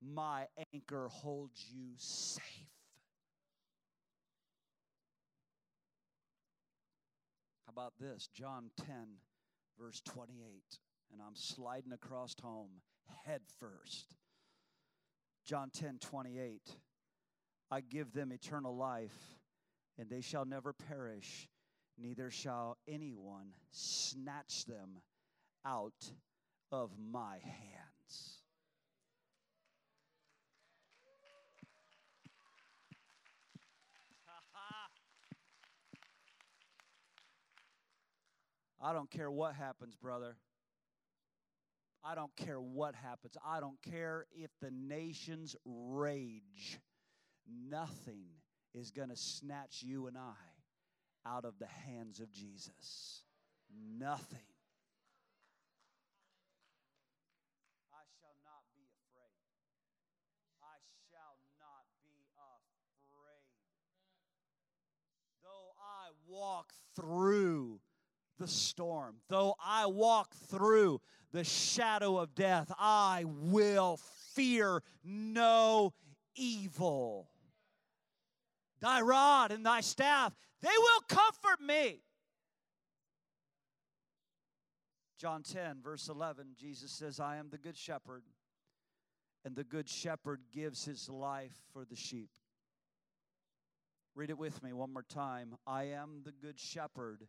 My 0.00 0.46
anchor 0.72 1.08
holds 1.08 1.66
you 1.72 1.92
safe. 1.96 2.75
About 7.76 7.92
this? 8.00 8.28
John 8.32 8.70
10, 8.86 8.86
verse 9.78 10.00
28. 10.06 10.38
And 11.12 11.20
I'm 11.20 11.34
sliding 11.34 11.92
across 11.92 12.34
home 12.42 12.70
head 13.26 13.42
first. 13.60 14.16
John 15.44 15.68
10, 15.74 15.98
28. 16.00 16.62
I 17.70 17.80
give 17.82 18.14
them 18.14 18.32
eternal 18.32 18.74
life, 18.74 19.36
and 19.98 20.08
they 20.08 20.22
shall 20.22 20.46
never 20.46 20.72
perish, 20.72 21.48
neither 21.98 22.30
shall 22.30 22.78
anyone 22.88 23.52
snatch 23.72 24.64
them 24.64 25.02
out 25.66 26.12
of 26.72 26.92
my 26.98 27.34
hand. 27.42 28.35
I 38.80 38.92
don't 38.92 39.10
care 39.10 39.30
what 39.30 39.54
happens, 39.54 39.96
brother. 39.96 40.36
I 42.04 42.14
don't 42.14 42.34
care 42.36 42.60
what 42.60 42.94
happens. 42.94 43.36
I 43.44 43.58
don't 43.60 43.80
care 43.82 44.26
if 44.32 44.50
the 44.60 44.70
nations 44.70 45.56
rage. 45.64 46.78
Nothing 47.68 48.26
is 48.74 48.90
going 48.90 49.08
to 49.08 49.16
snatch 49.16 49.82
you 49.82 50.06
and 50.06 50.16
I 50.16 50.34
out 51.26 51.44
of 51.44 51.58
the 51.58 51.66
hands 51.66 52.20
of 52.20 52.30
Jesus. 52.30 53.22
Nothing. 53.98 54.38
I 57.92 58.04
shall 58.20 58.36
not 58.44 58.62
be 58.76 58.86
afraid. 58.86 59.50
I 60.62 60.78
shall 61.10 61.38
not 61.58 61.86
be 62.04 62.22
afraid. 62.38 63.50
Though 65.42 65.74
I 65.80 66.12
walk 66.28 66.72
through 66.94 67.80
the 68.38 68.48
storm. 68.48 69.16
Though 69.28 69.54
I 69.64 69.86
walk 69.86 70.34
through 70.34 71.00
the 71.32 71.44
shadow 71.44 72.18
of 72.18 72.34
death, 72.34 72.72
I 72.78 73.24
will 73.26 73.98
fear 74.34 74.82
no 75.04 75.94
evil. 76.34 77.30
Thy 78.80 79.00
rod 79.00 79.52
and 79.52 79.64
thy 79.64 79.80
staff, 79.80 80.34
they 80.60 80.68
will 80.68 81.00
comfort 81.08 81.60
me. 81.60 82.02
John 85.18 85.42
10, 85.42 85.80
verse 85.82 86.08
11, 86.08 86.56
Jesus 86.58 86.92
says, 86.92 87.18
I 87.18 87.36
am 87.36 87.48
the 87.50 87.56
good 87.56 87.76
shepherd, 87.76 88.22
and 89.44 89.56
the 89.56 89.64
good 89.64 89.88
shepherd 89.88 90.42
gives 90.52 90.84
his 90.84 91.08
life 91.08 91.56
for 91.72 91.86
the 91.86 91.96
sheep. 91.96 92.30
Read 94.14 94.30
it 94.30 94.38
with 94.38 94.62
me 94.62 94.72
one 94.72 94.92
more 94.92 95.02
time. 95.02 95.56
I 95.66 95.84
am 95.84 96.22
the 96.24 96.32
good 96.32 96.58
shepherd. 96.58 97.26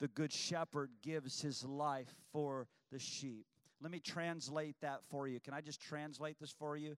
The 0.00 0.08
good 0.08 0.32
shepherd 0.32 0.90
gives 1.02 1.40
his 1.40 1.64
life 1.64 2.14
for 2.32 2.68
the 2.92 2.98
sheep. 2.98 3.46
Let 3.80 3.90
me 3.90 4.00
translate 4.00 4.76
that 4.80 5.00
for 5.10 5.28
you. 5.28 5.40
Can 5.40 5.54
I 5.54 5.60
just 5.60 5.80
translate 5.80 6.38
this 6.40 6.54
for 6.56 6.76
you? 6.76 6.96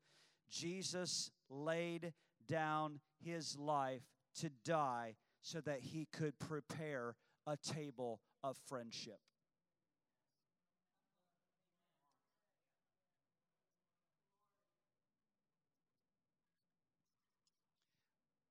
Jesus 0.51 1.31
laid 1.49 2.13
down 2.49 3.01
his 3.23 3.57
life 3.59 4.03
to 4.41 4.51
die 4.65 5.15
so 5.43 5.61
that 5.61 5.81
he 5.81 6.07
could 6.13 6.39
prepare 6.39 7.15
a 7.47 7.57
table 7.57 8.21
of 8.43 8.57
friendship. 8.67 9.19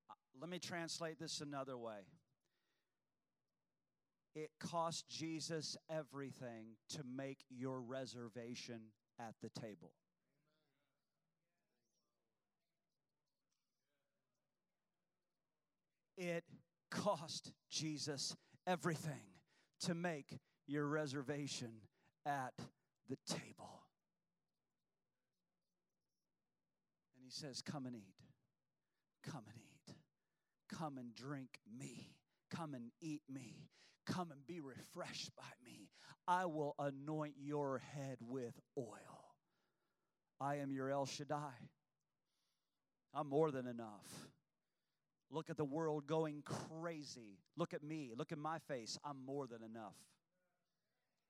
Uh, 0.09 0.13
let 0.39 0.49
me 0.49 0.59
translate 0.59 1.19
this 1.19 1.41
another 1.41 1.77
way. 1.77 2.01
It 4.35 4.51
cost 4.59 5.07
Jesus 5.09 5.75
everything 5.89 6.75
to 6.89 7.01
make 7.03 7.39
your 7.49 7.81
reservation 7.81 8.79
at 9.19 9.33
the 9.41 9.49
table. 9.49 9.91
It 16.17 16.43
cost 16.91 17.53
Jesus 17.69 18.35
everything 18.67 19.21
to 19.81 19.95
make 19.95 20.37
your 20.67 20.85
reservation 20.85 21.71
at 22.25 22.53
the 23.07 23.17
table. 23.25 23.83
And 27.15 27.23
he 27.23 27.31
says, 27.31 27.61
Come 27.61 27.85
and 27.85 27.95
eat. 27.95 28.15
Come 29.23 29.43
and 29.47 29.57
eat. 29.57 29.95
Come 30.77 30.97
and 30.97 31.15
drink 31.15 31.59
me. 31.77 32.15
Come 32.51 32.73
and 32.73 32.91
eat 33.01 33.21
me. 33.29 33.69
Come 34.09 34.31
and 34.31 34.45
be 34.47 34.59
refreshed 34.59 35.35
by 35.35 35.43
me. 35.63 35.89
I 36.27 36.45
will 36.45 36.75
anoint 36.79 37.35
your 37.39 37.79
head 37.93 38.17
with 38.21 38.53
oil. 38.77 39.33
I 40.41 40.55
am 40.55 40.71
your 40.71 40.89
El 40.89 41.05
Shaddai. 41.05 41.53
I'm 43.13 43.27
more 43.27 43.51
than 43.51 43.67
enough. 43.67 44.07
Look 45.31 45.49
at 45.49 45.57
the 45.57 45.65
world 45.65 46.07
going 46.07 46.43
crazy. 46.43 47.39
Look 47.55 47.73
at 47.73 47.83
me. 47.83 48.11
Look 48.15 48.31
at 48.31 48.37
my 48.37 48.57
face. 48.67 48.97
I'm 49.03 49.23
more 49.25 49.47
than 49.47 49.63
enough. 49.63 49.95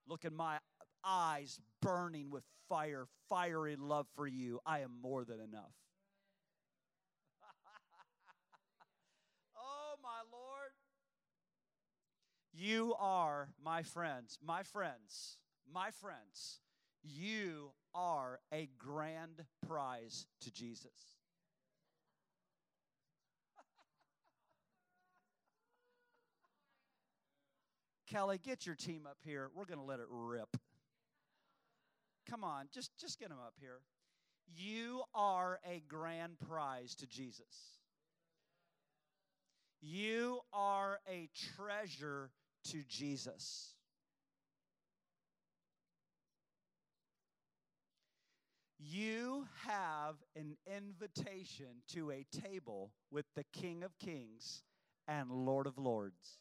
Look 0.07 0.25
at 0.25 0.34
my 0.34 0.59
eyes 1.03 1.59
burning 1.82 2.30
with 2.30 2.43
fire, 2.67 3.07
fiery 3.30 3.75
love 3.75 4.07
for 4.15 4.27
you. 4.27 4.59
I 4.65 4.80
am 4.80 4.91
more 5.01 5.25
than 5.25 5.39
enough. 5.39 5.73
You 12.62 12.93
are 12.99 13.47
my 13.64 13.84
friends, 13.84 14.38
my 14.45 14.64
friends, 14.64 15.38
my 15.74 15.91
friends. 15.91 16.60
You 17.01 17.72
are 17.95 18.41
a 18.53 18.68
grand 18.78 19.45
prize 19.66 20.26
to 20.41 20.51
Jesus. 20.51 20.91
Kelly, 28.12 28.41
get 28.43 28.66
your 28.66 28.76
team 28.76 29.07
up 29.10 29.20
here. 29.24 29.49
We're 29.55 29.64
going 29.64 29.80
to 29.80 29.86
let 29.86 30.01
it 30.01 30.07
rip. 30.10 30.57
Come 32.30 32.43
on, 32.43 32.66
just, 32.74 32.91
just 32.99 33.20
get 33.22 33.30
them 33.30 33.38
up 33.39 33.53
here. 33.62 33.80
You 34.45 35.03
are 35.16 35.62
a 35.66 35.82
grand 35.88 36.39
prize 36.45 36.93
to 36.95 37.07
Jesus. 37.07 37.80
You 39.82 40.41
are 40.51 40.99
a 41.10 41.30
treasure 41.55 42.32
to 42.66 42.84
Jesus. 42.88 43.74
You 48.80 49.45
have 49.68 50.16
an 50.36 50.55
invitation 50.66 51.84
to 51.93 52.12
a 52.12 52.26
table 52.32 52.91
with 53.12 53.26
the 53.36 53.43
King 53.51 53.84
of 53.84 53.97
Kings 53.99 54.64
and 55.07 55.30
Lord 55.30 55.68
of 55.68 55.78
Lords. 55.78 56.39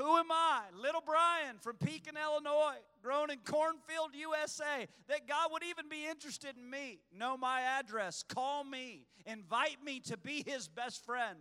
Who 0.00 0.16
am 0.16 0.32
I, 0.32 0.62
little 0.80 1.02
Brian 1.04 1.58
from 1.60 1.76
Pekin, 1.76 2.14
Illinois, 2.16 2.78
grown 3.02 3.30
in 3.30 3.36
Cornfield, 3.44 4.14
USA, 4.14 4.88
that 5.08 5.28
God 5.28 5.50
would 5.52 5.62
even 5.62 5.90
be 5.90 6.06
interested 6.08 6.56
in 6.56 6.70
me? 6.70 7.00
Know 7.14 7.36
my 7.36 7.60
address, 7.60 8.22
call 8.26 8.64
me, 8.64 9.02
invite 9.26 9.76
me 9.84 10.00
to 10.06 10.16
be 10.16 10.42
his 10.46 10.68
best 10.68 11.04
friend, 11.04 11.36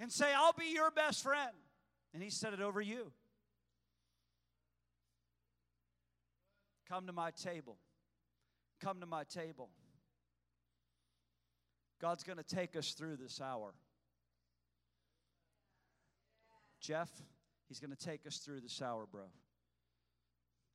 and 0.00 0.10
say, 0.10 0.26
I'll 0.34 0.54
be 0.54 0.72
your 0.74 0.90
best 0.90 1.22
friend. 1.22 1.52
And 2.12 2.20
he 2.20 2.30
said 2.30 2.52
it 2.52 2.60
over 2.60 2.80
you. 2.80 3.12
Come 6.88 7.06
to 7.06 7.12
my 7.12 7.30
table. 7.30 7.76
Come 8.82 8.98
to 9.02 9.06
my 9.06 9.22
table. 9.22 9.70
God's 12.00 12.24
going 12.24 12.38
to 12.38 12.44
take 12.44 12.74
us 12.74 12.90
through 12.90 13.18
this 13.18 13.40
hour. 13.40 13.72
Jeff? 16.80 17.08
He's 17.68 17.80
going 17.80 17.90
to 17.90 17.96
take 17.96 18.26
us 18.26 18.38
through 18.38 18.60
the 18.60 18.68
shower, 18.68 19.06
bro. 19.10 19.24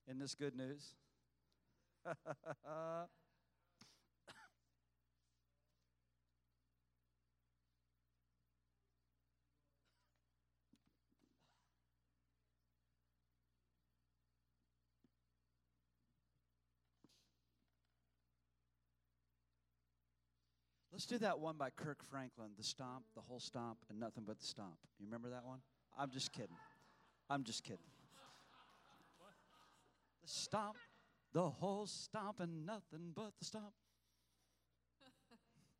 Isn't 0.07 0.19
this 0.19 0.35
good 0.35 0.55
news? 0.55 0.95
Let's 20.99 21.05
do 21.05 21.17
that 21.19 21.39
one 21.39 21.55
by 21.55 21.69
Kirk 21.69 22.03
Franklin, 22.11 22.49
the 22.57 22.63
stomp, 22.65 23.05
the 23.15 23.21
whole 23.21 23.39
stomp, 23.39 23.77
and 23.89 23.97
nothing 24.01 24.25
but 24.27 24.37
the 24.37 24.45
stomp. 24.45 24.75
You 24.99 25.05
remember 25.05 25.29
that 25.29 25.45
one? 25.45 25.59
I'm 25.97 26.11
just 26.11 26.33
kidding. 26.33 26.57
I'm 27.29 27.43
just 27.43 27.63
kidding. 27.63 27.79
The 30.23 30.29
stomp, 30.29 30.77
the 31.33 31.49
whole 31.49 31.85
stomp, 31.85 32.39
and 32.39 32.65
nothing 32.65 33.11
but 33.15 33.33
the 33.37 33.45
stomp. 33.45 33.73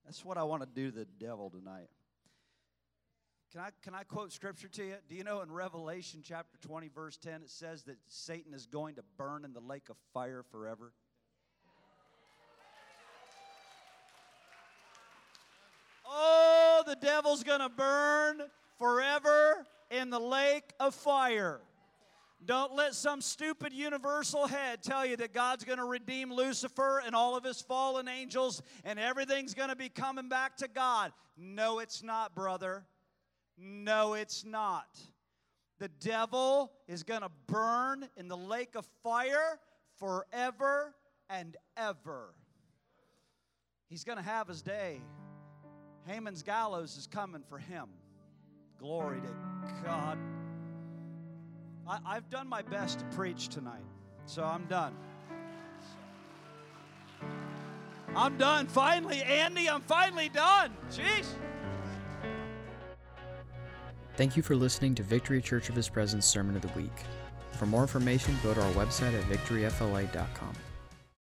That's 0.06 0.24
what 0.24 0.38
I 0.38 0.44
want 0.44 0.62
to 0.64 0.68
do 0.68 0.92
the 0.92 1.06
devil 1.06 1.50
tonight. 1.50 1.90
Can 3.52 3.62
I, 3.62 3.70
can 3.82 3.96
I 3.96 4.04
quote 4.04 4.32
scripture 4.32 4.68
to 4.68 4.84
you? 4.84 4.96
Do 5.08 5.16
you 5.16 5.24
know 5.24 5.42
in 5.42 5.52
Revelation 5.52 6.22
chapter 6.24 6.58
20, 6.62 6.90
verse 6.90 7.18
10, 7.18 7.42
it 7.42 7.50
says 7.50 7.84
that 7.84 7.98
Satan 8.08 8.54
is 8.54 8.68
going 8.68 8.96
to 8.96 9.04
burn 9.18 9.44
in 9.44 9.54
the 9.54 9.60
lake 9.60 9.90
of 9.90 9.98
fire 10.14 10.44
forever? 10.52 10.94
Oh, 16.06 16.84
the 16.86 16.96
devil's 16.96 17.44
going 17.44 17.62
to 17.62 17.70
burn 17.70 18.42
forever 18.78 19.66
in 19.90 20.10
the 20.10 20.20
lake 20.20 20.74
of 20.80 20.94
fire. 20.96 21.62
Don't 22.46 22.74
let 22.74 22.96
some 22.96 23.20
stupid 23.20 23.74
universal 23.74 24.48
head 24.48 24.82
tell 24.82 25.06
you 25.06 25.18
that 25.18 25.34
God's 25.34 25.66
going 25.66 25.78
to 25.78 25.86
redeem 25.86 26.32
Lucifer 26.32 27.02
and 27.06 27.14
all 27.14 27.36
of 27.36 27.44
his 27.44 27.62
fallen 27.62 28.08
angels 28.08 28.62
and 28.86 28.98
everything's 28.98 29.54
going 29.54 29.70
to 29.70 29.76
be 29.76 29.90
coming 29.90 30.30
back 30.30 30.56
to 30.58 30.70
God. 30.70 31.12
No, 31.38 31.80
it's 31.80 32.02
not, 32.02 32.34
brother. 32.34 32.86
No, 33.58 34.14
it's 34.14 34.46
not. 34.46 34.88
The 35.80 35.90
devil 36.00 36.72
is 36.88 37.04
going 37.04 37.22
to 37.22 37.32
burn 37.48 38.08
in 38.16 38.30
the 38.30 38.38
lake 38.38 38.76
of 38.76 38.86
fire 39.04 39.60
forever 39.98 40.96
and 41.30 41.58
ever. 41.76 42.34
He's 43.90 44.06
going 44.06 44.18
to 44.18 44.24
have 44.24 44.48
his 44.48 44.62
day. 44.62 45.02
Haman's 46.06 46.42
gallows 46.42 46.98
is 46.98 47.06
coming 47.06 47.44
for 47.50 47.58
him. 47.58 47.90
Glory 48.78 49.20
to 49.22 49.59
God. 49.84 50.18
I, 51.88 52.14
have 52.14 52.30
done 52.30 52.48
my 52.48 52.62
best 52.62 53.00
to 53.00 53.06
preach 53.06 53.48
tonight, 53.48 53.84
so 54.26 54.44
I'm 54.44 54.66
done. 54.66 54.94
I'm 58.16 58.38
done. 58.38 58.68
Finally, 58.68 59.24
Andy, 59.24 59.68
I'm 59.70 59.82
finally 59.82 60.30
done. 60.30 60.72
Jeez. 60.92 61.26
Thank 64.18 64.38
you 64.38 64.44
for 64.44 64.56
listening 64.56 64.96
to 64.96 65.04
Victory 65.04 65.42
Church 65.42 65.70
of 65.70 65.76
His 65.76 65.90
Presence 65.90 66.26
Sermon 66.26 66.56
of 66.56 66.62
the 66.62 66.80
Week. 66.80 66.92
For 67.54 67.66
more 67.66 67.82
information, 67.82 68.36
go 68.44 68.54
to 68.54 68.62
our 68.62 68.72
website 68.74 69.18
at 69.18 69.24
victoryfla.com. 69.26 70.54